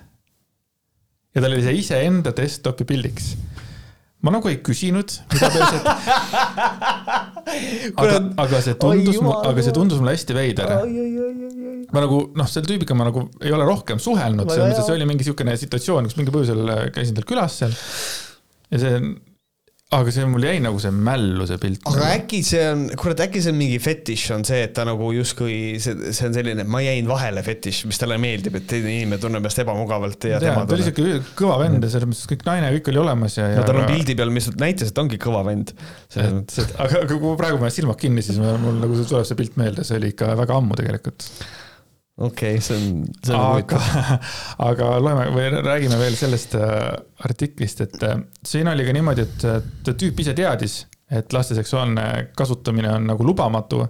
[1.36, 3.36] ja tal oli see iseenda desktopi pildiks.
[4.22, 5.86] ma nagu ei küsinud, mida päriselt.
[8.02, 10.74] aga, aga see tundus, aga see tundus mulle hästi veider.
[11.94, 14.98] ma nagu noh, selle tüübiga ma nagu ei ole rohkem suhelnud, selles mõttes, et see
[14.98, 17.78] oli mingi niisugune situatsioon, kus mingil põhjusel käisin tal külas seal.
[18.74, 19.02] ja see
[19.90, 21.82] aga see mul jäi nagu see mällu, see pilt.
[21.90, 25.08] aga äkki see on, kurat, äkki see on mingi fetiš on see, et ta nagu
[25.16, 29.18] justkui see, see on selline, ma jäin vahele fetiš, mis talle meeldib, et teine inimene
[29.22, 32.46] tunneb ennast ebamugavalt ja, ja tema ta oli siuke kõva vend ja selles mõttes kõik
[32.46, 33.64] naine, kõik oli olemas ja, ja.
[33.64, 35.74] no tal on pildi peal, mis näitas, et ongi kõva vend.
[36.06, 39.42] selles mõttes, et aga, aga kui praegu ma silmad kinni, siis mul nagu tuleb see
[39.42, 41.26] pilt meelde, see oli ikka väga ammu tegelikult
[42.20, 43.84] okei okay,, see on, see on huvitav.
[44.70, 46.92] aga loeme või räägime veel sellest äh,
[47.26, 52.06] artiklist, et äh, siin oli ka niimoodi, et tüüp ise teadis, et laste seksuaalne
[52.38, 53.86] kasutamine on nagu lubamatu.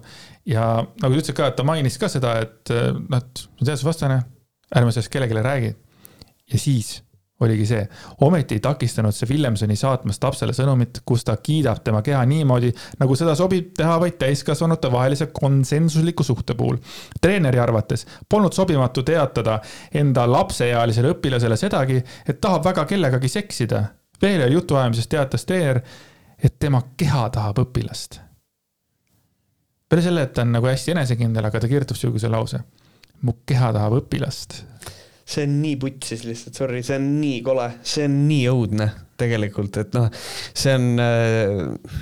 [0.48, 0.66] ja
[1.02, 3.70] nagu sa ütlesid ka, et ta mainis ka seda, et äh, noh, et see on
[3.72, 4.20] seadusvastane,
[4.78, 5.76] ärme sellest kellelegi räägi.
[6.52, 7.00] ja siis
[7.40, 7.88] oligi see.
[8.20, 13.16] ometi ei takistanud see Williamsoni saatmast lapsele sõnumit, kus ta kiidab tema keha niimoodi, nagu
[13.16, 16.76] seda sobib teha vaid täiskasvanute vahelise konsensusliku suhte puhul.
[17.20, 19.60] treeneri arvates polnud sobimatu teatada
[19.94, 23.84] enda lapseealisele õpilasele sedagi, et tahab väga kellegagi seksida.
[24.22, 25.80] veel jutuajamises teatas treener,
[26.44, 28.20] et tema keha tahab õpilast.
[29.88, 32.60] peale selle, et ta on nagu hästi enesekindel, aga ta kirjutab sihukese lause.
[33.22, 34.69] mu keha tahab õpilast
[35.30, 38.88] see on nii putsis lihtsalt, sorry, see on nii kole, see on nii õudne
[39.20, 40.08] tegelikult, et noh,
[40.56, 41.98] see on äh....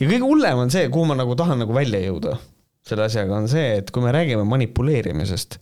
[0.00, 2.36] ja kõige hullem on see, kuhu ma nagu tahan nagu välja jõuda
[2.84, 5.56] selle asjaga, on see, et kui me räägime manipuleerimisest,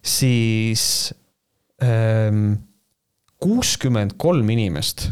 [0.00, 0.84] siis
[1.84, 2.54] ähm,
[3.42, 5.10] kuuskümmend kolm inimest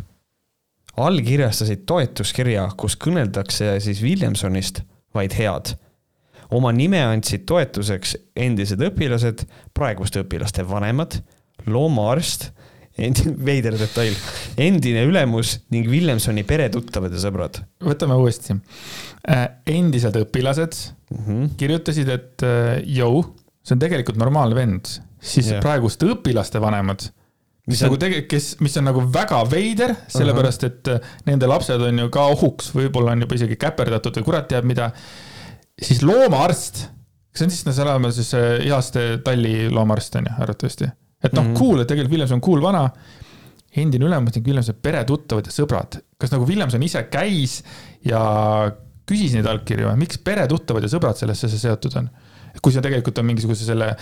[1.00, 4.82] allkirjastasid toetuskirja, kus kõneldakse siis Williamsonist
[5.16, 5.74] vaid head
[6.56, 9.44] oma nime andsid toetuseks endised õpilased,
[9.76, 11.18] praeguste õpilaste vanemad,
[11.70, 12.50] loomaarst,
[13.48, 14.16] veider detail,
[14.60, 17.62] endine ülemus ning Williamsoni peretuttavad ja sõbrad.
[17.84, 18.56] võtame uuesti.
[19.30, 20.76] Äh, endised õpilased
[21.10, 21.54] mm -hmm.
[21.60, 23.22] kirjutasid, et äh, jõu,
[23.62, 25.62] see on tegelikult normaalne vend, siis yeah.
[25.62, 27.10] praeguste õpilaste vanemad
[27.70, 32.04] mis nagu tege-, kes, mis on nagu väga veider, sellepärast et äh, nende lapsed on
[32.04, 34.90] ju ka ohuks, võib-olla on juba isegi käperdatud või kurat teab mida
[35.80, 36.82] siis loomaarst,
[37.32, 38.32] kas on siis, no seal oleme siis
[38.66, 40.90] Ihaste Talli loomaarst on ju, arvatavasti.
[41.24, 42.84] et noh mm -hmm., cool, et tegelikult Williams on cool vana,
[43.76, 46.00] endine ülemus ning Williamsi peretuttavad ja sõbrad.
[46.18, 47.62] kas nagu Williamson ise käis
[48.04, 48.20] ja
[49.06, 52.10] küsis neid allkirju või miks peretuttavad ja sõbrad sellesse seotud on?
[52.62, 53.96] kui see tegelikult on mingisuguse selle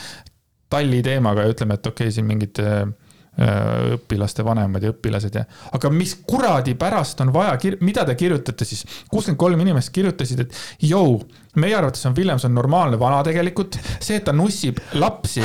[0.69, 3.08] Talli teemaga ja ütleme, et okei okay,, siin mingid äh, Äh,
[3.39, 5.45] õpilaste vanemad ja õpilased ja,
[5.77, 8.85] aga mis kuradi pärast on vaja, mida te kirjutate siis?
[9.11, 11.21] kuuskümmend kolm inimest kirjutasid, et jõu,
[11.63, 15.45] meie arvates on Williamson normaalne vana tegelikult, see, et ta nussib lapsi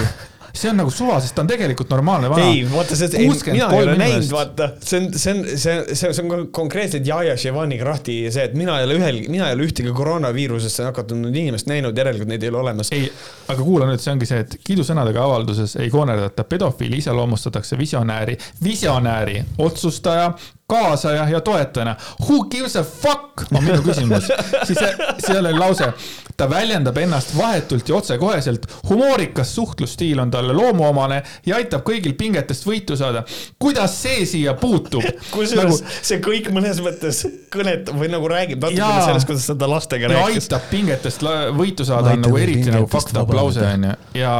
[0.53, 2.45] see on nagu suva, sest ta on tegelikult normaalne vana.
[2.45, 3.09] ei, vaata see,
[3.49, 7.33] mina ei ole näinud, vaata, see on, see on, see, see, see on konkreetselt Jaja
[7.41, 11.69] Ševani krahti see, et mina ei ole ühel, mina ei ole ühtegi koroonaviirusesse nakatunud inimest
[11.71, 12.93] näinud, järelikult neid ei ole olemas.
[12.93, 13.09] ei,
[13.49, 19.41] aga kuula nüüd, see ongi see, et kiidusõnadega avalduses ei koonerdata, pedofiili iseloomustatakse visionääri, visionääri,
[19.57, 20.35] otsustaja,
[20.69, 21.95] kaasaja ja toetajana.
[22.21, 24.29] Who gives a fuck on minu küsimus.
[24.67, 24.79] siis
[25.25, 25.89] seal oli lause,
[26.37, 28.67] ta väljendab ennast vahetult ja otsekoheselt.
[28.89, 33.23] humoorikas suhtlusstiil on talle loomuomane ja aitab kõigil pingetest võitu saada.
[33.59, 35.03] kuidas see siia puutub?
[35.35, 35.97] kusjuures nagu...
[36.01, 37.23] see kõik mõnes mõttes
[37.53, 40.47] kõnetab või nagu räägib natukene sellest, kuidas ta lastega rääkis.
[40.47, 41.27] aitab pingetest
[41.57, 44.33] võitu saada, on nagu eriti nagu fucked up lause onju ja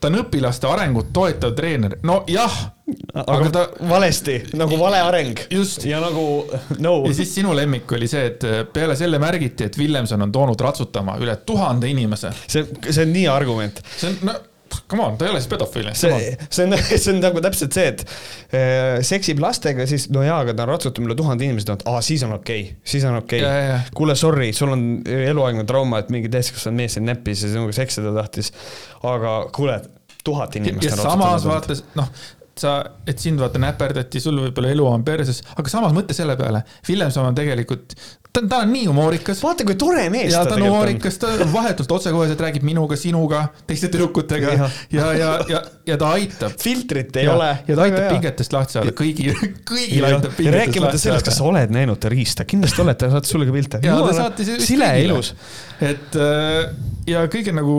[0.00, 2.56] ta on õpilaste arengut toetav treener, nojah
[3.14, 5.38] aga, aga ta valesti, nagu vale areng.
[5.50, 5.84] just.
[5.88, 6.24] ja nagu
[6.78, 6.94] no.
[7.08, 11.16] ja siis sinu lemmik oli see, et peale selle märgiti, et Williamson on toonud ratsutama
[11.22, 12.32] üle tuhande inimese.
[12.46, 13.80] see, see on nii argument.
[13.96, 14.40] see on, no
[14.90, 15.90] come on, ta ei ole siis pedofiil.
[15.92, 20.40] see, see on, see on nagu täpselt see, et äh, seksib lastega, siis no jaa,
[20.44, 23.42] aga ta ratsutab üle tuhande inimese, et aa, siis on okei okay., siis on okei
[23.44, 23.82] okay..
[23.96, 28.14] kuule, sorry, sul on eluaegne trauma, et mingi täiskasvanud mees sind näppis ja sinuga seksida
[28.16, 28.52] tahtis.
[29.02, 29.78] aga kuule,
[30.24, 30.90] tuhat inimest.
[30.90, 32.10] ja samas vaatas, noh,
[32.58, 36.64] sa, et sind vaata näperdati, sul võib-olla elu on perses, aga samas mõtle selle peale,
[36.88, 37.96] Williamson on tegelikult,
[38.34, 39.40] ta on, ta on nii humoorikas.
[39.44, 43.44] vaata, kui tore mees ja, ta, ta on humoorikas, ta vahetult otsekoheselt räägib minuga, sinuga,
[43.68, 45.60] teiste tüdrukutega ja, ja, ja, ja,
[45.92, 46.56] ja ta aitab.
[46.60, 47.50] filtrit ei ja, ole.
[47.68, 49.34] ja ta aitab pingetest lahti saada, kõigil,
[49.70, 53.48] kõigil aitab rääkimata sellest, kas sa oled näinud ta riista, kindlasti oled, ta saatis sulle
[53.48, 53.82] ka pilte.
[54.66, 55.34] sile ja ilus.
[55.80, 56.72] et äh,
[57.10, 57.78] ja kõige nagu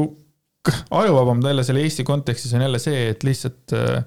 [0.90, 4.02] ajuvabam jälle selle Eesti kontekstis on jälle see, et lihtsalt äh,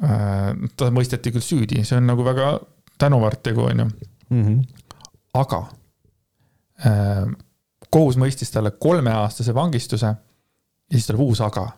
[0.00, 2.54] Äh, ta mõisteti küll süüdi, see on nagu väga
[3.00, 3.90] tänuväärt tegu, onju.
[5.32, 5.62] Aga
[6.84, 7.24] äh,
[7.92, 10.10] kohus mõistis talle kolmeaastase vangistuse
[10.92, 11.70] ja siis tuleb uus aga.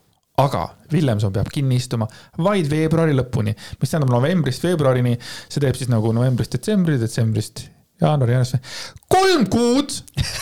[0.43, 2.09] aga Williamson peab kinni istuma
[2.43, 5.15] vaid veebruari lõpuni, mis tähendab novembrist veebruarini,
[5.49, 7.69] see teeb siis nagu novembrist detsembri, detsembrist
[8.03, 8.61] jaanuari, jaanuari,
[9.15, 9.95] kolm kuud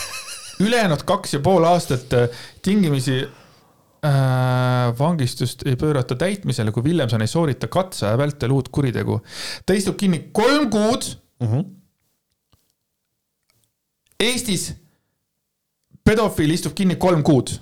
[0.65, 7.29] ülejäänud kaks ja pool aastat äh, tingimisi äh, vangistust ei pöörata täitmisele, kui Williamson ei
[7.29, 9.21] soorita katseaja vältel uut kuritegu.
[9.65, 11.09] ta istub kinni kolm kuud
[11.39, 11.47] mm.
[11.47, 11.65] -hmm.
[14.23, 14.71] Eestis
[16.05, 17.55] pedofiil istub kinni kolm kuud.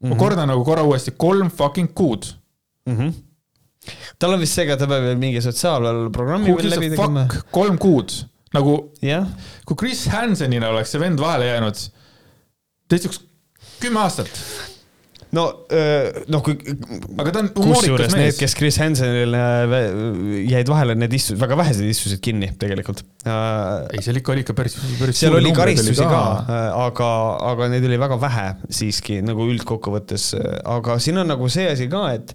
[0.00, 0.18] ma mhm.
[0.18, 2.26] kordan nagu korra uuesti, kolm fucking kuud
[2.88, 2.96] mm.
[2.96, 3.12] -hmm.
[4.18, 7.26] tal on vist see ka, ta peab veel mingi sotsiaalprogrammi veel läbi tegema.
[7.52, 8.14] kolm kuud,
[8.56, 9.26] nagu yeah.
[9.66, 11.82] kui Chris Hansenile oleks see vend vahele jäänud,
[12.88, 13.20] ta istuks
[13.80, 14.40] kümme aastat
[15.36, 15.44] no
[16.32, 16.56] noh, kui.
[17.20, 18.16] aga ta on humoorikas mees.
[18.18, 19.42] Need, kes Chris Hansenile
[20.48, 23.02] jäid vahele, need istusid, väga vähesed istusid kinni tegelikult.
[23.24, 25.20] ei, seal ikka oli ikka päris, päris.
[25.22, 27.10] seal oli karistusi ka, ka, aga,
[27.52, 28.46] aga neid oli väga vähe
[28.80, 30.32] siiski nagu üldkokkuvõttes,
[30.76, 32.34] aga siin on nagu see asi ka, et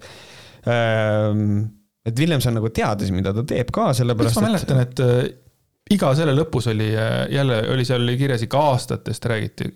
[2.05, 4.39] et Williamson nagu teadis, mida ta teeb ka, sellepärast.
[4.39, 5.03] ma mäletan, et
[5.93, 9.67] iga selle lõpus oli jälle, oli seal oli kirjas ikka aastatest räägiti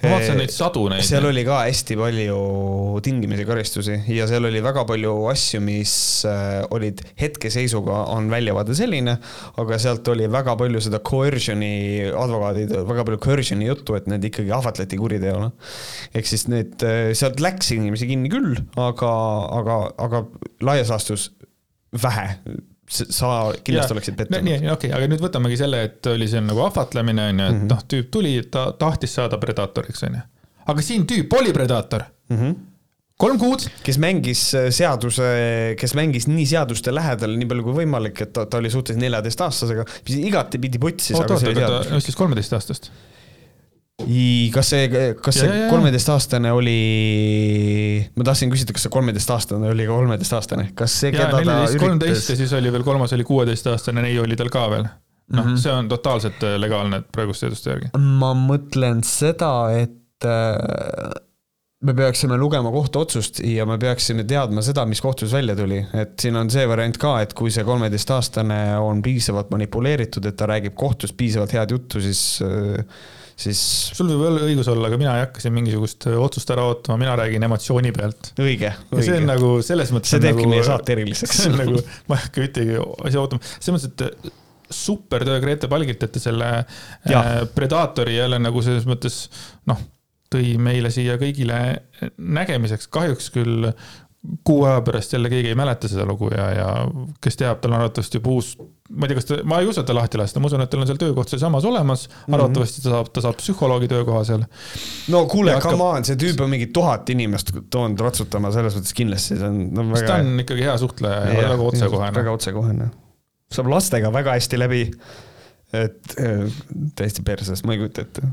[0.00, 1.04] ma vaatasin neid sadu neid.
[1.04, 2.38] seal oli ka hästi palju
[3.04, 5.94] tingimisi karistusi ja seal oli väga palju asju, mis
[6.28, 9.16] äh, olid hetkeseisuga on väljavaade selline,
[9.60, 11.72] aga sealt oli väga palju seda coercion'i,
[12.08, 15.50] advokaadid, väga palju coercion'i juttu, et need ikkagi ahvatleti kuriteole.
[16.14, 19.12] ehk siis need, äh, sealt läks inimesi kinni küll, aga,
[19.60, 20.24] aga, aga
[20.64, 21.30] laias laastus
[21.90, 22.28] vähe
[22.90, 23.28] sa
[23.64, 24.46] kindlasti oleksid pettunud.
[24.46, 27.54] nii, okei okay,, aga nüüd võtamegi selle, et oli see nagu ahvatlemine, on ju, et
[27.54, 27.70] mm -hmm.
[27.70, 30.24] noh, tüüp tuli, ta tahtis saada predaatoriks, on ju.
[30.74, 32.36] aga siin tüüp oli predaator mm.
[32.36, 32.58] -hmm
[33.20, 33.66] kolm kuud.
[33.84, 35.28] kes mängis äh, seaduse,
[35.80, 39.84] kes mängis nii seaduste lähedal nii palju kui võimalik, et ta, ta oli suhteliselt neljateistaastasega,
[40.08, 41.16] mis igatepidi putsis.
[41.18, 42.90] oota, oota, aga ta ostis kolmeteistaastast
[44.54, 44.88] kas see,
[45.22, 46.78] kas see kolmeteistaastane oli,
[48.16, 52.38] ma tahtsin küsida, kas see kolmeteistaastane oli ka kolmeteistaastane, kas see, keda ta kolmteist ja
[52.40, 54.86] siis oli veel kolmas oli kuueteistaastane neiu oli tal ka veel.
[55.30, 57.90] noh mm -hmm., see on totaalselt äh, legaalne praeguste seaduste järgi.
[57.98, 61.10] ma mõtlen seda, et äh,
[61.80, 66.36] me peaksime lugema kohtuotsust ja me peaksime teadma seda, mis kohtus välja tuli, et siin
[66.36, 71.14] on see variant ka, et kui see kolmeteistaastane on piisavalt manipuleeritud, et ta räägib kohtus
[71.16, 72.84] piisavalt head juttu, siis äh,
[73.40, 73.60] siis.
[73.96, 76.98] sul võib olla õigus olla, aga mina ei hakka siin mingisugust äh, otsust ära ootama,
[77.00, 78.32] mina räägin emotsiooni pealt.
[78.36, 79.06] õige, õige.
[79.06, 80.12] see on nagu selles mõttes.
[80.12, 81.38] see teebki nagu, meie saate eriliseks.
[81.44, 81.80] see on nagu,
[82.10, 82.76] ma ei hakka ühtegi
[83.08, 84.34] asja ootama, selles mõttes, et äh,
[84.80, 86.50] super töö Grete Palgilt, et ta selle
[87.08, 87.24] ja.
[87.56, 89.24] Predaatori jälle nagu selles mõttes
[89.70, 89.80] noh,
[90.30, 91.58] tõi meile siia kõigile
[92.16, 93.72] nägemiseks, kahjuks küll
[94.44, 96.68] kuu aja pärast jälle keegi ei mäleta seda lugu ja, ja
[97.24, 98.50] kes teab, tal on arvatavasti juba uus,
[98.90, 100.70] ma ei tea, kas ta, ma ei usu, et ta lahti lasta, ma usun, et
[100.70, 102.36] tal on seal töökoht sealsamas olemas mm -hmm..
[102.36, 104.44] arvatavasti ta saab, ta saab psühholoogi töökoha seal.
[105.08, 109.38] no kuule, come on, see tüüp on mingi tuhat inimest toonud ratsutama, selles mõttes kindlasti
[109.38, 109.86] see on no,.
[109.94, 110.06] väga...
[110.06, 112.18] ta on ikkagi hea suhtleja ja, ja väga otsekohene.
[112.18, 112.90] väga otsekohene.
[113.56, 114.82] saab lastega väga hästi läbi.
[115.72, 116.60] et äh,
[116.94, 118.28] täiesti perses, ma ei kujuta ette.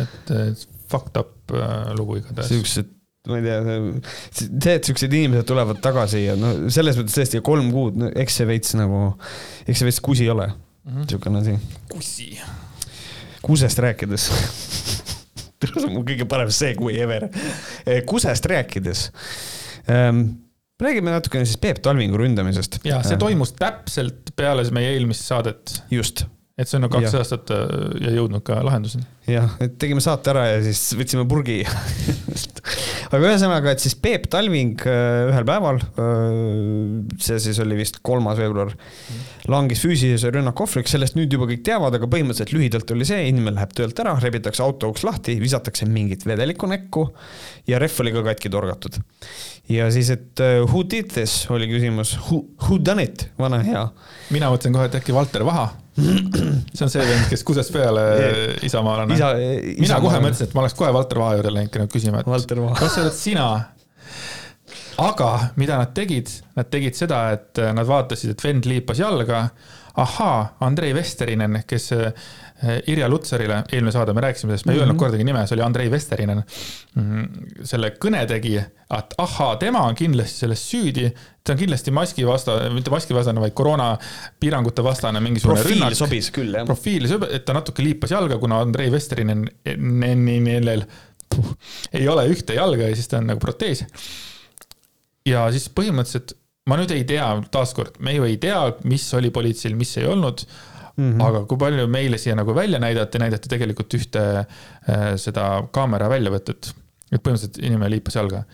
[0.00, 2.52] et fucked up äh, lugu igatahes.
[2.52, 2.92] siuksed
[3.26, 3.80] ma ei tea,
[4.30, 8.40] see, et siuksed inimesed tulevad tagasi ja no selles mõttes tõesti kolm kuud no,, eks
[8.40, 9.08] see veits nagu,
[9.66, 11.56] eks see veits kusi ole mm -hmm., siukene asi.
[11.90, 12.30] kusi.
[13.42, 14.30] kusest rääkides
[15.66, 17.28] see on mu kõige parem segway ever.
[17.86, 19.10] Eh, kusest rääkides
[19.90, 20.22] ähm,
[20.82, 22.80] räägime natukene siis Peep Talvingu ründamisest.
[22.84, 25.82] ja see toimus täpselt peale meie eelmist saadet.
[25.90, 26.26] just
[26.56, 27.20] et see on nagu kaks ja.
[27.20, 27.64] aastat äh,
[28.00, 29.04] ja jõudnud ka lahenduseni.
[29.28, 31.58] jah, et tegime saate ära ja siis võtsime purgi
[33.14, 38.40] aga ühesõnaga, et siis Peep Talving äh, ühel päeval, äh, see siis oli vist kolmas
[38.40, 38.72] veebruar,
[39.52, 43.58] langes füüsilise rünnaku ohvriks, sellest nüüd juba kõik teavad, aga põhimõtteliselt lühidalt oli see, inimene
[43.60, 47.10] läheb töölt ära, rebitakse auto uks lahti, visatakse mingit vedelikku näkku
[47.68, 49.02] ja rehv oli ka katki torgatud.
[49.68, 53.90] ja siis, et who did this oli küsimus, who, who done it, vana hea.
[54.32, 58.02] mina mõtlen kohe, et äkki Valter Vaha see on see vend, kes kusest peale
[58.66, 59.30] isamaalane Isa,.
[59.80, 62.92] mina kohe mõtlesin, et ma oleks kohe Valter Vaha juurde läinud käinud küsima, et kas
[62.98, 63.48] sa oled sina?
[65.00, 69.48] aga mida nad tegid, nad tegid seda, et nad vaatasid, et vend liipas jalga.
[69.96, 71.92] ahaa, Andrei Vesterinen, kes
[72.88, 74.86] Irja Lutsarile, eelmine saade me rääkisime sellest, me ei mm -hmm.
[74.86, 76.42] öelnud kordagi nime, see oli Andrei Vesterinen.
[76.94, 77.24] Mhm,
[77.68, 81.10] selle kõne tegi, et ahaa, tema on kindlasti selles süüdi.
[81.44, 85.94] ta on kindlasti maskivastane, mitte maskivastane, vaid koroonapiirangute vastane mingisugune profiil rünnak.
[85.94, 86.66] sobis küll, jah.
[86.66, 89.44] profiil et ta natuke liipas jalga, kuna Andrei Vesterinen
[91.92, 93.84] ei ole ühte jalga ja siis ta on nagu protees.
[95.26, 96.34] ja siis põhimõtteliselt
[96.66, 98.58] ma nüüd ei tea, taaskord, me ju ei tea,
[98.90, 100.42] mis oli politseil, mis ei olnud
[100.96, 101.12] mm.
[101.12, 101.24] -hmm.
[101.28, 106.72] aga kui palju meile siia nagu välja näidati, näidati tegelikult ühte äh, seda kaamera väljavõtet.
[107.12, 108.44] et põhimõtteliselt inimene liipas jalga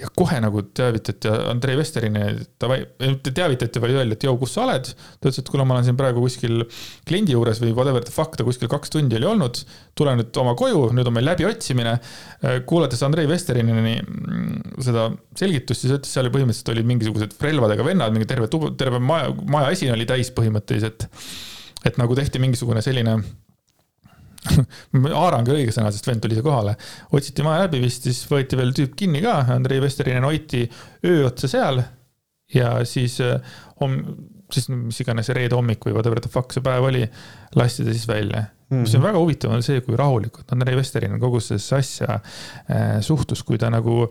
[0.00, 2.22] ja kohe nagu teavitati Andrei Vesterini,
[2.60, 4.88] davai, mitte teavitati, vaid öeldi, et jõu, kus sa oled.
[4.88, 6.64] ta ütles, et kuule, ma olen siin praegu kuskil
[7.08, 9.60] kliendi juures või whatever the fuck, ta kuskil kaks tundi oli olnud.
[9.98, 11.94] tule nüüd oma koju, nüüd on meil läbiotsimine.
[12.70, 18.28] kuulates Andrei Vesterini mm, seda selgitust, siis ütles, seal põhimõtteliselt olid mingisugused relvadega vennad, mingi
[18.30, 21.10] terve tuba, terve maja, maja esine oli täis põhimõtteliselt
[21.84, 23.16] et nagu tehti mingisugune selline
[25.20, 26.76] haarang ei õige sõna, sest vend tuli ise kohale.
[27.12, 30.64] otsiti maja läbi vist, siis võeti veel tüüp kinni ka, Andrei Vesterinen hoiti
[31.04, 31.82] öö otsa seal.
[32.54, 33.18] ja siis
[33.80, 34.00] homm-,
[34.52, 37.04] siis mis iganes reede hommik või whatever the fuck see päev oli,
[37.58, 38.48] lasti ta siis välja mm.
[38.70, 38.80] -hmm.
[38.86, 43.42] mis on väga huvitav, on see, kui rahulikult Andrei Vesterinen kogu sellesse asja äh, suhtus,
[43.42, 44.06] kui ta nagu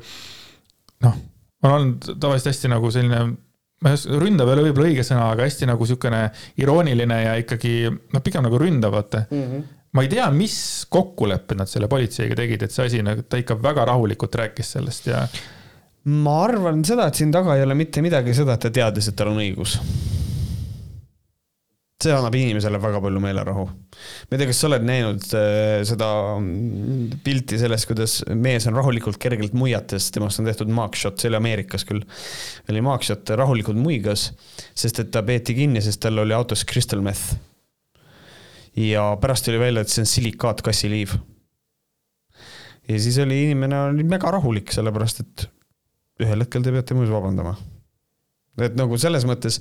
[1.03, 1.19] noh,
[1.63, 3.35] on olnud tavaliselt hästi nagu selline
[3.79, 6.23] ründav ei ole võib-olla õige sõna, aga hästi nagu niisugune
[6.59, 9.43] irooniline ja ikkagi noh, pigem nagu ründav, vaata mm.
[9.43, 13.39] -hmm ma ei tea, mis kokkulepped nad selle politseiga tegid, et see asi nagu, ta
[13.41, 15.23] ikka väga rahulikult rääkis sellest ja.
[16.05, 19.17] ma arvan seda, et siin taga ei ole mitte midagi seda, et ta teadis, et
[19.17, 19.79] tal on õigus.
[21.99, 23.63] See annab inimesele väga palju meelerahu.
[23.67, 26.07] ma ei tea, kas sa oled näinud äh, seda
[27.25, 31.83] pilti sellest, kuidas mees on rahulikult kergelt muiates, temast on tehtud mugshot, see oli Ameerikas
[31.89, 32.05] küll.
[32.71, 34.29] oli mugshot, rahulikult muigas,
[34.71, 37.35] sest et ta peeti kinni, sest tal oli autos crystal meth
[38.79, 41.17] ja pärast tuli välja, et see on silikaatkassiliiv.
[42.87, 45.49] ja siis oli inimene oli väga rahulik, sellepärast et
[46.23, 47.57] ühel hetkel te peate muidu vabandama
[48.65, 49.59] et nagu selles mõttes,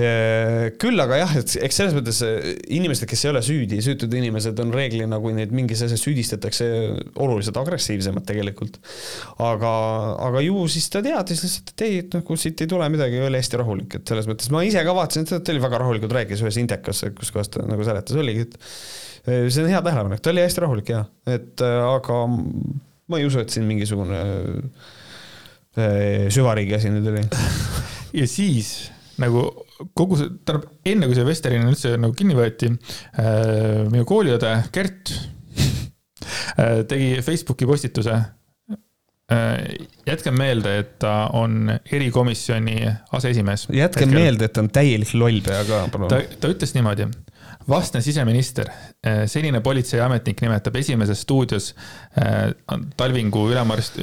[0.00, 4.12] eh, küll aga jah, et eks selles mõttes eh, inimesed, kes ei ole süüdi, süütud
[4.18, 6.68] inimesed on reeglina, kui neid mingis asjas süüdistatakse,
[7.22, 8.78] oluliselt agressiivsemad tegelikult.
[9.42, 9.72] aga,
[10.28, 13.40] aga ju siis ta teadis lihtsalt, et ei, et nagu siit ei tule midagi, oli
[13.40, 14.50] hästi rahulik, et selles mõttes.
[14.54, 17.86] Ma ise ka vaatasin, ta oli väga rahulikult, rääkis ühes intekas, kus kohas ta nagu
[17.86, 18.58] seletas, oligi, et
[19.26, 23.42] eh, see on hea tähelepanek, ta oli hästi rahulik ja, et aga ma ei usu,
[23.42, 24.20] et siin mingisugune
[25.72, 27.24] süvariigi asi nüüd oli
[28.12, 28.90] ja siis
[29.20, 29.44] nagu
[29.98, 35.12] kogu see, tähendab enne kui see Vesterinen üldse nagu kinni võeti äh,, minu kooliõde Gert
[35.12, 39.74] äh, tegi Facebooki postituse äh,.
[40.08, 42.78] jätkem meelde, et ta on erikomisjoni
[43.18, 43.68] aseesimees.
[43.70, 44.18] jätkem hetkel.
[44.18, 46.12] meelde, et ta on täielik lollpea ka, palun.
[46.12, 47.10] ta ütles niimoodi
[47.68, 48.70] vastne siseminister,
[49.06, 51.74] äh, senine politseiametnik nimetab esimeses stuudios
[52.18, 52.52] äh,
[52.96, 53.98] Talvingu ülemarst,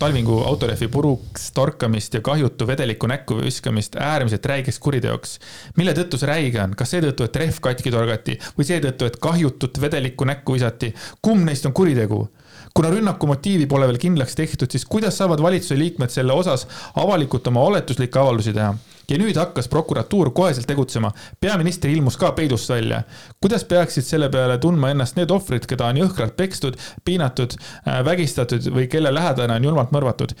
[0.00, 5.38] Talvingu autorehvi puruks torkamist ja kahjutu vedeliku näkku viskamist äärmiselt räigeks kuriteoks.
[5.76, 9.80] mille tõttu see räige on, kas seetõttu, et rehv katki torgati või seetõttu, et kahjutut
[9.80, 10.94] vedelikku näkku visati?
[11.22, 12.28] kumb neist on kuritegu?
[12.74, 16.66] kuna rünnaku motiivi pole veel kindlaks tehtud, siis kuidas saavad valitsuse liikmed selle osas
[16.96, 18.74] avalikult oma oletuslikke avaldusi teha?
[19.10, 21.12] Ja nüüd hakkas prokuratuur koheselt tegutsema.
[21.40, 23.02] peaminister ilmus ka peidust välja.
[23.40, 27.56] kuidas peaksid selle peale tundma ennast need ohvrid, keda on jõhkralt pekstud, piinatud,
[27.86, 30.34] äh, vägistatud või kelle lähedane on julmalt mõrvatud?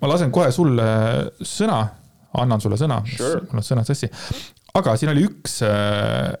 [0.00, 0.88] ma lasen kohe sulle
[1.42, 1.82] sõna,
[2.34, 4.10] annan sulle sõna sure., mul on sõnad sassi.
[4.74, 6.34] aga siin oli üks äh,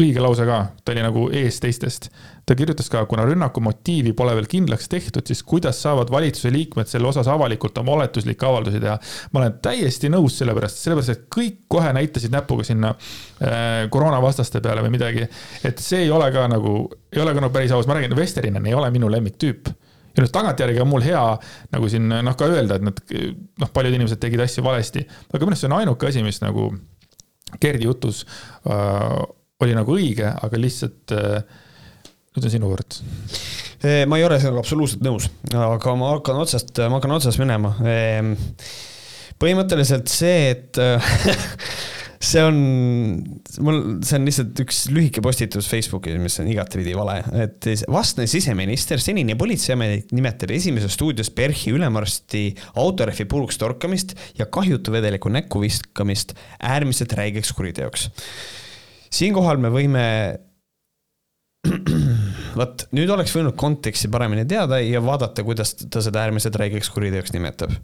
[0.00, 2.08] õige lause ka, ta oli nagu ees teistest.
[2.48, 6.88] ta kirjutas ka, kuna rünnaku motiivi pole veel kindlaks tehtud, siis kuidas saavad valitsuse liikmed
[6.88, 8.96] selle osas avalikult oma oletuslikke avaldusi teha.
[9.32, 14.84] ma olen täiesti nõus sellepärast, sellepärast et kõik kohe näitasid näpuga sinna äh, koroonavastaste peale
[14.86, 15.28] või midagi.
[15.64, 18.66] et see ei ole ka nagu, ei ole ka nagu päris aus, ma räägin, Vesterinen
[18.66, 21.20] ei ole minu lemmiktüüp ja nüüd tagantjärgi on mul hea
[21.72, 23.04] nagu siin noh, ka öelda, et nad
[23.60, 26.72] noh, paljud inimesed tegid asju valesti, aga minu arust see on ainuke asi, mis nagu
[27.60, 28.24] Gerdi jutus
[28.64, 29.20] äh,
[29.64, 31.40] oli nagu õige, aga lihtsalt äh,
[32.32, 33.00] nüüd on sinu kord.
[34.08, 37.74] ma ei ole sinuga absoluutselt nõus, aga ma hakkan otsast, ma hakkan otsast minema.
[37.82, 38.36] Ehm,
[39.42, 40.78] põhimõtteliselt see, et
[42.22, 42.58] see on,
[43.66, 49.02] mul, see on lihtsalt üks lühike postitus Facebookis, mis on igatepidi vale, et vastne siseminister,
[49.02, 52.44] senine politseiametnik nimetab esimeses stuudios PERH-i ülemarsti
[52.78, 58.08] autorehvi puruks torkamist ja kahjutu vedeliku näkku viskamist äärmiselt räigeks kuriteoks
[59.12, 60.04] siinkohal me võime
[62.58, 67.34] vot nüüd oleks võinud konteksti paremini teada ja vaadata, kuidas ta seda äärmiselt räigeks kuriteoks
[67.36, 67.74] nimetab.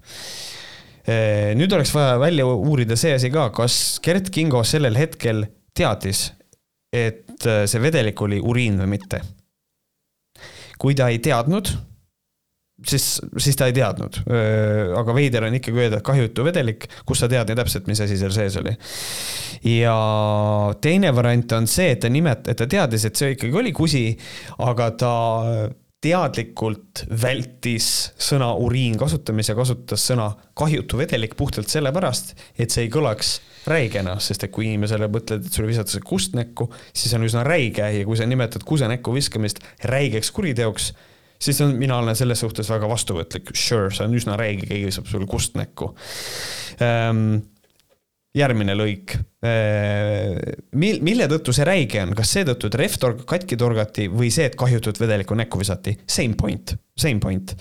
[1.59, 5.47] nüüd oleks vaja välja uurida see asi ka, kas Gert Kingo sellel hetkel
[5.77, 6.33] teadis,
[6.93, 9.23] et see vedelik oli uriin või mitte.
[10.79, 11.71] kui ta ei teadnud
[12.87, 13.07] siis,
[13.39, 14.21] siis ta ei teadnud.
[14.99, 18.19] aga veider on ikkagi öelda, et kahjutu vedelik, kus sa tead nii täpselt, mis asi
[18.21, 18.77] seal sees oli.
[19.79, 19.97] ja
[20.85, 24.07] teine variant on see, et ta nimet-, et ta teadis, et see ikkagi oli kusi,
[24.65, 25.13] aga ta
[25.99, 27.89] teadlikult vältis
[28.23, 30.29] sõna uriin kasutamise, kasutas sõna
[30.59, 33.39] kahjutu vedelik puhtalt sellepärast, et see ei kõlaks
[33.69, 37.91] räigena, sest et kui inimesele mõtled, et sulle visatakse kust näkku, siis on üsna räige
[37.97, 39.59] ja kui sa nimetad kuse näkku viskamist
[39.91, 40.93] räigeks kuriteoks,
[41.39, 45.09] siis on, mina olen selles suhtes väga vastuvõtlik, sure, see on üsna räige, keegi saab
[45.11, 45.93] sulle kust näkku
[46.85, 47.39] ähm,
[48.37, 49.15] järgmine lõik.
[49.45, 50.35] Äh,
[50.79, 54.49] mil-, mille tõttu see räige on, kas seetõttu, et rehv torg-, katki torgati või see,
[54.51, 55.95] et kahjutut vedelikku näkku visati?
[56.07, 57.55] Same point, same point.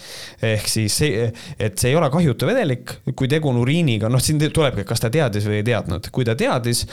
[0.44, 1.30] ehk siis see,
[1.60, 5.14] et see ei ole kahjutu vedelik, kui tegu on uriiniga, noh, siin tulebki, kas ta
[5.14, 6.86] teadis või ei teadnud, kui ta teadis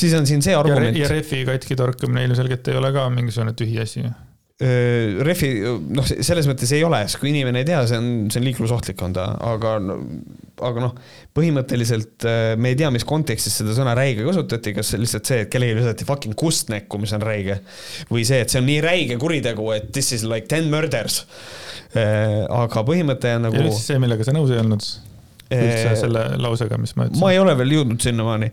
[0.00, 0.96] siis on siin see argument.
[0.96, 4.06] ja rehvi katki torkamine ilmselgelt ei ole ka mingisugune tühi asi.
[4.60, 5.48] Refi,
[5.96, 9.00] noh, selles mõttes ei ole, sest kui inimene ei tea, see on, see on liiklusohtlik
[9.06, 9.78] on ta, aga,
[10.68, 10.92] aga noh,
[11.36, 12.26] põhimõtteliselt
[12.60, 16.08] me ei tea, mis kontekstis seda sõna räige kasutati, kas lihtsalt see, et kellelegi visati
[16.08, 17.62] fucking kust näkku, mis on räige.
[18.12, 21.22] või see, et see on nii räige kuritegu, et this is like ten murders.
[21.96, 23.64] aga põhimõte on nagu.
[23.64, 24.84] ja siis see, millega sa nõus ei olnud
[25.50, 27.24] üldse selle lausega, mis ma ütlesin?
[27.24, 28.52] ma ei ole veel jõudnud sinnamaani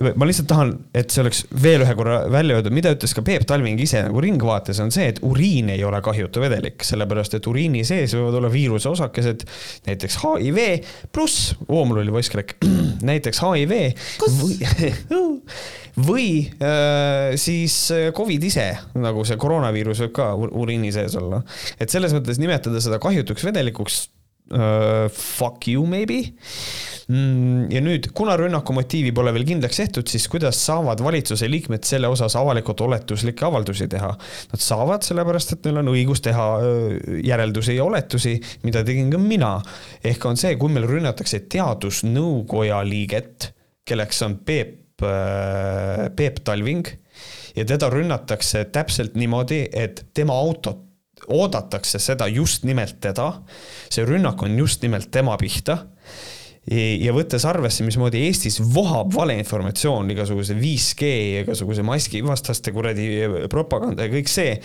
[0.00, 3.44] ma lihtsalt tahan, et see oleks veel ühe korra välja öeldud, mida ütles ka Peep
[3.48, 7.82] Talving ise nagu Ringvaates, on see, et uriin ei ole kahjutu vedelik, sellepärast et uriini
[7.86, 9.44] sees võivad olla viiruse osakesed,
[9.88, 10.60] näiteks HIV
[11.12, 12.56] pluss, oo, mul oli voice-crack,
[13.10, 13.74] näiteks HIV
[14.40, 14.70] või,
[16.10, 16.30] või
[16.64, 17.76] äh, siis
[18.16, 18.70] Covid ise,
[19.00, 21.42] nagu see koroonaviirus võib ka uriini sees olla.
[21.76, 24.06] et selles mõttes nimetada seda kahjutuks vedelikuks
[24.54, 26.20] uh, fuck you maybe.
[27.10, 31.86] Mm, ja nüüd, kuna rünnaku motiivi pole veel kindlaks tehtud, siis kuidas saavad valitsuse liikmed
[31.86, 34.10] selle osas avalikult oletuslikke avaldusi teha?
[34.52, 36.48] Nad saavad, sellepärast et neil on õigus teha
[37.26, 38.36] järeldusi ja oletusi,
[38.66, 39.56] mida tegin ka mina.
[40.04, 43.50] ehk on see, kui meil rünnatakse teadusnõukoja liiget,
[43.86, 46.86] kelleks on Peep, Peep Talving
[47.56, 50.89] ja teda rünnatakse täpselt niimoodi, et tema autot
[51.28, 53.32] oodatakse seda just nimelt teda.
[53.90, 55.86] see rünnak on just nimelt tema pihta.
[56.70, 61.08] ja võttes arvesse, mismoodi Eestis vohab valeinformatsioon, igasuguse 5G,
[61.40, 63.06] igasuguse maskivastaste kuradi
[63.50, 64.58] propaganda ja kõik see.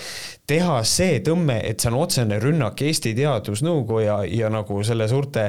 [0.46, 5.48] teha see tõmme, et see on otsene rünnak Eesti Teadusnõukoja ja nagu selle suurte.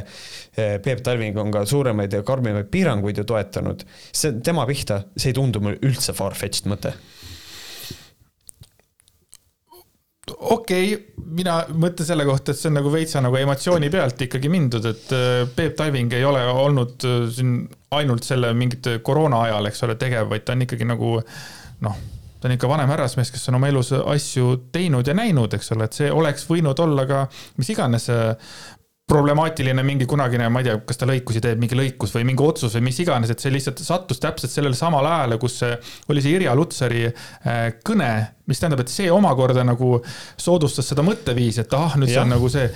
[0.56, 3.84] Peep Talving on ka suuremaid ja karmimaid piiranguid ju toetanud.
[4.12, 6.94] see tema pihta, see ei tundu mulle üldse far-fetched mõte
[10.34, 14.50] okei okay,, mina mõtlen selle kohta, et see on nagu veitsa nagu emotsiooni pealt ikkagi
[14.52, 17.60] mindud, et äh, Peep Talving ei ole olnud äh, siin
[17.96, 21.16] ainult selle mingite koroona ajal, eks ole, tegev, vaid ta on ikkagi nagu
[21.86, 21.98] noh,
[22.40, 25.88] ta on ikka vanem härrasmees, kes on oma elus asju teinud ja näinud, eks ole,
[25.88, 27.22] et see oleks võinud olla ka
[27.60, 28.56] mis iganes äh,
[29.06, 32.74] problemaatiline mingi kunagine, ma ei tea, kas ta lõikusi teeb, mingi lõikus või mingi otsus
[32.74, 35.60] või mis iganes, et see lihtsalt sattus täpselt sellele samale ajale, kus
[36.10, 38.10] oli see Irja Lutsari äh, kõne,
[38.50, 40.00] mis tähendab, et see omakorda nagu
[40.42, 42.16] soodustas seda mõtteviisi, et ahah, nüüd ja.
[42.16, 42.66] see on nagu see.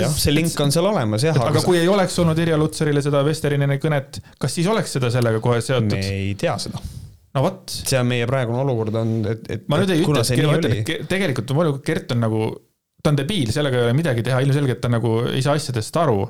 [0.00, 1.36] jah, see link on seal olemas jah.
[1.44, 5.44] aga kui ei oleks olnud Irja Lutsarile seda Vesterineni kõnet, kas siis oleks seda sellega
[5.44, 5.92] kohe seotud?
[5.92, 6.80] me ei tea seda
[7.36, 7.68] no vot.
[7.68, 9.68] see on meie praegune olukord on, et, et.
[9.68, 12.48] ma nüüd ei ütle, et tegelikult on Kert on nagu
[13.06, 16.26] ta on debiil, sellega ei ole midagi teha, ilmselgelt ta nagu ei saa asjadest aru.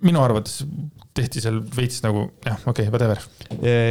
[0.00, 0.62] minu arvates
[1.12, 3.20] tehti seal veits nagu jah, okei okay,, whatever.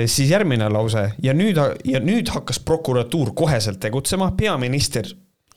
[0.09, 5.11] siis järgmine lause ja nüüd, ja nüüd hakkas prokuratuur koheselt tegutsema, peaminister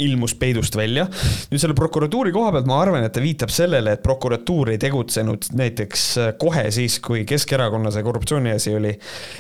[0.05, 1.07] ilmus peidust välja.
[1.51, 5.53] nüüd selle prokuratuuri koha pealt ma arvan, et ta viitab sellele, et prokuratuur ei tegutsenud
[5.59, 8.93] näiteks äh, kohe siis, kui Keskerakonna see korruptsiooniasi oli.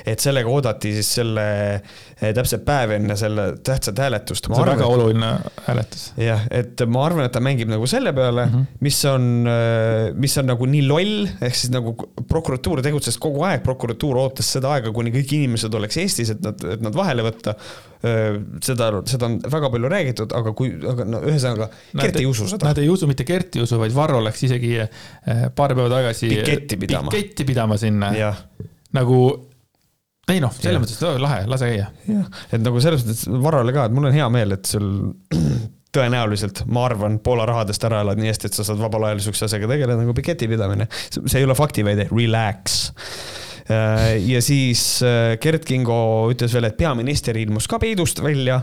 [0.06, 4.46] et sellega oodati siis selle äh, täpselt päev enne selle tähtsat hääletust.
[4.46, 5.30] see on arvan, väga et, oluline
[5.66, 6.06] hääletus.
[6.20, 8.82] jah, et ma arvan, et ta mängib nagu selle peale mm, -hmm.
[8.86, 11.94] mis on, äh, mis on nagu nii loll, ehk siis nagu
[12.28, 16.68] prokuratuur tegutses kogu aeg, prokuratuur ootas seda aega, kuni kõik inimesed oleks Eestis, et nad,
[16.76, 17.56] et nad vahele võtta
[18.02, 22.70] seda, seda on väga palju räägitud, aga kui, aga no ühesõnaga, Kert ei usu seda.
[22.70, 24.74] Nad ei usu, mitte Kert ei usu, vaid Varro läks isegi
[25.56, 26.30] paar päeva tagasi.
[26.32, 27.12] piketti pidama.
[27.12, 28.12] piketti pidama sinna.
[28.96, 29.20] nagu
[30.32, 31.92] ei noh, selles mõttes, lahe, lase käia.
[32.08, 34.88] jah, et nagu selles mõttes Varrole ka, et mul on hea meel, et sul
[35.96, 39.48] tõenäoliselt, ma arvan, Poola rahadest ära elad nii hästi, et sa saad vabal ajal sihukese
[39.50, 40.88] asjaga tegeleda nagu piketi pidamine.
[41.12, 42.86] see ei ole faktiväide, relax
[43.70, 48.62] Äh, ja siis äh, Gerd Kingo ütles veel, et peaminister ilmus ka peidust välja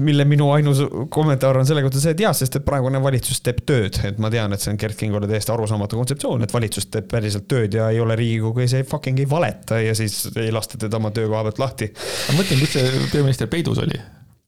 [0.00, 0.80] mille minu ainus
[1.12, 4.30] kommentaar on selle kohta see, et jah, sest et praegune valitsus teeb tööd, et ma
[4.32, 7.90] tean, et see on Gerd Kingole täiesti arusaamatu kontseptsioon, et valitsus teeb päriselt tööd ja
[7.92, 11.44] ei ole Riigikogu ees, ei fucking ei valeta ja siis ei lasta teda oma töökoha
[11.48, 11.90] pealt lahti.
[12.30, 14.00] ma mõtlen, kus see peaminister peidus oli?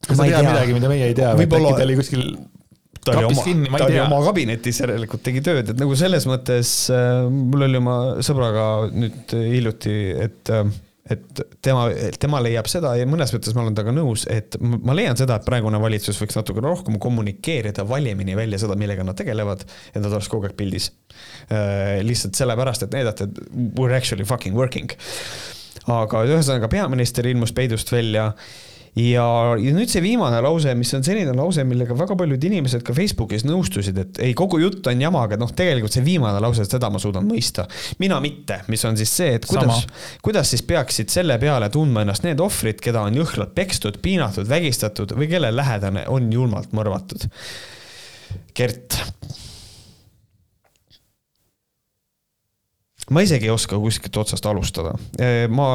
[0.06, 1.34] kas ta teab midagi, mida meie ei tea?
[1.38, 2.26] Või äkki ta oli kuskil
[3.02, 7.26] ta oli oma, ta oli oma kabinetis järelikult tegi tööd, et nagu selles mõttes äh,
[7.26, 10.66] mul oli oma sõbraga nüüd hiljuti, et äh,
[11.12, 11.86] et tema,
[12.20, 15.46] tema leiab seda ja mõnes mõttes ma olen temaga nõus, et ma leian seda, et
[15.46, 20.30] praegune valitsus võiks natuke rohkem kommunikeerida valimini välja seda, millega nad tegelevad, et nad oleks
[20.32, 20.90] kogu aeg pildis
[21.50, 22.00] äh,.
[22.06, 23.40] lihtsalt sellepärast, et näidata, et
[23.78, 24.92] we are actually fucking working.
[25.90, 28.32] aga ühesõnaga peaminister ilmus peidust välja
[28.98, 29.24] ja,
[29.56, 33.46] ja nüüd see viimane lause, mis on selline lause, millega väga paljud inimesed ka Facebookis
[33.48, 37.00] nõustusid, et ei, kogu jutt on jama, aga noh, tegelikult see viimane lause, seda ma
[37.02, 37.66] suudan mõista.
[38.02, 39.86] mina mitte, mis on siis see, et kuidas,
[40.24, 45.16] kuidas siis peaksid selle peale tundma ennast need ohvrid, keda on jõhkralt pekstud, piinatud, vägistatud
[45.16, 47.30] või kelle lähedane on julmalt mõrvatud.
[48.56, 49.00] Gert
[53.10, 54.92] ma isegi ei oska kuskilt otsast alustada.
[55.48, 55.66] ma,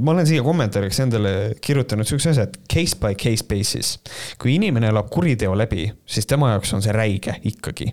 [0.00, 1.34] ma olen siia kommentaariks endale
[1.64, 3.98] kirjutanud siukse asja, et case by case basis.
[4.40, 7.90] kui inimene elab kuriteo läbi, siis tema jaoks on see räige ikkagi.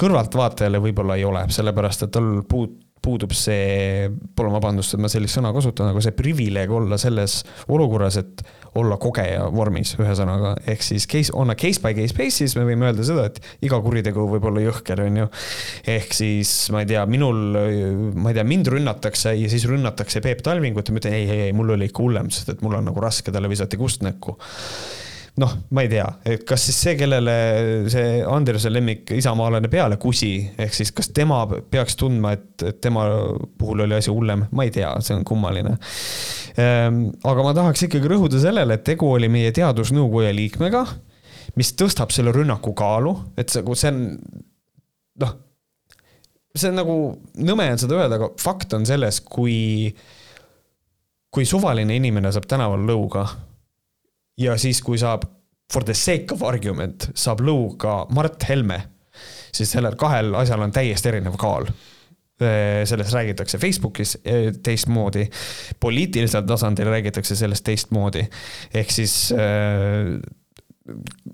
[0.00, 5.38] kõrvaltvaatajale võib-olla ei ole, sellepärast et tal puud-, puudub see, palun vabandust, et ma sellist
[5.38, 8.44] sõna kasutan, aga see privileeg olla selles olukorras, et
[8.80, 12.88] olla kogeja vormis, ühesõnaga, ehk siis case, on a case by case basis, me võime
[12.88, 15.28] öelda seda, et iga kuritegu võib olla jõhker, on ju.
[15.94, 17.44] ehk siis ma ei tea, minul,
[18.18, 21.46] ma ei tea, mind rünnatakse ja siis rünnatakse Peep Talvingut ja ma ütlen ei, ei,
[21.48, 24.38] ei, mul oli ikka hullem, sest et mul on nagu raske, talle visati kust näkku
[25.42, 26.06] noh, ma ei tea,
[26.46, 27.34] kas siis see, kellele
[27.90, 31.40] see Andruse lemmik isamaalane peale kusi, ehk siis kas tema
[31.70, 33.06] peaks tundma, et, et tema
[33.58, 35.74] puhul oli asi hullem, ma ei tea, see on kummaline.
[36.60, 40.84] Ehm, aga ma tahaks ikkagi rõhuda sellele, et tegu oli meie teadusnõukoja liikmega,
[41.58, 44.04] mis tõstab selle rünnaku kaalu, et see, see on
[45.24, 45.32] noh,
[46.54, 46.98] see on nagu,
[47.42, 49.90] nõme on seda öelda, aga fakt on selles, kui,
[51.34, 53.26] kui suvaline inimene saab tänaval lõuga
[54.40, 55.26] ja siis, kui saab
[55.72, 58.80] for the sake of argument, saab lõuga Mart Helme,
[59.54, 61.68] siis sellel kahel asjal on täiesti erinev kaal.
[62.34, 65.22] Sellest räägitakse Facebookis eh, teistmoodi,
[65.80, 68.24] poliitilisel tasandil räägitakse sellest teistmoodi.
[68.74, 70.18] ehk siis eh,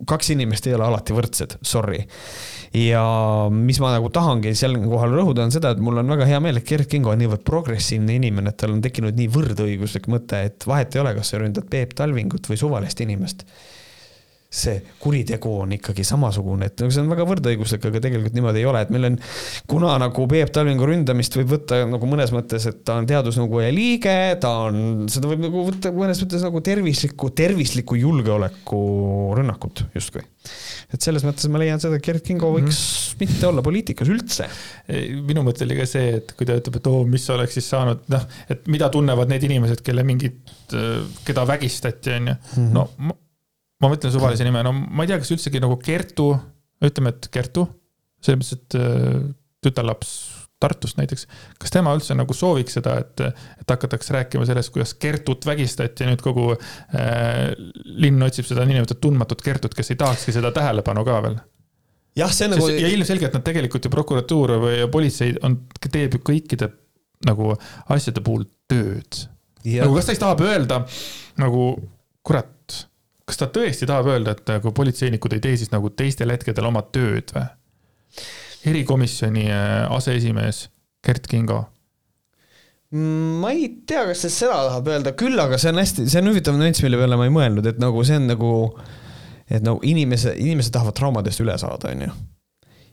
[0.06, 2.04] kaks inimest ei ole alati võrdsed, sorry.
[2.76, 3.02] ja
[3.50, 6.68] mis ma nagu tahangi siinkohal rõhuda, on seda, et mul on väga hea meel, et
[6.68, 10.94] Gerd Kingo on niivõrd progressiivne inimene, et tal on tekkinud nii võrdõiguslik mõte, et vahet
[10.94, 13.46] ei ole, kas sa ründad Peep Talvingut või suvalist inimest
[14.50, 18.66] see kuritegu on ikkagi samasugune, et nagu see on väga võrdõiguslik, aga tegelikult niimoodi ei
[18.66, 19.18] ole, et meil on,
[19.70, 24.16] kuna nagu Peep Talvingu ründamist võib võtta nagu mõnes mõttes, et ta on teadusnõukoja liige,
[24.42, 28.82] ta on, seda võib nagu võtta mõnes mõttes nagu tervislikku, tervislikku julgeoleku
[29.38, 30.26] rünnakut justkui.
[30.90, 33.22] et selles mõttes ma leian seda, et Gerd Kingo võiks mm -hmm.
[33.22, 34.50] mitte olla poliitikas üldse.
[35.30, 37.70] minu mõte oli ka see, et kui ta ütleb, et oo oh,, mis oleks siis
[37.70, 40.42] saanud, noh, et mida tunnevad need inimesed, kelle mingit,
[41.24, 42.72] keda vägistati, on ju, mhm.
[42.74, 43.18] no
[43.80, 46.32] ma mõtlen suvalise nime, no ma ei tea, kas üldsegi nagu Kertu,
[46.84, 47.66] ütleme, et Kertu,
[48.24, 49.24] selles mõttes, et äh,
[49.64, 50.12] tütarlaps
[50.60, 51.22] Tartust näiteks,
[51.56, 53.22] kas tema üldse nagu sooviks seda, et,
[53.62, 57.54] et hakatakse rääkima sellest, kuidas Kertut vägistati ja nüüd kogu äh,
[57.96, 61.40] linn otsib seda niinimetatud tundmatut Kertut, kes ei tahakski seda tähelepanu ka veel?
[62.18, 62.68] jah, see nagu.
[62.74, 66.68] ja ilmselgelt nad tegelikult ju prokuratuur või politsei on, teeb ju kõikide
[67.24, 67.54] nagu
[67.88, 69.24] asjade puhul tööd.
[69.64, 70.82] nagu kas ta siis tahab öelda
[71.40, 71.70] nagu
[72.26, 72.52] kurat
[73.30, 76.82] kas ta tõesti tahab öelda, et nagu politseinikud ei tee siis nagu teistel hetkedel oma
[76.92, 77.46] tööd või?
[78.70, 80.66] erikomisjoni äh, aseesimees
[81.06, 81.62] Gert Kingo.
[82.92, 86.20] Mm, ma ei tea, kas ta seda tahab öelda, küll aga see on hästi, see
[86.20, 88.50] on huvitav nüanss, mille peale ma ei mõelnud, et nagu see on nagu,
[89.46, 92.10] et nagu inimese, inimesed tahavad traumadest üle saada, onju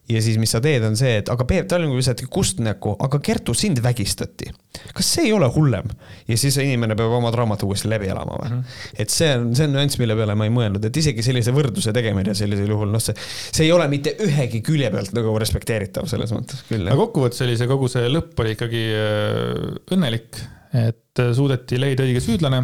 [0.10, 3.20] ja siis, mis sa teed, on see, et aga Peep Tallingu visati kust näkku, aga
[3.24, 4.50] Kertu, sind vägistati.
[4.96, 5.90] kas see ei ole hullem?
[6.28, 8.60] ja siis inimene peab oma traumat uuesti läbi elama või mm?
[8.62, 9.02] -hmm.
[9.04, 11.94] et see on, see on nüanss, mille peale ma ei mõelnud, et isegi sellise võrdluse
[11.96, 13.16] tegemine sellisel juhul, noh, see,
[13.52, 16.88] see ei ole mitte ühegi külje pealt nagu respekteeritav selles mõttes küll.
[16.88, 22.08] aga kokkuvõttes oli see kogu see lõpp oli ikkagi äh, õnnelik, et äh, suudeti leida
[22.08, 22.64] õige süüdlane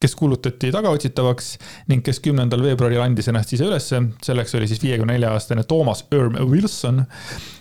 [0.00, 1.54] kes kuulutati tagaotsitavaks
[1.88, 4.02] ning kes kümnendal veebruaril andis ennast ise ülesse.
[4.24, 7.04] selleks oli siis viiekümne nelja aastane Thomas Erm Wilson.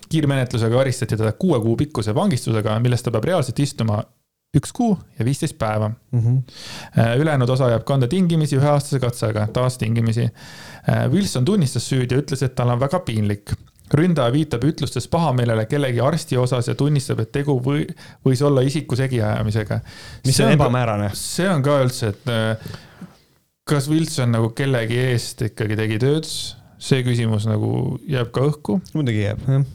[0.10, 4.04] kiirmenetlusega karistati teda kuue kuu pikkuse vangistusega, millest ta peab reaalselt istuma
[4.56, 6.20] üks kuu ja viisteist päeva mm.
[6.20, 7.16] -hmm.
[7.20, 10.30] ülejäänud osa jääb kanda tingimisi üheaastase katsega, taas tingimisi.
[10.90, 13.56] Äh, Wilson tunnistas süüd ja ütles, et tal on väga piinlik
[13.94, 17.86] ründaja viitab ütlustes pahameelele kellegi arsti osas ja tunnistab, et tegu või,
[18.26, 19.80] võis olla isiku segiajamisega.
[20.26, 21.12] mis see on ebamäärane.
[21.20, 22.70] see on ka üldse, et äh,
[23.68, 26.30] kas Wilson nagu kellegi eest ikkagi tegi tööd,
[26.82, 28.80] see küsimus nagu jääb ka õhku.
[28.94, 29.68] muidugi jääb, jah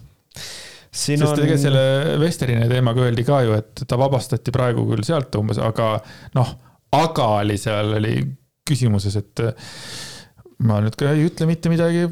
[0.91, 1.37] Siin sest on...
[1.39, 5.93] tegelikult selle Vesterini teemaga öeldi ka ju, et ta vabastati praegu küll sealt umbes, aga
[6.35, 6.49] noh,
[6.97, 8.17] aga oli seal oli
[8.67, 9.43] küsimuses, et
[10.61, 12.07] ma nüüd ka ei ütle mitte midagi.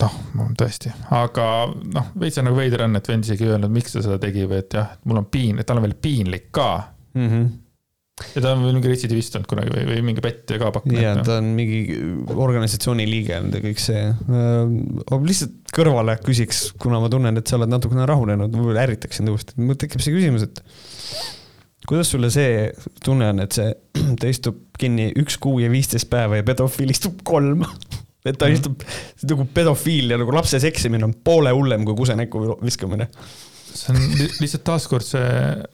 [0.00, 0.20] noh,
[0.58, 4.04] tõesti, aga noh, veits on nagu veider on, et vend isegi ei öelnud, miks ta
[4.04, 6.70] seda tegi või et jah, mul on piin, et tal on veel piinlik ka
[7.14, 7.26] mm.
[7.26, 7.50] -hmm
[8.34, 11.00] ja ta on veel mingi retsidivist olnud kunagi või, või mingi pätte ka pakkunud.
[11.00, 11.80] ja ta on mingi
[12.34, 14.02] organisatsiooni liige olnud ja kõik see.
[15.24, 19.78] Lihtsalt kõrvale küsiks, kuna ma tunnen, et sa oled natukene rahunenud, võib-olla ärritaksin uuesti, mul
[19.80, 20.62] tekib see küsimus, et
[21.90, 22.68] kuidas sulle see
[23.04, 23.72] tunne on, et see,
[24.20, 27.64] ta istub kinni üks kuu ja viisteist päeva ja pedofiil istub kolm
[28.28, 28.56] et ta mm -hmm.
[28.56, 28.82] istub,
[29.32, 33.08] nagu pedofiil ja nagu lapse seksimine on poole hullem kui kuse näkku viskamine.
[33.70, 34.00] see on
[34.40, 35.26] lihtsalt taaskord see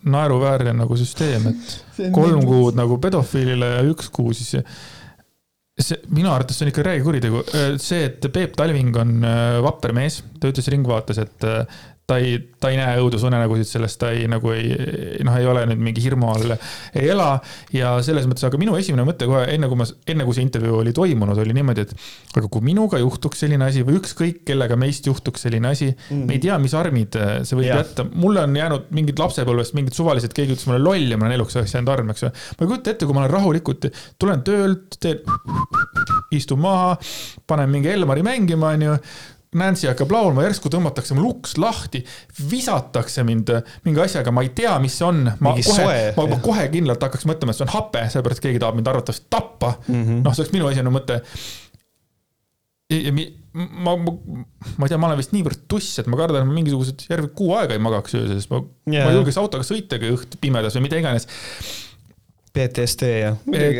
[0.04, 1.78] naeruväärne nagu süsteem, et
[2.18, 7.04] kolm kuud nagu pedofiilile ja üks kuu siis see minu arvates see on ikka räige
[7.04, 7.42] kuritegu,
[7.80, 12.36] see, et Peep Talving on äh, vapper mees, ta ütles Ringvaates, et äh, ta ei,
[12.62, 14.68] ta ei näe õudusunenägusid sellest, ta ei nagu ei,
[15.26, 16.54] noh, ei ole nüüd mingi hirmu all,
[16.94, 17.40] ei ela.
[17.74, 20.78] ja selles mõttes, aga minu esimene mõte kohe enne kui ma, enne kui see intervjuu
[20.84, 25.10] oli toimunud, oli niimoodi, et aga kui minuga juhtuks selline asi või ükskõik kellega meist
[25.10, 26.24] juhtuks selline asi mm, -hmm.
[26.30, 27.82] me ei tea, mis armid äh, see võib ja.
[27.82, 28.06] jätta.
[28.14, 31.58] mulle on jäänud mingid lapsepõlvest mingid suvalised, keegi ütles mulle loll ja ma olen eluks
[31.58, 32.30] ajaks jäänud arm, eks ju.
[32.30, 33.90] ma ei kujuta ette, kui ma olen rahulikult,
[34.22, 35.26] tulen töölt, teen,
[36.30, 36.94] istun maha,
[37.46, 39.00] panen mingi Elmari mängima, onju
[39.56, 42.02] Nancy hakkab laulma, järsku tõmmatakse mul uks lahti,
[42.50, 43.52] visatakse mind
[43.86, 45.22] mingi asjaga, ma ei tea, mis see on.
[45.40, 48.62] ma mingi kohe, ma, ma kohe kindlalt hakkaks mõtlema, et see on hape, sellepärast keegi
[48.62, 50.20] tahab mind arvatavasti tappa mm -hmm..
[50.26, 51.22] noh, see oleks minu esimene mõte.
[53.56, 54.12] ma, ma,
[54.76, 57.34] ma ei tea, ma olen vist niivõrd tuss, et ma kardan, et ma mingisugused järgmine
[57.38, 60.76] kuu aega ei magaks öösel, sest ma yeah., ma ei julgeks autoga sõitagi õht pimedas
[60.76, 61.26] või mida iganes
[62.56, 63.32] PTSD ja.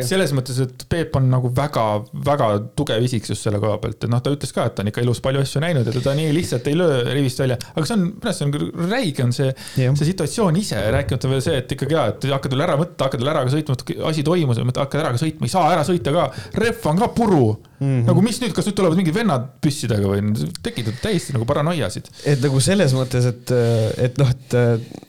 [0.05, 4.33] selles mõttes, et Peep on nagu väga-väga tugev isiksus selle koha pealt, et noh, ta
[4.33, 6.77] ütles ka, et ta on ikka elus palju asju näinud ja teda nii lihtsalt ei
[6.77, 7.57] löö rivist välja.
[7.73, 11.43] aga see on, minu arust see on räige on see, see situatsioon ise, rääkimata veel
[11.45, 13.77] see, et ikkagi jaa, et hakkad veel ära mõtta, hakkad veel ära ka sõitma,
[14.11, 16.29] asi toimus, hakkad ära ka sõitma, ei saa ära sõita ka.
[16.61, 17.81] rehv on ka puru mm.
[17.81, 18.05] -hmm.
[18.11, 22.09] nagu mis nüüd, kas nüüd tulevad mingid vennad püssidega või tekitab täiesti nagu paranoiasid.
[22.25, 23.57] et nagu selles mõttes, et,
[24.09, 25.06] et noh, et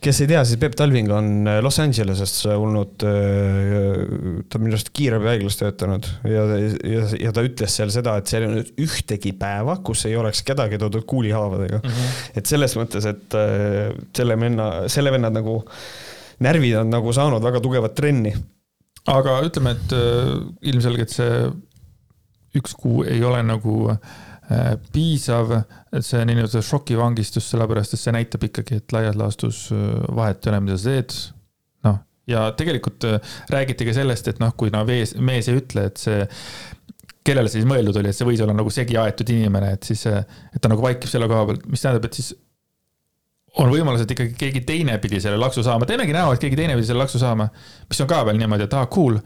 [0.00, 4.76] kes ei tea, siis Peep Talving on äh, Los Angeleses olnud, äh, ta on minu
[4.76, 6.44] arust kiirabihaiglas töötanud ja,
[6.88, 10.42] ja, ja ta ütles seal seda, et seal ei olnud ühtegi päeva, kus ei oleks
[10.46, 11.90] kedagi toodud kuulihaavadega mm.
[11.90, 12.22] -hmm.
[12.40, 15.60] et selles mõttes, et äh, selle venna, selle venna nagu
[16.40, 18.32] närvid on nagu saanud väga tugevat trenni.
[19.10, 19.92] aga ütleme, et
[20.72, 21.44] ilmselgelt see
[22.56, 24.29] üks kuu ei ole nagu äh, Äh,
[24.92, 25.52] piisav,
[25.94, 29.86] et see niinimetatud šokivangistus, sellepärast et see näitab ikkagi, et laias laastus äh,
[30.16, 31.16] vahet ei ole, mida sa teed.
[31.86, 32.00] noh,
[32.30, 36.02] ja tegelikult äh, räägiti ka sellest, et noh, kui no mees, mees ei ütle, et
[36.02, 36.26] see
[37.26, 40.06] kellele see siis mõeldud oli, et see võis olla nagu segi aetud inimene, et siis,
[40.08, 42.32] et ta nagu vaikib selle koha peal, mis tähendab, et siis
[43.60, 46.74] on võimalus, et ikkagi keegi teine pidi selle laksu saama, teemegi näo, et keegi teine
[46.78, 47.50] pidi selle laksu saama,
[47.90, 49.18] mis on ka veel niimoodi, et aa ah,, cool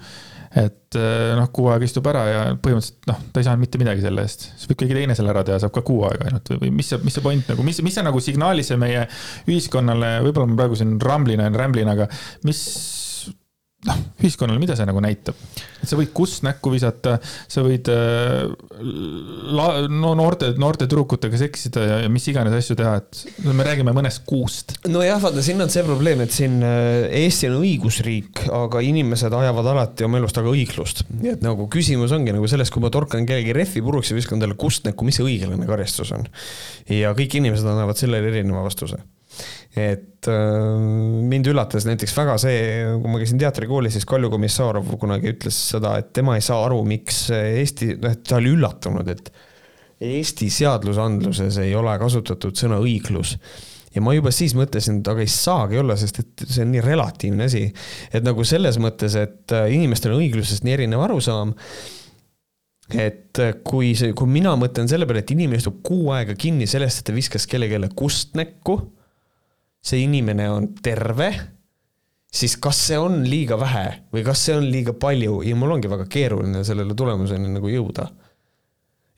[0.55, 4.05] et eh, noh, kuu aega istub ära ja põhimõtteliselt noh, ta ei saanud mitte midagi
[4.05, 4.47] selle eest.
[4.55, 7.01] siis võib keegi teine selle ära teha, saab ka kuu aega ainult või, mis see,
[7.02, 9.06] mis see point nagu, mis, mis see nagu signaali see meie
[9.51, 12.06] ühiskonnale, võib-olla ma praegu siin ramblin, rämblin, aga
[12.47, 12.62] mis
[13.85, 15.39] noh, ühiskonnale, mida see nagu näitab?
[15.85, 18.44] et sa võid kust näkku visata, sa võid äh,
[19.55, 23.93] la-, no noorte, noorte tüdrukutega seksida ja, ja mis iganes asju teha, et me räägime
[23.97, 24.77] mõnest kuust.
[24.89, 29.73] nojah, vaata siin on see probleem, et siin äh, Eesti on õigusriik, aga inimesed ajavad
[29.74, 31.05] alati oma elus taga õiglust.
[31.12, 34.43] nii et nagu küsimus ongi nagu selles, kui ma torkan kellegi rehvi puruks ja viskan
[34.43, 36.24] talle kust näkku, mis see õiglane karistus on.
[36.89, 39.02] ja kõik inimesed annavad sellele erineva vastuse
[39.74, 40.84] et äh,
[41.30, 42.60] mind üllatas näiteks väga see,
[43.02, 46.80] kui ma käisin teatrikoolis, siis Kalju Komissarov kunagi ütles seda, et tema ei saa aru,
[46.86, 49.32] miks Eesti, noh, et ta oli üllatunud, et
[50.05, 53.36] Eesti seadusandluses ei ole kasutatud sõna õiglus
[53.94, 56.82] ja ma juba siis mõtlesin, et aga ei saagi olla, sest et see on nii
[56.84, 57.66] relatiivne asi.
[58.12, 61.55] et nagu selles mõttes, et äh, inimestel on õiglusest nii erinev arusaam.
[62.90, 66.66] et äh, kui see, kui mina mõtlen selle peale, et inimene istub kuu aega kinni
[66.70, 68.80] sellest, et ta viskas kellelegi kust näkku
[69.85, 71.31] see inimene on terve,
[72.35, 75.90] siis kas see on liiga vähe või kas see on liiga palju ja mul ongi
[75.93, 78.09] väga keeruline sellele tulemuseni nagu jõuda.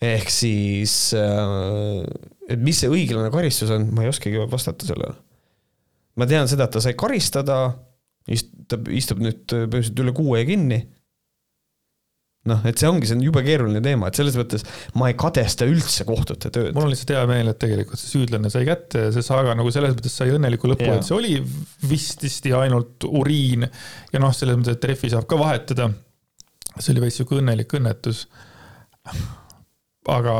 [0.02, 2.02] ehk siis, äh,
[2.48, 5.14] et mis see õiglane karistus on, ma ei oskagi vastata sellele.
[6.16, 7.76] ma tean seda, et ta sai karistada,
[8.68, 10.82] ta istub nüüd põhimõtteliselt üle kuu aja kinni
[12.50, 14.64] noh, et see ongi, see on jube keeruline teema, et selles mõttes
[14.98, 16.72] ma ei kadesta üldse kohtute tööd.
[16.76, 19.72] mul on lihtsalt hea meel, et tegelikult see süüdlane sai kätte ja see saaga nagu
[19.74, 21.36] selles mõttes sai õnneliku lõpu, et see oli
[21.86, 25.90] vististi ainult uriin ja noh, selles mõttes, et rehvi saab ka vahetada.
[26.78, 28.26] see oli veits sihuke õnnelik õnnetus.
[30.10, 30.36] aga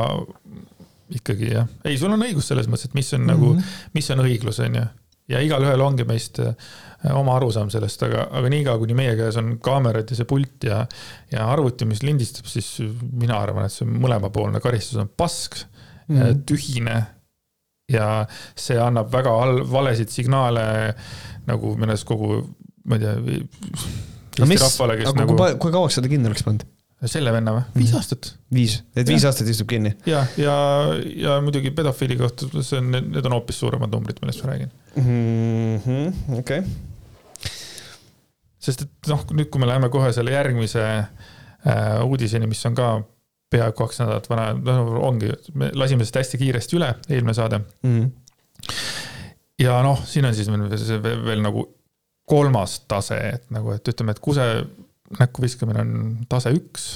[1.13, 3.35] ikkagi jah, ei, sul on õigus selles mõttes, et mis on mm -hmm.
[3.35, 3.75] nagu, mhm.
[3.93, 4.87] mis on õiglus, on ju
[5.31, 6.55] ja igalühel ongi meist äh,
[7.13, 10.81] oma arusaam sellest, aga, aga niikaua, kuni meie käes on kaamerad ja see pult ja,
[11.31, 12.71] ja arvuti, mis lindistab, siis
[13.11, 16.41] mina arvan, et see mõlemapoolne karistus on pask mm, -hmm.
[16.49, 16.97] tühine.
[17.87, 18.25] ja
[18.55, 19.31] see annab väga
[19.71, 20.93] valesid signaale
[21.47, 22.41] nagu minu arust kogu,
[22.83, 23.13] ma ei tea.
[24.37, 25.37] Eesti rahvale, kes aga nagu.
[25.61, 26.65] kui kauaks seda kinni oleks pannud?
[27.05, 27.63] Selle venna või?
[27.77, 28.31] viis aastat.
[28.53, 29.29] viis, et viis ja.
[29.29, 29.93] aastat istub kinni?
[30.09, 30.55] ja, ja,
[31.13, 35.77] ja muidugi pedofiili kohta, see on, need on hoopis suuremad numbrid, millest ma räägin mm
[35.85, 36.39] -hmm,.
[36.39, 37.51] okei okay.
[38.59, 42.89] sest et noh, nüüd, kui me läheme kohe selle järgmise äh, uudiseni, mis on ka
[43.53, 48.01] peaaegu kaks nädalat vana, no ongi, me lasime seda hästi kiiresti üle, eelmine saade mm.
[48.01, 48.73] -hmm.
[49.59, 51.69] ja noh, siin on siis veel, veel, veel nagu
[52.27, 54.43] kolmas tase, et nagu, et ütleme, et kuse
[55.19, 55.93] näkku viskamine on
[56.29, 56.89] tase üks,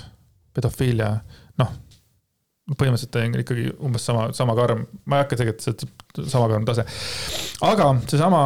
[0.56, 1.14] pedofiilia,
[1.62, 1.72] noh,
[2.72, 5.64] põhimõtteliselt on ikkagi umbes sama, sama karm, ma ei hakka tegelikult,
[6.18, 6.86] see sama karm tase.
[7.68, 8.44] aga seesama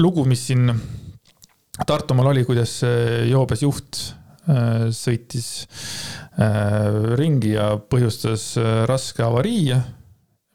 [0.00, 0.70] lugu, mis siin
[1.74, 2.76] Tartumaal oli, kuidas
[3.26, 3.98] joobes juht
[4.46, 5.48] äh, sõitis
[6.38, 9.74] äh, ringi ja põhjustas äh, raske avarii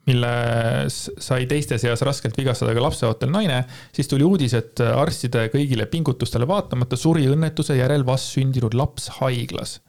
[0.10, 3.62] milles sai teiste seas raskelt vigastada ka lapseootel naine,
[3.96, 9.80] siis tuli uudis, et arstide kõigile pingutustele vaatamata suri õnnetuse järel vastsündinud laps haiglas.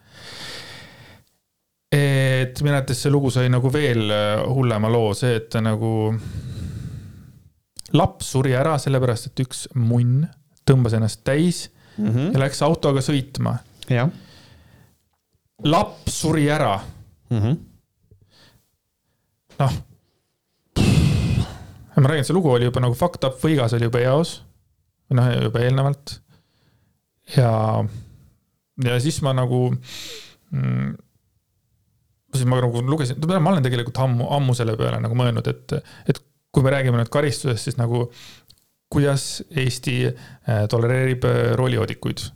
[1.90, 4.12] et minu arvates see lugu sai nagu veel
[4.46, 6.14] hullema loo, see, et nagu
[7.98, 10.22] laps suri ära sellepärast, et üks munn
[10.68, 12.32] tõmbas ennast täis mm -hmm.
[12.32, 13.58] ja läks autoga sõitma.
[15.64, 16.80] laps suri ära
[17.30, 17.38] mm.
[17.38, 17.56] -hmm.
[19.58, 19.89] noh
[22.00, 24.40] ma räägin, see lugu oli juba nagu fucked up, võigas oli juba eos.
[25.16, 26.16] noh, juba eelnevalt.
[27.36, 27.52] ja,
[28.86, 29.68] ja siis ma nagu
[30.50, 30.96] mm,.
[32.34, 35.78] siis ma nagu lugesin, ma olen tegelikult ammu, ammu selle peale nagu mõelnud, et,
[36.08, 38.08] et kui me räägime nüüd karistusest, siis nagu
[38.90, 42.26] kuidas Eesti äh, tolereerib äh, roolijoodikuid.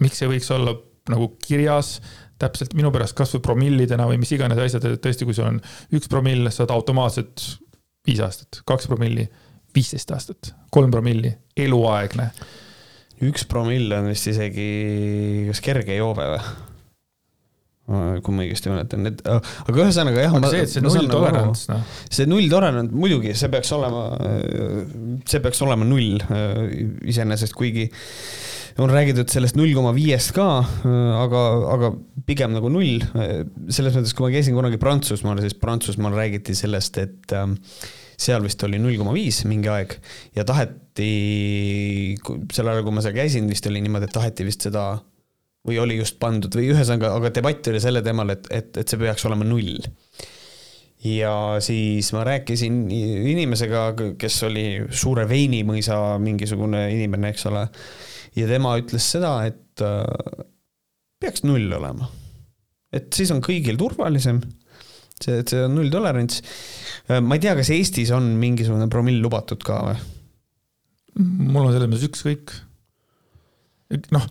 [0.00, 0.76] miks ei võiks olla
[1.10, 1.96] nagu kirjas
[2.38, 5.60] täpselt minu pärast kasvõi promillidena või mis iganes asjad, et tõesti, kui sul on
[5.96, 7.46] üks promill, saad automaatselt
[8.06, 9.26] viis aastat, kaks promilli,
[9.76, 12.30] viisteist aastat, kolm promilli, eluaegne.
[13.26, 14.70] üks promill on vist isegi
[15.50, 16.56] kas kerge joobe või?
[17.86, 20.32] kui ma õigesti mäletan, et aga ühesõnaga jah.
[20.34, 21.84] aga see, et see nulltolerants, noh.
[22.10, 24.08] see nulltolerants, muidugi, see peaks olema,
[25.22, 26.18] see peaks olema null
[27.06, 27.86] iseenesest, kuigi
[28.78, 30.46] on räägitud sellest null koma viiest ka,
[31.22, 31.42] aga,
[31.72, 31.92] aga
[32.28, 33.00] pigem nagu null.
[33.72, 37.56] selles mõttes, kui ma käisin kunagi Prantsusmaal, siis Prantsusmaal räägiti sellest, et ähm,
[38.20, 39.96] seal vist oli null koma viis mingi aeg
[40.36, 41.10] ja taheti,
[42.52, 44.88] sel ajal, kui ma seal käisin, vist oli niimoodi, et taheti vist seda
[45.66, 49.00] või oli just pandud või ühesõnaga, aga debatt oli selle teemal, et, et, et see
[49.00, 49.80] peaks olema null.
[51.06, 51.32] ja
[51.64, 53.88] siis ma rääkisin inimesega,
[54.20, 57.66] kes oli Suure Veinimõisa mingisugune inimene, eks ole
[58.36, 60.44] ja tema ütles seda, et äh,
[61.22, 62.08] peaks null olema.
[62.94, 64.40] et siis on kõigil turvalisem.
[65.16, 66.42] see, et see on nulltolerants.
[67.08, 70.02] Äh, ma ei tea, kas Eestis on mingisugune promill lubatud ka või?
[71.16, 72.52] mul on selles mõttes ükskõik.
[74.12, 74.26] noh,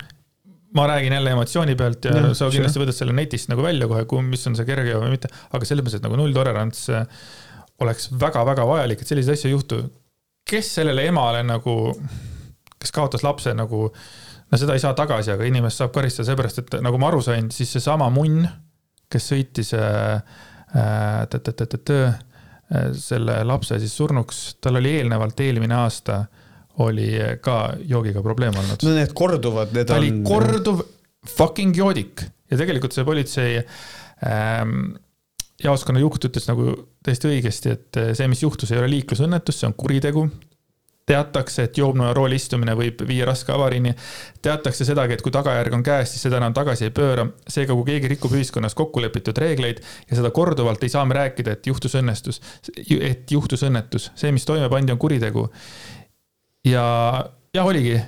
[0.76, 4.22] ma räägin jälle emotsiooni pealt ja, ja sa kindlasti võtad selle netist nagu välja kohe,
[4.28, 7.08] mis on see kerge või mitte, aga selles mõttes, et nagu nulltolerants äh,
[7.82, 9.82] oleks väga-väga vajalik, et selliseid asju ei juhtu.
[10.46, 11.76] kes sellele emale nagu
[12.86, 16.78] kes kaotas lapse nagu, no seda ei saa tagasi, aga inimest saab karistada seepärast, et
[16.86, 18.46] nagu ma aru sain, siis seesama munn,
[19.12, 20.22] kes sõitis äh,
[20.78, 21.26] äh,
[22.98, 26.24] selle lapse siis surnuks, tal oli eelnevalt eelmine aasta
[26.82, 27.12] oli
[27.46, 28.82] ka joogiga probleem olnud.
[28.84, 30.02] no need korduvad, need ta on.
[30.02, 30.82] ta oli korduv
[31.36, 34.96] fucking joodik ja tegelikult see politsei ähm,
[35.64, 36.74] jaoskonna juht ütles nagu
[37.06, 40.26] täiesti õigesti, et see, mis juhtus, ei ole liiklusõnnetus, see on kuritegu
[41.06, 43.94] teatakse, et joobnoa rooli istumine võib viia raske avariini.
[44.42, 47.28] teatakse sedagi, et kui tagajärg on käes, siis seda enam tagasi ei pööra.
[47.48, 51.52] seega, kui keegi rikub ühiskonnas kokku lepitud reegleid ja seda korduvalt, ei saa me rääkida,
[51.52, 52.42] et juhtus õnnestus,
[53.00, 54.12] et juhtus õnnetus.
[54.16, 55.50] see, mis toime pandi, on kuritegu.
[56.66, 56.86] ja,
[57.54, 58.02] jah, oligi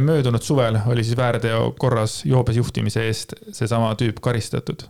[0.00, 4.84] möödunud suvel oli siis väärteo korras joobes juhtimise eest seesama tüüp karistatud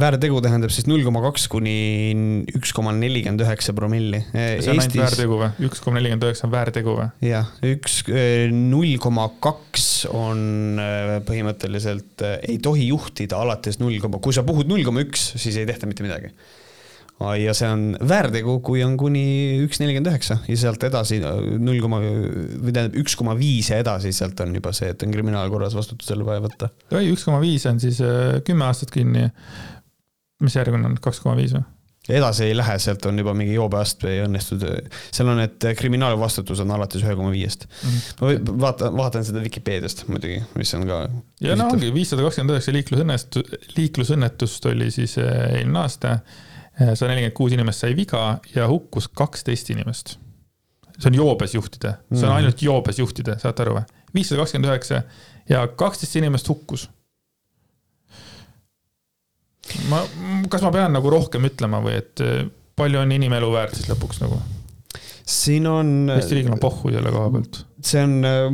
[0.00, 1.74] väärtegu tähendab siis null koma kaks kuni
[2.56, 4.22] üks koma nelikümmend üheksa promilli.
[4.32, 5.50] see on ainult väärtegu või?
[5.68, 7.08] üks koma nelikümmend üheksa on väärtegu või?
[7.26, 13.98] jah, üks, eh, null koma kaks on eh, põhimõtteliselt, eh, ei tohi juhtida alates null
[14.02, 16.32] koma, kui sa puhud null koma üks, siis ei tehta mitte midagi
[17.38, 19.24] ja see on väärtegu, kui on kuni
[19.64, 24.14] üks nelikümmend üheksa ja sealt edasi null koma või tähendab üks koma viis ja edasi,
[24.16, 26.72] sealt on juba see, et on kriminaalkorras vastutusele vaja võtta.
[26.94, 29.28] oi, üks koma viis on siis äh, kümme aastat kinni.
[30.42, 31.64] mis järgmine on, kaks koma viis või?
[32.10, 36.72] edasi ei lähe, sealt on juba mingi joobeastme ei õnnestunud, seal on, et kriminaalvastutus on
[36.74, 37.68] alates ühe koma viiest.
[37.86, 37.98] Mhm.
[38.20, 41.02] ma vaatan, vaatan seda Vikipeediast muidugi, mis on ka.
[41.46, 46.16] ja no ongi viissada kakskümmend üheksa liiklusõnnetust, liiklusõnnetust oli siis äh, eelmine aasta
[46.78, 50.16] sada nelikümmend kuus inimest sai viga ja hukkus kaksteist inimest.
[50.98, 52.36] see on joobes juhtide, see on mhm.
[52.38, 53.84] ainult joobes juhtide, saate aru või?
[54.14, 55.02] viissada kakskümmend üheksa
[55.48, 56.88] ja kaksteist inimest hukkus.
[59.88, 60.02] ma,
[60.48, 62.44] kas ma pean nagu rohkem ütlema või et eh,
[62.76, 64.40] palju on inimelu väärt siis lõpuks nagu?
[65.32, 66.10] siin on.
[66.16, 67.62] Eesti riigil on pohhu selle koha pealt.
[67.82, 68.46] See on, äh,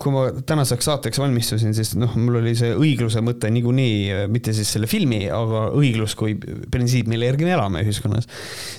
[0.00, 4.54] kui ma tänaseks saateks valmistusin, siis noh, mul oli see õigluse mõte niikuinii, äh, mitte
[4.56, 8.28] siis selle filmi, aga õiglus kui printsiip, mille järgi me elame ühiskonnas.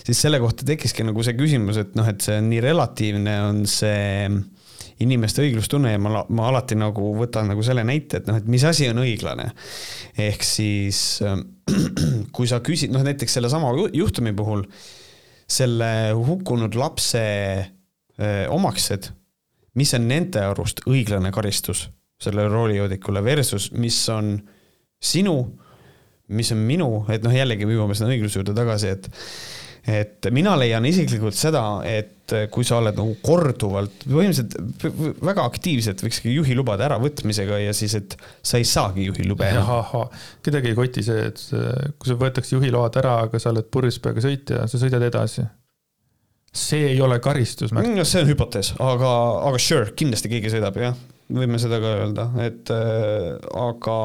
[0.07, 3.63] siis selle kohta tekkiski nagu see küsimus, et noh, et see on nii relatiivne, on
[3.69, 4.29] see
[5.03, 8.63] inimeste õiglustunne ja ma, ma alati nagu võtan nagu selle näite, et noh, et mis
[8.65, 9.49] asi on õiglane.
[10.17, 11.19] ehk siis
[12.35, 14.65] kui sa küsid, noh näiteks sellesama juhtumi puhul,
[15.45, 19.11] selle hukkunud lapse öö, omaksed,
[19.75, 21.87] mis on nende arust õiglane karistus
[22.21, 24.37] sellele roolijoodikule versus mis on
[25.03, 25.35] sinu,
[26.35, 29.11] mis on minu, et noh, jällegi me jõuame sinna õigluse juurde tagasi, et
[29.85, 36.33] et mina leian isiklikult seda, et kui sa oled nagu korduvalt, põhimõtteliselt väga aktiivselt võikski
[36.33, 40.09] juhilubade äravõtmisega ja siis, et sa ei saagi juhilube enam.
[40.45, 41.43] kedagi ei koti see, et
[41.99, 45.45] kui sul võetakse juhiload ära, aga sa oled purjus peaga sõitja, sa sõidad edasi.
[46.55, 47.73] See ei ole karistus.
[47.75, 49.11] Mm, see on hüpotees, aga,
[49.49, 50.95] aga sure, kindlasti keegi sõidab, jah.
[51.35, 53.97] võime seda ka öelda, et äh, aga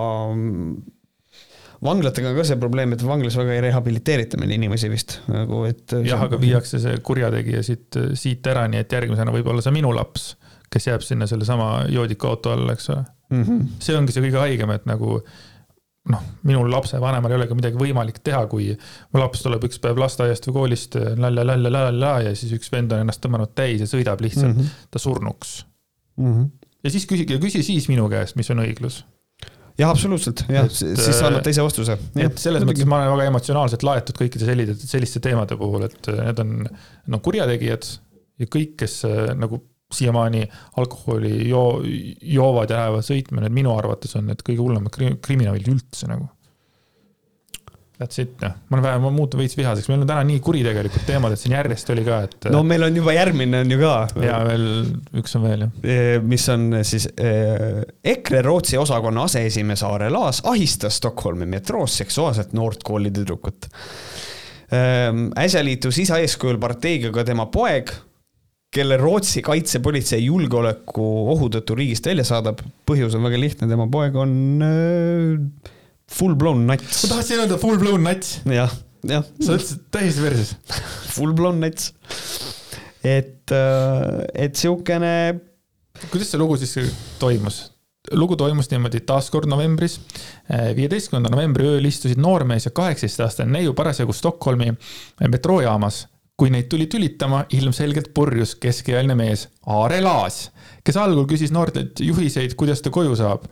[1.84, 5.94] vanglatega on ka see probleem, et vanglas väga ei rehabiliteerita meil inimesi vist nagu, et.
[6.06, 9.92] jah, aga viiakse see kurjategija siit, siit ära, nii et järgmisena võib olla see minu
[9.96, 10.34] laps,
[10.70, 13.42] kes jääb sinna sellesama joodiku auto alla, eks ole mm.
[13.42, 13.70] -hmm.
[13.82, 15.20] see ongi see kõige haigem, et nagu
[16.08, 18.70] noh, minul lapsevanemal ei ole ka midagi võimalik teha, kui
[19.12, 23.20] mu laps tuleb üks päev lasteaiast või koolist la-la-la-la-la ja siis üks vend on ennast
[23.24, 24.88] tõmmanud täis ja sõidab lihtsalt mm -hmm.
[24.90, 25.66] ta surnuks
[26.16, 26.32] mm.
[26.32, 26.50] -hmm.
[26.84, 29.02] ja siis küsige, küsi siis minu käest, mis on õiglus
[29.80, 31.96] jah, absoluutselt, jah, siis sa annad teise vastuse.
[32.16, 36.22] et selles mõttes ma olen väga emotsionaalselt laetud kõikide selliste, selliste teemade puhul, et äh,
[36.28, 36.54] need on
[37.12, 37.88] no kurjategijad
[38.40, 39.60] ja kõik, kes äh, nagu
[39.94, 40.44] siiamaani
[40.80, 41.80] alkoholi joo-,
[42.22, 46.28] joovad ja lähevad sõitma, need minu arvates on need kõige hullemad kriminaalid üldse nagu
[48.00, 51.02] That's it, noh, ma olen vähe, ma muutun veits vihaseks, meil on täna nii kuritegelikud
[51.04, 52.46] teemad, et siin järjest oli ka, et.
[52.54, 53.96] no meil on juba järgmine on ju ka.
[54.24, 54.64] ja veel
[55.20, 55.74] üks on veel, jah.
[55.84, 57.82] E, mis on siis eh,
[58.14, 63.68] EKRE Rootsi osakonna aseesimees Aare Laas ahistas Stockholmi metroos seksuaalselt noort kooli tüdrukut.
[65.44, 67.92] äsja liitus isa eeskujul parteiga ka tema poeg,
[68.74, 72.62] kelle Rootsi kaitsepolitsei julgeolekuohu tõttu riigist välja saadab.
[72.86, 74.34] põhjus on väga lihtne, tema poeg on
[74.66, 75.66] äh,
[76.10, 77.04] Full blown nats.
[77.04, 78.40] ma tahtsin öelda full blown nats.
[78.46, 78.72] jah,
[79.06, 79.26] jah.
[79.38, 80.54] sa ütlesid täiesti perses
[81.16, 81.92] Full blown nats.
[83.02, 85.12] et, äh, et siukene.
[86.08, 87.64] kuidas see lugu siis toimus?
[88.16, 89.98] lugu toimus niimoodi taaskord novembris.
[90.50, 94.72] Äh, viieteistkümnenda novembri ööl istusid noormees ja kaheksateistaastane neiu parasjagu Stockholmi
[95.26, 96.04] metroojaamas
[96.40, 100.46] kui neid tuli tülitama ilmselgelt purjus keskealine mees Aare Laas,
[100.84, 103.44] kes algul küsis noortelt juhiseid, kuidas ta koju saab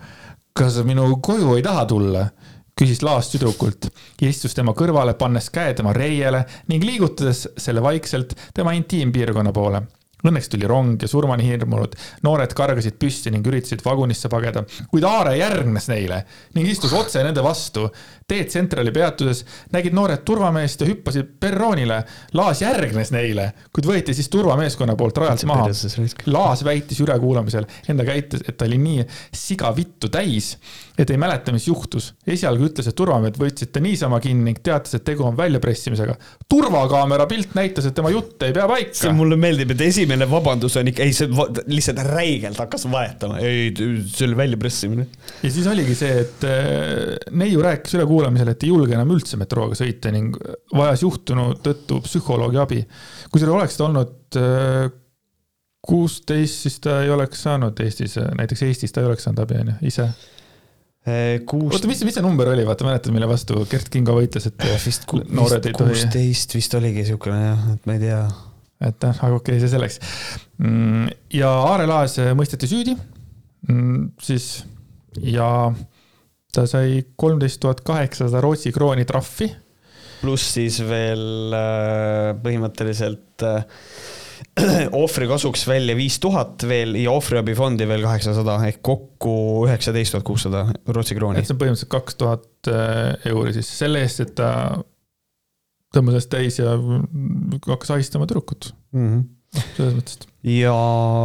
[0.58, 2.24] kas minu koju ei taha tulla?
[2.78, 3.88] küsis Laas tüdrukult
[4.22, 9.82] ja istus tema kõrvale, pannes käe tema reiele ning liigutades selle vaikselt tema intiimpiirkonna poole
[10.26, 11.92] Õnneks tuli rong ja surmani hirmunud
[12.26, 16.24] noored kargasid püsti ning üritasid vagunisse pageda, kuid Aare järgnes neile
[16.56, 17.86] ning istus otse nende vastu.
[18.28, 22.02] T-Centrali peatuses nägid noored turvameest ja hüppasid perroonile.
[22.36, 25.70] Laas järgnes neile, kuid võeti siis turvameeskonna poolt rajalt maha.
[26.28, 30.56] Laas väitis ülekuulamisel enda käites, et ta oli nii siga vittu täis
[30.98, 32.10] et ei mäleta, mis juhtus.
[32.26, 36.16] esialgu ütles, et turvamehed võtsid ta niisama kinni ning teatas, et tegu on väljapressimisega.
[36.50, 38.94] turvakaamera pilt näitas, et tema jutt ei pea paika.
[38.98, 41.28] see mulle meeldib, et esimene vabandus on ikka, ei see
[41.70, 45.06] lihtsalt räigelt hakkas vahetama, ei see oli väljapressimine.
[45.42, 49.78] ja siis oligi see, et äh, neiu rääkis ülekuulamisel, et ei julge enam üldse metrooga
[49.78, 50.36] sõita ning
[50.74, 52.80] vajas juhtunu tõttu psühholoogi abi.
[53.30, 54.88] kui seal oleks ta olnud äh,
[55.88, 59.78] kuusteist, siis ta ei oleks saanud Eestis, näiteks Eestis ta ei oleks saanud abi, onju,
[59.88, 60.10] ise
[61.08, 61.72] Eh, kuus.
[61.72, 65.06] oota, mis, mis see number oli, vaata, mäletad, mille vastu Gert Kingo võitles, et vist
[65.08, 65.94] ku, noored vist ei tohi.
[65.94, 68.18] kuusteist vist oligi siukene jah, et ma ei tea.
[68.88, 70.00] et noh, aga okei okay,, see selleks.
[70.60, 71.06] Mm,
[71.38, 72.96] ja Aare Laas mõisteti süüdi,
[73.68, 74.50] mm, siis
[75.24, 75.48] ja
[76.54, 79.50] ta sai kolmteist tuhat kaheksasada Rootsi krooni trahvi.
[80.22, 83.62] pluss siis veel äh, põhimõtteliselt äh,
[85.02, 89.34] ohvri kasuks välja viis tuhat veel ja ohvriabifondi veel kaheksasada ehk kokku
[89.68, 91.38] üheksateist tuhat kuussada Rootsi krooni.
[91.38, 94.50] et see on põhimõtteliselt kaks tuhat äh, euri siis selle eest, et ta
[95.94, 96.74] tõmbas ennast täis ja
[97.68, 99.08] hakkas ahistama tüdrukut mm.
[99.08, 99.26] -hmm
[99.56, 100.18] selles mõttes.
[100.44, 100.74] ja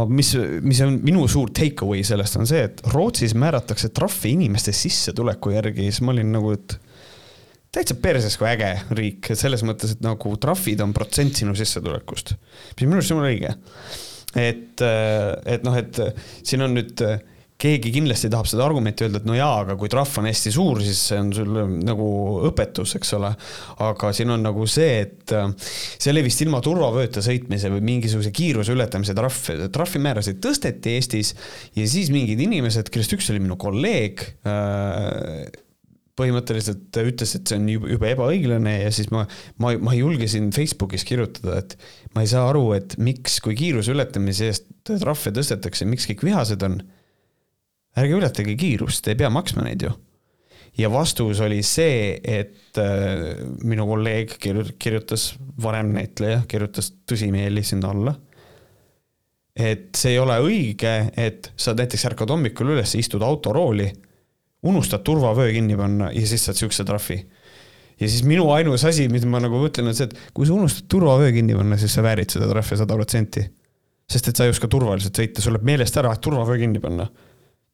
[0.08, 0.32] mis,
[0.64, 5.54] mis on minu suur take away sellest on see, et Rootsis määratakse trahvi inimeste sissetuleku
[5.54, 6.78] järgi, siis ma olin nagu, et
[7.74, 12.34] täitsa perses kui äge riik, selles mõttes, et nagu trahvid on protsent sinu sissetulekust,
[12.78, 13.54] mis minu arust on õige.
[14.38, 16.02] et, et noh, et
[16.42, 17.04] siin on nüüd
[17.60, 20.80] keegi kindlasti tahab seda argumenti öelda, et no jaa, aga kui trahv on hästi suur,
[20.84, 22.08] siis see on sul nagu
[22.50, 23.30] õpetus, eks ole.
[23.86, 28.74] aga siin on nagu see, et see oli vist ilma turvavööta sõitmise või mingisuguse kiiruse
[28.74, 31.34] ületamise trahv, trahvimäärasid tõsteti Eestis
[31.78, 35.46] ja siis mingid inimesed, kellest üks oli minu kolleeg äh,
[36.18, 39.24] põhimõtteliselt ütles, et see on juba ebaõiglane ja siis ma,
[39.62, 41.74] ma, ma julgesin Facebookis kirjutada, et
[42.14, 46.62] ma ei saa aru, et miks, kui kiiruse ületamise eest trahve tõstetakse, miks kõik vihased
[46.66, 46.78] on.
[47.96, 49.92] Ärge ületage kiirust, ei pea maksma neid ju.
[50.78, 54.36] ja vastus oli see, et äh, minu kolleeg
[54.78, 58.16] kirjutas, vanem näitleja, kirjutas tõsimeeli sinna alla
[59.54, 63.86] et see ei ole õige, et sa näiteks ärkad hommikul üles, istud autorooli
[64.64, 67.18] unustad turvavöö kinni panna ja siis saad siukse trahvi.
[68.00, 70.88] ja siis minu ainus asi, mida ma nagu mõtlen, on see, et kui sa unustad
[70.90, 73.44] turvavöö kinni panna, siis sa väärid seda trahvi sada protsenti.
[74.10, 77.06] sest et sa ei oska turvaliselt sõita, sul läheb meelest ära, turvavöö kinni panna.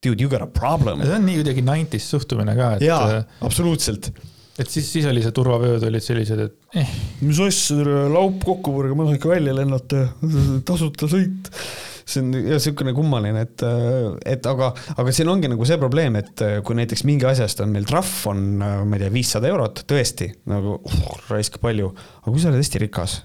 [0.01, 1.03] Dude, you got a problem.
[1.05, 2.87] see on nii kuidagi nineties suhtumine ka, et.
[2.89, 4.13] jaa, absoluutselt
[4.61, 6.97] et siis, siis oli see turvavööd olid sellised, et eh..
[7.25, 10.03] mis asja, laup kokkupõrge, ma tahan ikka välja lennata,
[10.69, 11.49] tasuta sõit
[12.11, 13.65] see on ja niisugune kummaline, et,
[14.27, 17.87] et aga, aga siin ongi nagu see probleem, et kui näiteks mingi asjast on meil
[17.89, 21.01] trahv on, ma ei tea, viissada eurot, tõesti nagu uh,
[21.31, 23.17] raisk palju, aga kui sa oled hästi rikas,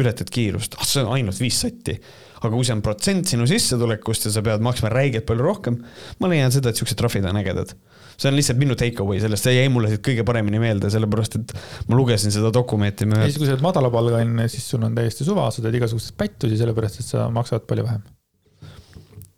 [0.00, 1.98] ületad kiirust, ah see on ainult viis sotti
[2.42, 5.80] aga kui see on protsent sinu sissetulekust ja sa pead maksma räigelt palju rohkem,
[6.20, 7.74] ma leian seda, et siuksed trahvid on ägedad
[8.16, 11.38] see on lihtsalt minu take away sellest, see jäi mulle siit kõige paremini meelde, sellepärast
[11.40, 11.54] et
[11.88, 13.08] ma lugesin seda dokumenti.
[13.08, 16.58] ja siis, kui sa oled madalapalgaline, siis sul on täiesti suva, sa teed igasuguseid pättusi,
[16.60, 18.04] sellepärast et sa maksad palju vähem.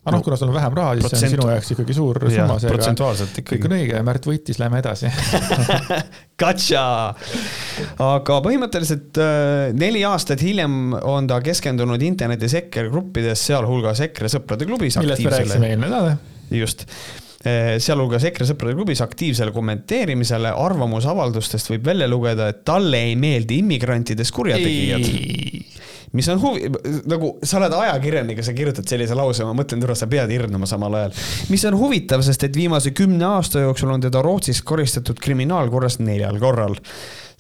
[0.05, 1.21] Aga noh, kuna sul on vähem raha, siis Protsent...
[1.21, 3.57] see on sinu jaoks ikkagi suur summa, seega protsentuaalselt ikkagi.
[3.57, 5.11] kõik on õige, Märt võitis, lähme edasi
[6.41, 6.85] Gotcha!
[8.05, 14.69] aga põhimõtteliselt äh, neli aastat hiljem on ta keskendunud internetis EKRE gruppides, sealhulgas EKRE sõprade
[14.69, 15.01] klubis.
[15.01, 16.17] millest me rääkisime eelmine nädal.
[16.53, 16.89] just
[17.45, 23.59] Eh, sealhulgas EKRE sõprade klubis aktiivsele kommenteerimisele arvamusavaldustest võib välja lugeda, et talle ei meeldi
[23.61, 25.05] immigrantidest kurjategijad.
[26.15, 26.71] Mis on huvi,
[27.11, 30.69] nagu sa oled ajakirjanik ja sa kirjutad sellise lause, ma mõtlen, tule, sa pead hirmuma
[30.71, 31.19] samal ajal.
[31.51, 36.39] mis on huvitav, sest et viimase kümne aasta jooksul on teda Rootsis karistatud kriminaalkorras neljal
[36.43, 36.79] korral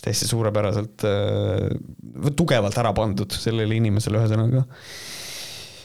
[0.04, 4.66] täiesti suurepäraselt äh,, tugevalt ära pandud sellele inimesele, ühesõnaga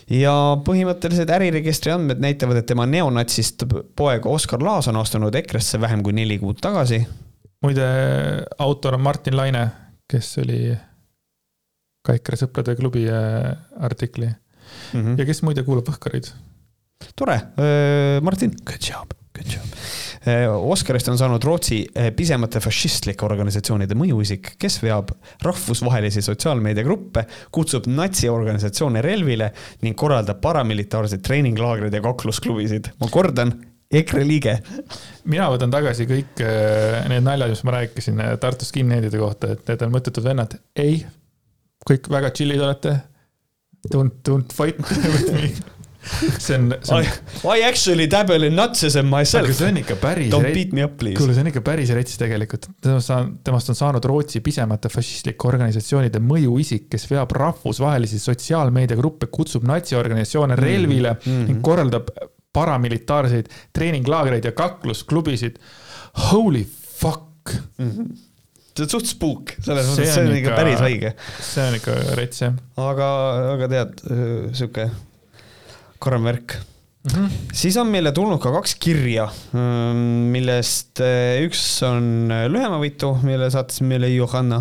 [0.10, 0.34] ja
[0.66, 3.66] põhimõtteliselt äriregistri andmed näitavad, et tema neonatsist
[3.98, 7.04] poeg Oskar Laas on astunud EKRE-sse vähem kui neli kuud tagasi.
[7.62, 7.88] muide,
[8.58, 9.68] autor on Martin Laine,
[10.10, 10.74] kes oli
[12.06, 15.20] ka EKRE sõprade klubi äh, artikli mm -hmm.
[15.20, 16.32] ja kes muide kuulab Võhkareid.
[17.16, 19.80] tore, äh, Martin, good job, good job
[20.26, 21.80] Eh, Oscarist on saanud Rootsi
[22.16, 25.14] pisemate fašistlike organisatsioonide mõjuisik, kes veab
[25.46, 27.24] rahvusvahelisi sotsiaalmeediagruppe,
[27.56, 29.54] kutsub natsiorganisatsioone relvile
[29.86, 32.92] ning korraldab paramilitaarseid treeninglaagreid ja kaklusklubisid.
[33.00, 33.54] ma kordan,
[33.92, 34.58] EKRE liige.
[35.24, 36.44] mina võtan tagasi kõik
[37.10, 40.60] need naljad, mis ma rääkisin Tartu skinhead'ide kohta, et need on mõttetud vennad.
[40.76, 41.06] ei,
[41.88, 42.96] kõik väga chill'id olete.
[43.94, 44.80] Don't, don't fight
[45.16, 45.54] with me
[46.40, 47.06] see on, see on.
[47.56, 49.46] I actually dabble in natsism myself.
[49.46, 50.32] aga see on ikka päris.
[50.32, 51.18] Don't beat me up please.
[51.18, 52.70] kuule, see on ikka päris rets tegelikult.
[52.84, 59.68] temast on, temast on saanud Rootsi pisemate fašistlike organisatsioonide mõjuisik, kes veab rahvusvahelisi sotsiaalmeediagruppe, kutsub
[59.70, 60.70] natsiorganisatsioone mm -hmm.
[60.72, 61.48] relvile mm -hmm.
[61.52, 62.10] ning korraldab
[62.54, 65.60] paramilitaarseid treeninglaagreid ja kaklusklubisid.
[66.32, 66.66] Holy
[67.00, 67.92] fuck mm.
[67.92, 68.29] -hmm
[68.80, 71.14] see on suht spook, selles mõttes, see on ikka päris haige.
[71.52, 72.58] see on ikka rets jah.
[72.90, 73.12] aga,
[73.54, 74.04] aga tead,
[74.56, 74.90] sihuke
[76.00, 76.60] Karm Värk
[77.00, 77.30] Mm -hmm.
[77.54, 80.00] siis on meile tulnud ka kaks kirja, ähm,
[80.34, 84.58] millest äh, üks on äh, lühemavõitu, mille saatis meile Johanna,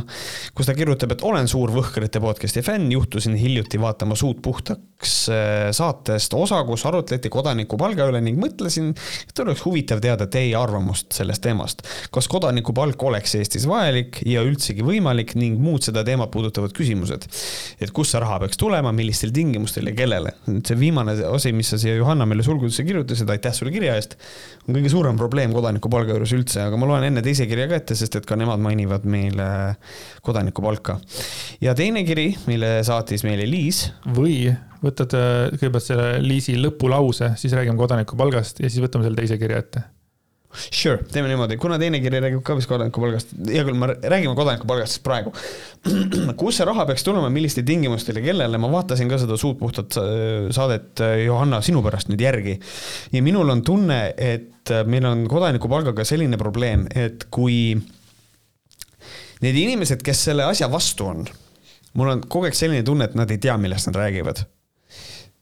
[0.54, 5.72] kus ta kirjutab, et olen suur Võhkrite podcast'i fänn, juhtusin hiljuti vaatama Suud puhtaks äh,
[5.74, 8.94] saatest osa, kus arutleti kodanikupalga üle ning mõtlesin,
[9.26, 11.82] et oleks huvitav teada teie arvamust sellest teemast.
[12.14, 17.26] kas kodanikupalk oleks Eestis vajalik ja üldsegi võimalik ning muud seda teemat puudutavad küsimused.
[17.80, 20.36] et kust see raha peaks tulema, millistel tingimustel ja kellele.
[20.46, 24.16] nüüd see viimane asi, mis sa siia Johanna meile sulgudesse kirjutasid, aitäh sulle kirja eest,
[24.66, 27.98] on kõige suurem probleem kodanikupalga juures üldse, aga ma loen enne teise kirja ka ette,
[27.98, 29.50] sest et ka nemad mainivad meile
[30.26, 30.98] kodanikupalka.
[31.64, 33.88] ja teine kiri, mille saatis meile Liis.
[34.06, 34.40] või
[34.82, 39.64] võtad äh, kõigepealt selle Liisi lõpulause, siis räägime kodanikupalgast ja siis võtame selle teise kirja
[39.64, 39.88] ette
[40.48, 45.02] Sure, teeme niimoodi, kuna teine kiri räägib ka vist kodanikupalgast, hea küll, me räägime kodanikupalgast
[45.04, 45.32] praegu.
[46.40, 49.98] kus see raha peaks tulema, millistel tingimustel ja kellele, ma vaatasin ka seda suud puhtat
[50.56, 52.56] saadet Johanna sinu pärast nüüd järgi.
[53.12, 57.76] ja minul on tunne, et meil on kodanikupalgaga selline probleem, et kui
[59.44, 61.26] need inimesed, kes selle asja vastu on,
[61.92, 64.57] mul on kogu aeg selline tunne, et nad ei tea, millest nad räägivad Äh,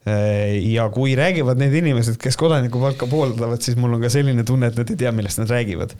[0.07, 4.79] ja kui räägivad need inimesed, kes kodanikupalka pooldavad, siis mul on ka selline tunne, et
[4.79, 5.95] nad ei tea, millest nad räägivad.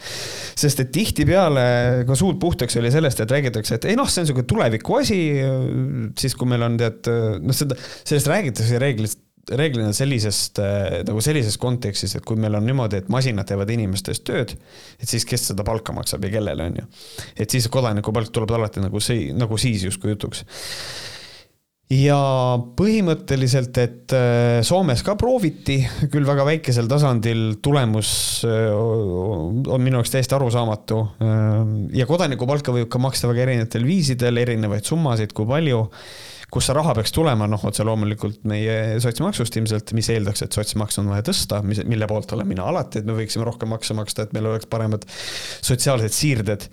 [0.57, 1.67] sest et tihtipeale
[2.07, 5.21] ka suud puhtaks oli sellest, et räägitakse, et ei noh, see on sihuke tuleviku asi.
[6.19, 7.09] siis kui meil on tead
[7.43, 10.59] noh, seda, sellest räägitakse reeglist reeglina sellisest
[11.07, 14.55] nagu sellises kontekstis, et kui meil on niimoodi, et masinad teevad inimeste eest tööd,
[14.99, 16.87] et siis kes seda palka maksab ja kellele, on ju.
[17.37, 20.43] et siis kodanikupalk tuleb alati nagu see, nagu siis justkui jutuks
[21.93, 22.19] ja
[22.77, 25.77] põhimõtteliselt, et äh, Soomes ka prooviti,
[26.11, 28.09] küll väga väikesel tasandil, tulemus
[28.47, 30.99] äh, on minu jaoks täiesti arusaamatu.
[31.23, 31.53] Äh,
[32.01, 35.85] ja kodanikupalka võib ka maksta väga erinevatel viisidel, erinevaid summasid, kui palju.
[36.47, 41.01] kust see raha peaks tulema, noh, otse loomulikult meie sotsmaksust ilmselt, mis eeldaks, et sotsmaksu
[41.01, 44.23] on vaja tõsta, mis, mille poolt olen mina alati, et me võiksime rohkem makse maksta,
[44.23, 46.69] et meil oleks paremad sotsiaalsed siirded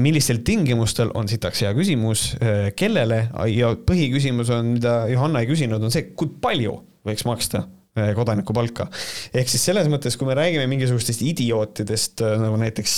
[0.00, 5.82] millistel tingimustel, on sitaks hea küsimus, eh, kellele ja põhiküsimus on, mida Johanna ei küsinud,
[5.82, 6.76] on see, kui palju
[7.06, 7.64] võiks maksta
[7.98, 8.88] eh, kodanikupalka.
[9.34, 12.96] ehk siis selles mõttes, kui me räägime mingisugustest idiootidest nagu näiteks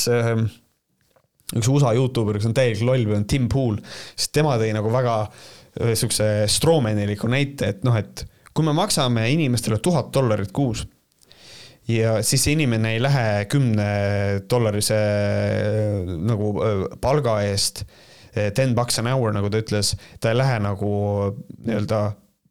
[1.56, 3.78] üks USA Youtuber, kes on täielik loll või on Tim Pool,
[4.16, 5.20] siis tema tõi nagu väga
[5.76, 8.24] sihukese stroomeniliku näite, et noh, et
[8.56, 10.86] kui me maksame inimestele tuhat dollarit kuus
[11.90, 13.86] ja siis see inimene ei lähe kümne
[14.50, 14.98] dollarise
[16.26, 16.52] nagu
[17.02, 17.84] palga eest,
[18.54, 20.92] ten bucks an hour, nagu ta ütles, ta ei lähe nagu
[21.64, 22.00] nii-öelda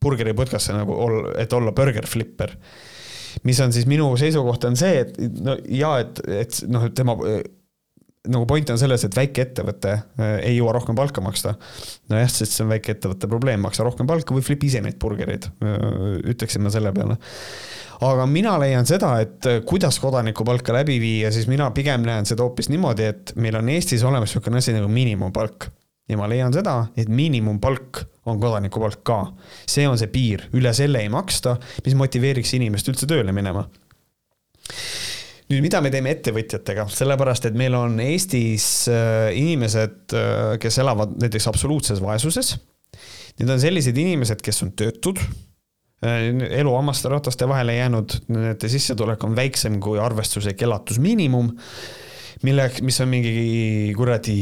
[0.05, 0.97] burgeripõtkasse nagu,
[1.39, 2.55] et olla burger flipper.
[3.43, 7.17] mis on siis minu seisukoht on see, et no ja et, et noh, et tema
[8.31, 9.95] nagu point on selles, et väikeettevõte
[10.41, 11.55] ei jõua rohkem palka maksta.
[12.11, 15.49] nojah, sest see on väikeettevõtte probleem, maksa rohkem palka või flip ise neid burgereid,
[16.25, 17.19] ütleksin ma selle peale
[18.03, 22.43] aga mina leian seda, et äh, kuidas kodanikupalka läbi viia, siis mina pigem näen seda
[22.45, 25.69] hoopis niimoodi, et meil on Eestis olemas niisugune asi nagu miinimumpalk.
[26.09, 29.19] ja ma leian seda, et miinimumpalk on kodanikupalk ka.
[29.69, 33.67] see on see piir, üle selle ei maksta, mis motiveeriks inimest üldse tööle minema
[35.49, 41.17] nüüd, mida me teeme ettevõtjatega, sellepärast et meil on Eestis äh, inimesed, äh, kes elavad
[41.21, 42.55] näiteks absoluutses vaesuses.
[43.39, 45.19] Need on sellised inimesed, kes on töötud
[46.03, 51.47] Äh, elu hammasrataste vahele jäänud, nende sissetulek on väiksem kui arvestuslik elatusmiinimum,
[52.43, 54.35] mille, mis on mingi kuradi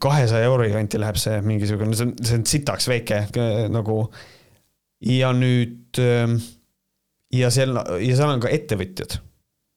[0.00, 3.24] kahesaja euro kanti läheb see mingisugune, see on, see on sitaks väike
[3.74, 4.04] nagu.
[5.04, 6.38] ja nüüd ähm,
[7.34, 9.18] ja seal, ja seal on ka ettevõtjad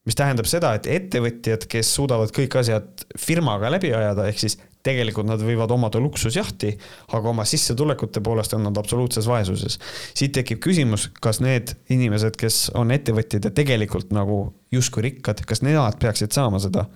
[0.10, 5.28] mis tähendab seda, et ettevõtjad, kes suudavad kõik asjad firmaga läbi ajada, ehk siis tegelikult
[5.28, 6.72] nad võivad omada luksusjahti,
[7.14, 9.78] aga oma sissetulekute poolest on nad absoluutses vaesuses.
[10.18, 14.40] siit tekib küsimus, kas need inimesed, kes on ettevõtjad ja tegelikult nagu
[14.72, 16.88] justkui rikkad, kas nemad peaksid saama seda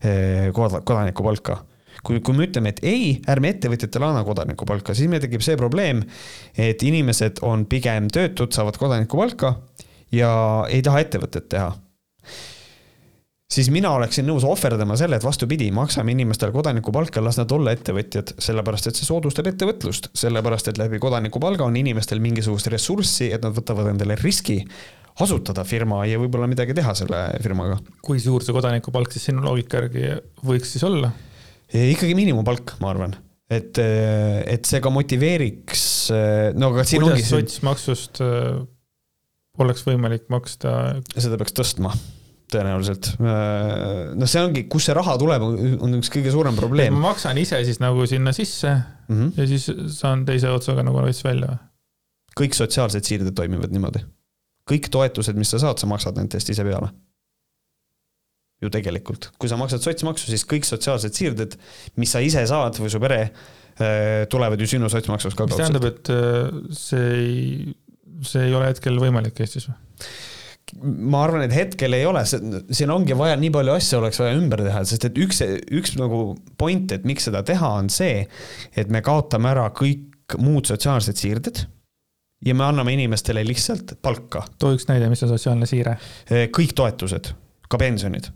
[0.00, 1.58] eh, kodanikupalka?
[2.02, 6.00] kui, kui me ütleme, et ei, ärme ettevõtjatele anna kodanikupalka, siis meil tekib see probleem,
[6.58, 9.52] et inimesed on pigem töötud, saavad kodanikupalka
[10.14, 10.32] ja
[10.72, 11.70] ei taha ettevõtet teha
[13.52, 18.34] siis mina oleksin nõus ohverdama selle, et vastupidi, maksame inimestele kodanikupalka, las nad olla ettevõtjad,
[18.42, 23.56] sellepärast et see soodustab ettevõtlust, sellepärast et läbi kodanikupalga on inimestel mingisugust ressurssi, et nad
[23.56, 24.62] võtavad endale riski
[25.20, 27.76] asutada firma ja võib-olla midagi teha selle firmaga.
[28.04, 30.16] kui suur see kodanikupalk siis sinu loogika järgi
[30.46, 31.12] võiks siis olla?
[31.72, 33.16] ikkagi miinimumpalk, ma arvan
[33.52, 35.84] et, et see ka motiveeriks,
[36.56, 37.26] no aga siin kuidas ongi.
[37.26, 38.62] kuidas sotsmaksust äh,
[39.58, 41.00] oleks võimalik maksta?
[41.16, 41.92] seda peaks tõstma
[42.52, 43.14] tõenäoliselt.
[43.16, 45.44] Noh, see ongi, kust see raha tuleb,
[45.80, 46.92] on üks kõige suurem probleem.
[46.92, 49.32] ma maksan ise siis nagu sinna sisse mm -hmm.
[49.40, 51.56] ja siis saan teise otsaga nagu veits välja
[52.38, 54.02] kõik sotsiaalsed siirded toimivad niimoodi.
[54.68, 56.92] kõik toetused, mis sa saad, sa maksad nendest ise peale.
[58.62, 61.56] ju tegelikult, kui sa maksad sotsmaksu, siis kõik sotsiaalsed siirded,
[61.98, 63.32] mis sa ise saad või su pere,
[64.30, 65.48] tulevad ju sinu sotsmaksust ka.
[65.48, 67.74] mis tähendab, et äh, see ei,
[68.26, 69.78] see ei ole hetkel võimalik Eestis või?
[70.82, 74.62] ma arvan, et hetkel ei ole, siin ongi vaja, nii palju asju oleks vaja ümber
[74.64, 75.42] teha, sest et üks,
[75.74, 76.22] üks nagu
[76.58, 78.22] point, et miks seda teha, on see,
[78.78, 81.64] et me kaotame ära kõik muud sotsiaalsed siirded
[82.46, 84.46] ja me anname inimestele lihtsalt palka.
[84.58, 85.98] too üks näide, mis on sotsiaalne siire?
[86.54, 87.34] kõik toetused,
[87.68, 88.30] ka pensionid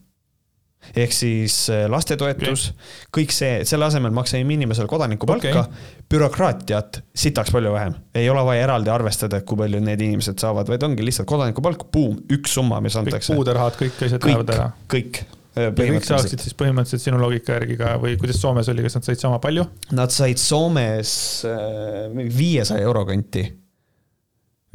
[0.94, 7.50] ehk siis äh, lastetoetus okay., kõik see, selle asemel maksame inimesele kodanikupalka okay., bürokraatiat sitaks
[7.54, 7.96] palju vähem.
[8.14, 12.20] ei ole vaja eraldi arvestada, kui palju need inimesed saavad, vaid ongi lihtsalt kodanikupalk, buum,
[12.36, 13.32] üks summa, mis antakse.
[13.32, 14.70] kõik puuderahad, kõik asjad lähevad ära.
[14.92, 15.22] kõik.
[15.56, 19.08] ja kõik saaksid siis põhimõtteliselt sinu loogika järgi ka või kuidas Soomes oli, kas nad
[19.08, 19.66] said sama palju?
[19.96, 21.12] Nad said Soomes
[21.48, 23.48] äh, viiesaja euro kanti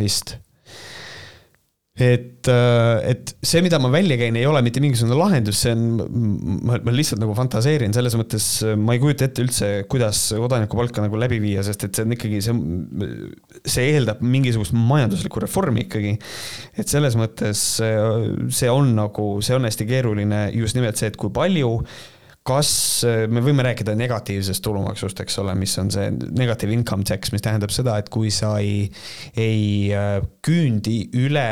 [0.02, 0.36] vist
[1.92, 5.82] et, äh, et see, mida ma välja käin, ei ole mitte mingisugune lahendus, see on,
[6.64, 8.48] ma, ma lihtsalt nagu fantaseerin, selles mõttes
[8.80, 12.40] ma ei kujuta ette üldse, kuidas kodanikupalka nagu läbi viia, sest et see on ikkagi,
[12.46, 13.12] see,
[13.76, 16.16] see eeldab mingisugust majanduslikku reformi ikkagi.
[16.80, 21.34] et selles mõttes see on nagu, see on hästi keeruline, just nimelt see, et kui
[21.36, 21.76] palju
[22.48, 22.72] kas
[23.30, 27.74] me võime rääkida negatiivsest tulumaksust, eks ole, mis on see negative income tax, mis tähendab
[27.74, 28.88] seda, et kui sa ei,
[29.38, 29.92] ei
[30.46, 31.52] küündi üle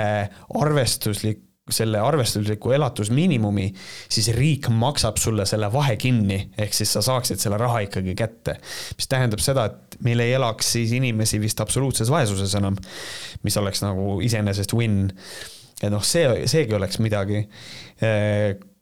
[0.58, 3.68] arvestuslik selle arvestusliku elatusmiinimumi,
[4.10, 8.58] siis riik maksab sulle selle vahe kinni, ehk siis sa saaksid selle raha ikkagi kätte.
[8.98, 12.78] mis tähendab seda, et meil ei elaks siis inimesi vist absoluutses vaesuses enam,
[13.44, 15.12] mis oleks nagu iseenesest win.
[15.82, 17.46] et noh, see, seegi oleks midagi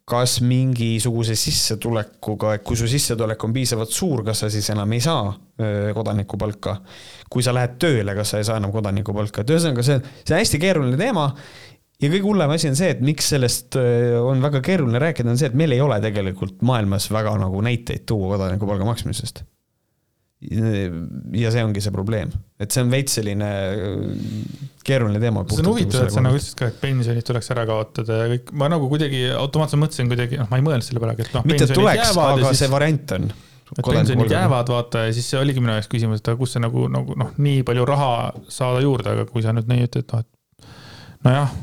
[0.08, 5.02] kas mingisuguse sissetulekuga, et kui su sissetulek on piisavalt suur, kas sa siis enam ei
[5.04, 5.32] saa
[5.94, 6.78] kodanikupalka?
[7.28, 10.40] kui sa lähed tööle, kas sa ei saa enam kodanikupalka, et ühesõnaga see, see on
[10.40, 11.28] hästi keeruline teema.
[11.98, 15.50] Ja kõige hullem asi on see, et miks sellest on väga keeruline rääkida, on see,
[15.50, 19.42] et meil ei ole tegelikult maailmas väga nagu näiteid tuua kodanikupalga maksmisest
[20.38, 22.30] ja see ongi see probleem,
[22.62, 25.42] et see on veits selline äh, keeruline teema.
[25.50, 28.52] see on huvitav, et sa nagu ütlesid ka, et pensionid tuleks ära kaotada ja kõik,
[28.60, 31.46] ma nagu kuidagi automaatselt mõtlesin kuidagi, noh, ma ei mõelnud selle peale, et noh.
[31.48, 33.26] mitte tuleks, aga siis, see variant on.
[33.74, 36.62] et pensionid jäävad, vaata, ja siis see oligi minu jaoks küsimus, et aga kus see
[36.62, 38.12] nagu, nagu noh, nii palju raha
[38.46, 41.58] saada juurde, aga kui sa nüüd nii ütled, noh, et nojah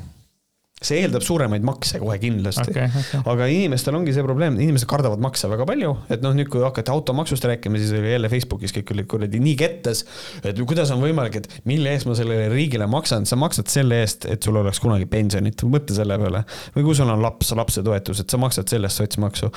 [0.86, 2.90] see eeldab suuremaid makse kohe kindlasti okay,.
[2.90, 3.22] Okay.
[3.32, 6.94] aga inimestel ongi see probleem, inimesed kardavad makse väga palju, et noh, nüüd kui hakati
[6.94, 10.04] automaksust rääkima, siis oli jälle Facebookis kõik olid kuradi nii kettes,
[10.44, 14.28] et kuidas on võimalik, et mille eest ma sellele riigile maksan, sa maksad selle eest,
[14.32, 16.44] et sul oleks kunagi pensionit, mõtle selle peale.
[16.76, 19.52] või kui sul on laps, lapsetoetus, et sa maksad selle eest sotsmaksu.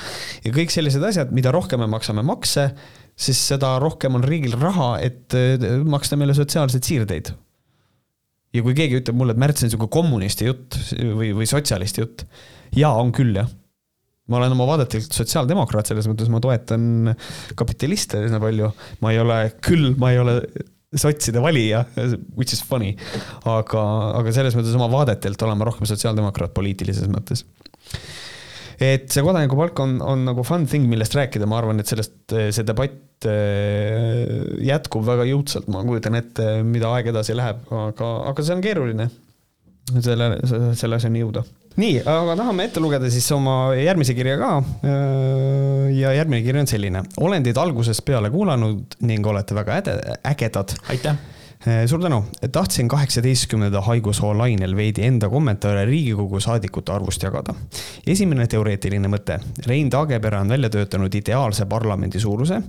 [0.45, 2.69] ja kõik sellised asjad, mida rohkem me maksame makse,
[3.19, 5.35] siis seda rohkem on riigil raha, et
[5.85, 7.33] maksta meile sotsiaalseid siirdeid
[8.55, 10.77] ja kui keegi ütleb mulle, et Märts on sihuke kommunisti jutt
[11.17, 12.25] või, või sotsialisti jutt,
[12.77, 13.49] jaa, on küll jah.
[14.29, 17.13] ma olen oma vaadetelt sotsiaaldemokraat, selles mõttes ma toetan
[17.57, 18.71] kapitaliste üsna palju,
[19.03, 20.39] ma ei ole, küll ma ei ole
[20.97, 21.83] sotside valija,
[22.35, 22.95] which is funny,
[23.49, 23.83] aga,
[24.21, 27.45] aga selles mõttes oma vaadetelt olen ma rohkem sotsiaaldemokraat poliitilises mõttes
[28.79, 32.65] et see kodanikupalk on, on nagu fun thing, millest rääkida, ma arvan, et sellest, see
[32.67, 34.25] debatt äh,
[34.65, 39.09] jätkub väga jõudsalt, ma kujutan ette, mida aeg edasi läheb, aga, aga see on keeruline.
[39.89, 40.35] selle,
[40.77, 41.41] selle asjani jõuda.
[41.81, 44.51] nii, aga tahame ette lugeda siis oma järgmise kirja ka.
[44.85, 47.03] Äh, ja järgmine kiri on selline.
[47.19, 50.77] olen teid algusest peale kuulanud ning olete väga äde, ägedad.
[50.89, 57.53] aitäh Eh, suur tänu, tahtsin kaheksateistkümnenda haigushoo lainel veidi enda kommentaare Riigikogu saadikute arvust jagada.
[58.07, 59.39] esimene teoreetiline mõte.
[59.67, 62.61] Rein Taagepera on välja töötanud ideaalse parlamendi suuruse,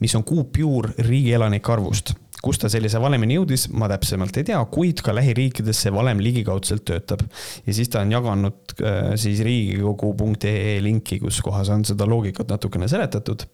[0.00, 2.14] mis on kuupjuur riigi elanike arvust
[2.44, 6.84] kust ta sellise valemini jõudis, ma täpsemalt ei tea, kuid ka lähiriikides see valem ligikaudselt
[6.84, 7.24] töötab.
[7.66, 12.88] ja siis ta on jaganud äh, siis riigikogu.ee linki, kus kohas on seda loogikat natukene
[12.88, 13.46] seletatud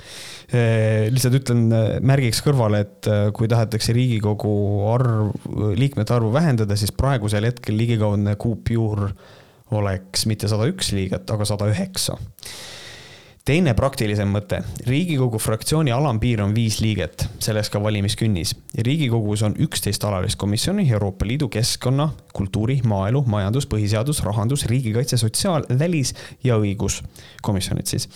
[0.00, 4.54] Eh, lihtsalt ütlen eh, märgiks kõrvale, et eh, kui tahetakse Riigikogu
[4.90, 5.30] arv,
[5.78, 9.08] liikmete arvu vähendada, siis praegusel hetkel ligikaudne kuupjuur
[9.78, 12.18] oleks mitte sada üks liiget, aga sada üheksa
[13.44, 14.60] teine praktilisem mõte.
[14.86, 18.54] riigikogu fraktsiooni alampiir on viis liiget, selleks ka valimiskünnis.
[18.74, 25.64] riigikogus on üksteist alalist komisjoni Euroopa Liidu keskkonna, kultuuri, maaelu, majandus, põhiseadus, rahandus, riigikaitse, sotsiaal,
[25.78, 26.14] välis
[26.44, 27.02] ja õigus
[27.42, 28.08] komisjonid siis.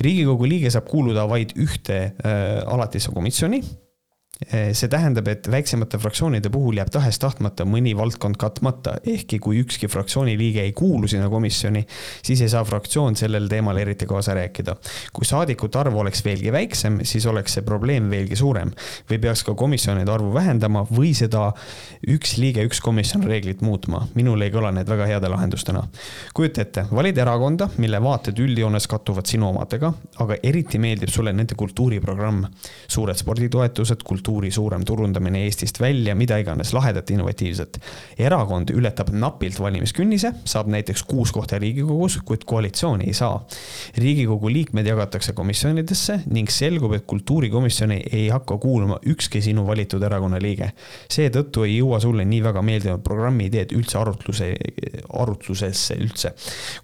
[0.00, 3.62] riigikogu liige saab kuuluda vaid ühte äh, alatisse komisjoni
[4.50, 10.34] see tähendab, et väiksemate fraktsioonide puhul jääb tahes-tahtmata mõni valdkond katmata, ehkki kui ükski fraktsiooni
[10.38, 11.84] liige ei kuulu sinna komisjoni,
[12.24, 14.76] siis ei saa fraktsioon sellel teemal eriti kaasa rääkida.
[15.12, 18.72] kui saadikute arv oleks veelgi väiksem, siis oleks see probleem veelgi suurem
[19.10, 21.52] või peaks ka komisjonide arvu vähendama või seda
[22.08, 24.06] üks liige, üks komisjon reeglit muutma.
[24.14, 25.86] minul ei kõla need väga heade lahendustena.
[26.34, 31.54] kujuta ette, valid erakonda, mille vaated üldjoones kattuvad sinu omadega, aga eriti meeldib sulle nende
[31.54, 32.44] kultuuriprogramm,
[32.88, 37.78] suured sporditoetused, kultuur kultuuri suurem turundamine Eestist välja, mida iganes lahedat, innovatiivset.
[38.18, 43.44] erakond ületab napilt valimiskünnise, saab näiteks kuus kohta Riigikogus, kuid koalitsiooni ei saa.
[43.96, 50.40] riigikogu liikmed jagatakse komisjonidesse ning selgub, et kultuurikomisjoni ei hakka kuuluma ükski sinu valitud erakonna
[50.40, 50.72] liige.
[51.10, 54.54] seetõttu ei jõua sulle nii väga meeldivad programmi ideed üldse arutluse,
[55.12, 56.32] arutlusesse üldse.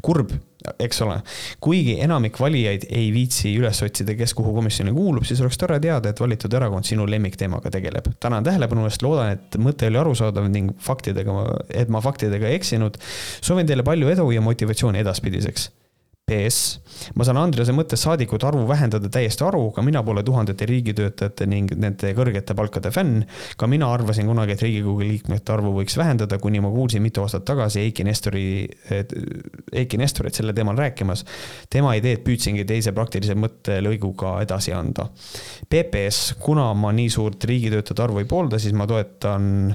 [0.03, 0.33] kurb
[0.79, 1.21] eks ole.
[1.61, 6.11] kuigi enamik valijaid ei viitsi üles otsida, kes kuhu komisjoni kuulub, siis oleks tore teada,
[6.11, 8.13] et valitud erakond sinu lemmikteemaga tegeleb.
[8.21, 11.41] tänan tähelepanu eest, loodan, et mõte oli arusaadav ning faktidega,
[11.71, 12.99] et ma faktidega ei eksinud.
[13.41, 15.71] soovin teile palju edu ja motivatsiooni edaspidiseks
[16.29, 16.81] PS.
[17.17, 21.73] ma saan Andrease mõttes saadikute arvu vähendada täiesti aru, ka mina pole tuhandete riigitöötajate ning
[21.79, 23.25] nende kõrgete palkade fänn.
[23.57, 27.47] ka mina arvasin kunagi, et Riigikogu liikmete arvu võiks vähendada, kuni ma kuulsin mitu aastat
[27.49, 28.45] tagasi Eiki Nestori,
[29.73, 31.25] Eiki Nestorit sellel teemal rääkimas.
[31.71, 35.09] tema ideed püüdsingi teise praktilise mõttelõiguga edasi anda.
[35.69, 39.75] PPS, kuna ma nii suurt riigitöötajate arvu ei poolda, siis ma toetan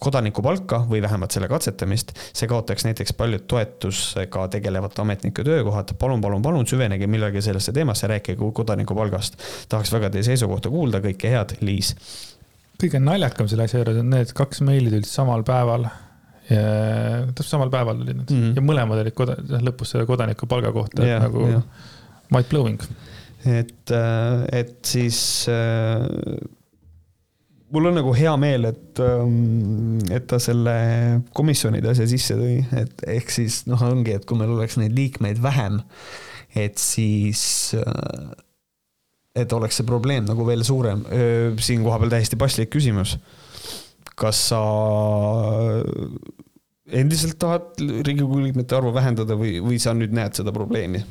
[0.00, 2.12] kodanikupalka või vähemalt selle katsetamist.
[2.32, 5.94] see kaotaks näiteks paljud toetusega tegelevate ametnike töökohad.
[5.98, 9.40] palun, palun, palun süvenege millalgi sellesse teemasse, rääkige kodanikupalgast.
[9.68, 11.94] tahaks väga teie seisukohta kuulda, kõike head, Liis.
[12.82, 15.88] kõige naljakam selle asja juures on need kaks meili tulid samal päeval
[16.50, 18.54] täpselt samal päeval tulid need mm -hmm.
[18.56, 21.62] ja mõlemad olid koda-, lõpus selle kodanikupalga kohta yeah, nagu yeah.
[22.30, 22.80] mind blowing.
[23.46, 26.06] et, äh, et siis äh,
[27.70, 30.74] mul on nagu hea meel, et, ähm, et ta selle
[31.36, 35.40] komisjonide asja sisse tõi, et ehk siis noh, ongi, et kui meil oleks neid liikmeid
[35.42, 35.80] vähem,
[36.58, 37.42] et siis,
[37.78, 38.32] äh,
[39.38, 41.04] et oleks see probleem nagu veel suurem.
[41.62, 43.18] siin kohapeal täiesti paslik küsimus.
[44.20, 44.58] kas sa
[46.92, 51.04] endiselt tahad Riigikogu liikmete arvu vähendada või, või sa nüüd näed seda probleemi?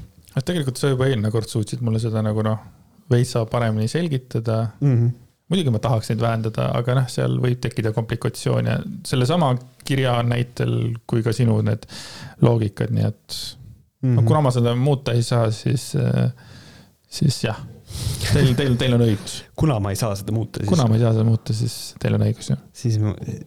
[0.46, 2.60] tegelikult sa juba eelmine kord suutsid mulle seda nagu noh,
[3.10, 4.94] veitsa paremini selgitada mm.
[4.94, 8.78] -hmm muidugi ma tahaks neid vähendada, aga noh, seal võib tekkida komplikatsioone
[9.08, 9.56] sellesama
[9.88, 10.76] kirja näitel
[11.10, 11.88] kui ka sinu need
[12.46, 13.40] loogikad, nii et
[14.04, 14.16] mm -hmm.
[14.20, 15.92] no, kuna ma seda muuta ei saa, siis,
[17.10, 17.58] siis jah,
[18.34, 19.40] teil, teil, teil on õigus.
[19.58, 20.70] kuna ma ei saa seda muuta, siis.
[20.70, 22.60] kuna ma ei saa seda muuta, siis teil on õigus, jah.
[22.74, 23.00] siis,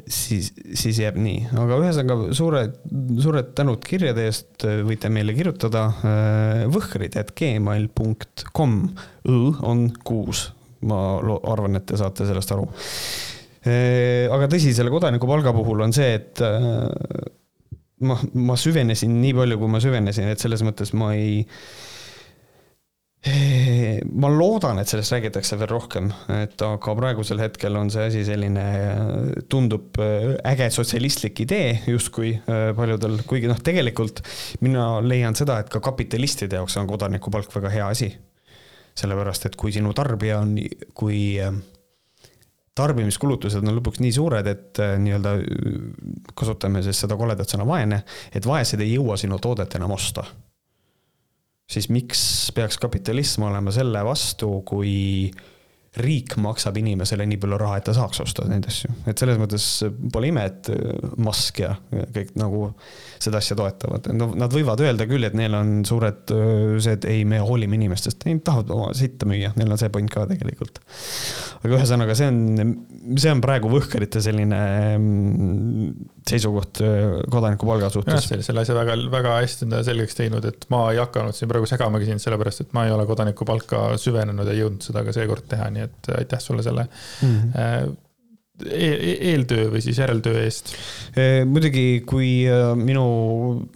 [0.07, 2.75] siis, siis jääb nii, aga ühesõnaga suured,
[3.23, 5.87] suured tänud kirjade eest võite meile kirjutada
[6.73, 8.77] võhkrid, et gmail.com,
[9.29, 9.39] õ
[9.71, 10.49] on kuus
[10.89, 11.03] ma
[11.53, 12.67] arvan, et te saate sellest aru.
[14.35, 16.43] aga tõsi, selle kodanikupalga puhul on see, et
[18.03, 21.43] ma, ma süvenesin nii palju, kui ma süvenesin, et selles mõttes ma ei
[24.19, 28.65] ma loodan, et sellest räägitakse veel rohkem, et aga praegusel hetkel on see asi selline,
[29.53, 34.25] tundub äge sotsialistlik idee justkui paljudel, kuigi noh, tegelikult
[34.67, 38.11] mina leian seda, et ka kapitalistide jaoks on kodanikupalk väga hea asi
[38.99, 40.57] sellepärast et kui sinu tarbija on,
[40.99, 41.55] kui äh,
[42.79, 45.37] tarbimiskulutused on lõpuks nii suured, et äh, nii-öelda
[46.39, 48.03] kasutame siis seda koledat sõna vaene,
[48.33, 50.25] et vaesed ei jõua sinu toodet enam osta.
[51.73, 55.31] siis miks peaks kapitalism olema selle vastu, kui
[55.97, 59.67] riik maksab inimesele nii palju raha, et ta saaks osta neid asju, et selles mõttes
[60.13, 60.71] pole ime, et
[61.21, 62.71] Musk ja kõik nagu
[63.23, 66.33] seda asja toetavad, no nad võivad öelda küll, et neil on suured
[66.83, 69.93] see, et ei, me hoolime inimestest, ei, nad tahavad oma sitta müüa, neil on see
[69.95, 70.83] point ka tegelikult.
[71.63, 72.75] aga ühesõnaga, see on,
[73.17, 74.61] see on praegu võhkerite selline
[74.99, 75.89] mm,
[76.29, 76.83] seisukoht
[77.33, 78.31] kodanikupalga suhtes.
[78.31, 81.51] jah, selle asja väga, väga hästi on ta selgeks teinud, et ma ei hakanud siin
[81.51, 85.49] praegu segamagi sind, sellepärast et ma ei ole kodanikupalka süvenenud ja jõudnud seda ka seekord
[85.51, 88.01] teha, nii et aitäh sulle selle mm -hmm
[88.61, 90.75] eeltöö või siis järeltöö eest?
[91.49, 93.05] muidugi, kui äh, minu,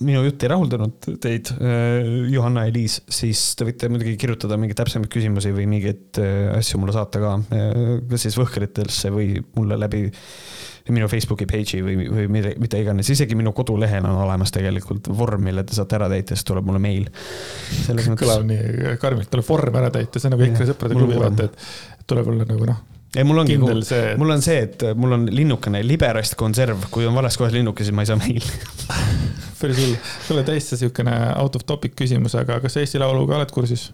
[0.04, 4.78] minu jutt ei rahuldanud teid, äh, Johanna ja Liis, siis te võite muidugi kirjutada mingeid
[4.82, 7.34] täpsemaid küsimusi või mingeid äh, asju mulle saata ka,
[8.10, 10.06] kas siis Võhkritesse või mulle läbi
[10.92, 15.48] minu Facebooki page'i või, või mida, mida iganes, isegi minu kodulehel on olemas tegelikult vorm,
[15.48, 17.08] mille te saate ära täita, siis tuleb mulle meil.
[18.20, 22.06] kõlab nii karmilt, tuleb vorm ära täita, see on nagu EKRE sõprade klubi, vaata, et
[22.06, 22.84] tuleb olla nagu noh
[23.16, 27.38] ei, mul ongi, mul on see, et mul on linnukene liberast konserv, kui on vales
[27.40, 28.44] kohas linnuke, siis ma ei saa meili
[29.60, 33.52] päris hull, sul on täiesti siukene out of topic küsimus, aga kas Eesti Lauluga oled
[33.54, 33.88] kursis?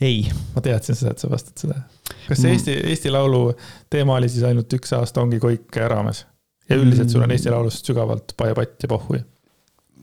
[0.00, 0.26] ei.
[0.54, 1.80] ma teadsin seda, et sa vastad seda.
[2.28, 3.48] kas see Eesti, Eesti Laulu
[3.90, 6.26] teema oli siis ainult üks aasta ongi Koik raames?
[6.68, 9.22] ja üldiselt sul on Eesti Laulust sügavalt paepatt ja pohhui?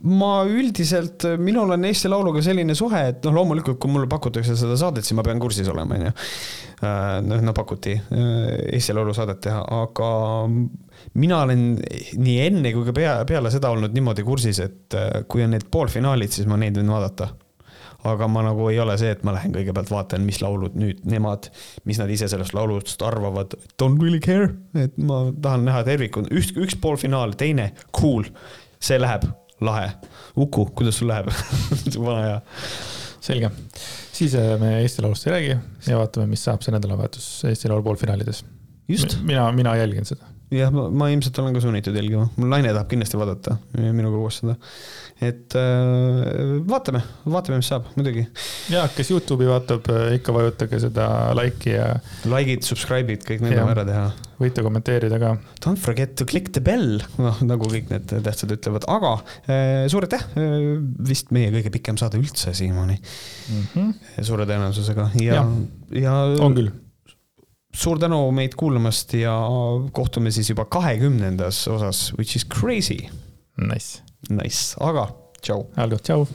[0.03, 4.75] Ma üldiselt, minul on Eesti Lauluga selline suhe, et noh, loomulikult, kui mulle pakutakse seda
[4.80, 6.11] saadet, siis ma pean kursis olema, onju.
[6.84, 10.09] Äh, noh, no pakuti äh, Eesti Laulu saadet teha, aga
[11.19, 11.69] mina olen
[12.19, 15.69] nii enne kui ka pea, peale seda olnud niimoodi kursis, et äh, kui on need
[15.71, 17.30] poolfinaalid, siis ma neid võin vaadata
[18.03, 21.47] aga ma nagu ei ole see, et ma lähen kõigepealt vaatan, mis laulud nüüd nemad,
[21.88, 23.55] mis nad ise sellest laulust arvavad.
[23.80, 28.27] Don't really care, et ma tahan näha tervikut, üks, üks poolfinaal, teine cool,
[28.84, 29.30] see läheb
[29.65, 29.91] lahe.
[30.38, 31.30] Uku, kuidas sul läheb
[32.07, 32.41] vana hea.
[33.23, 33.52] selge,
[34.11, 35.56] siis äh, me Eesti Laulust ei räägi
[35.88, 38.44] ja vaatame, mis saab see nädalavahetus Eesti Laulu poolfinaalides.
[39.23, 43.19] mina, mina jälgin seda jah, ma ilmselt olen ka sunnitud jälgima, mul naine tahab kindlasti
[43.19, 44.56] vaadata minuga koos seda.
[45.30, 48.26] Et äh, vaatame, vaatame, mis saab, muidugi.
[48.74, 51.88] ja, kes Youtube'i vaatab, äh, ikka vajutage seda like'i ja.
[52.30, 54.06] Like'id, subscribe'id, kõik need on ära teha.
[54.41, 55.34] võite kommenteerida ka.
[55.64, 59.16] Don't forget to click the bell, noh nagu kõik need tähtsad ütlevad, aga
[59.48, 60.28] äh, suur aitäh,
[61.08, 63.68] vist meie kõige pikem saade üldse siiamaani mm.
[63.74, 64.24] -hmm.
[64.24, 66.16] suure tõenäosusega ja, ja, ja.
[66.44, 66.74] on küll
[67.74, 69.34] suur tänu meid kuulamast ja
[69.91, 73.10] kohtume siis juba kahekümnendas osas, which is crazy.
[73.58, 74.02] Nice.
[74.30, 75.10] Nice, aga
[75.41, 75.68] tšau.
[75.76, 76.28] Aldo, tšau.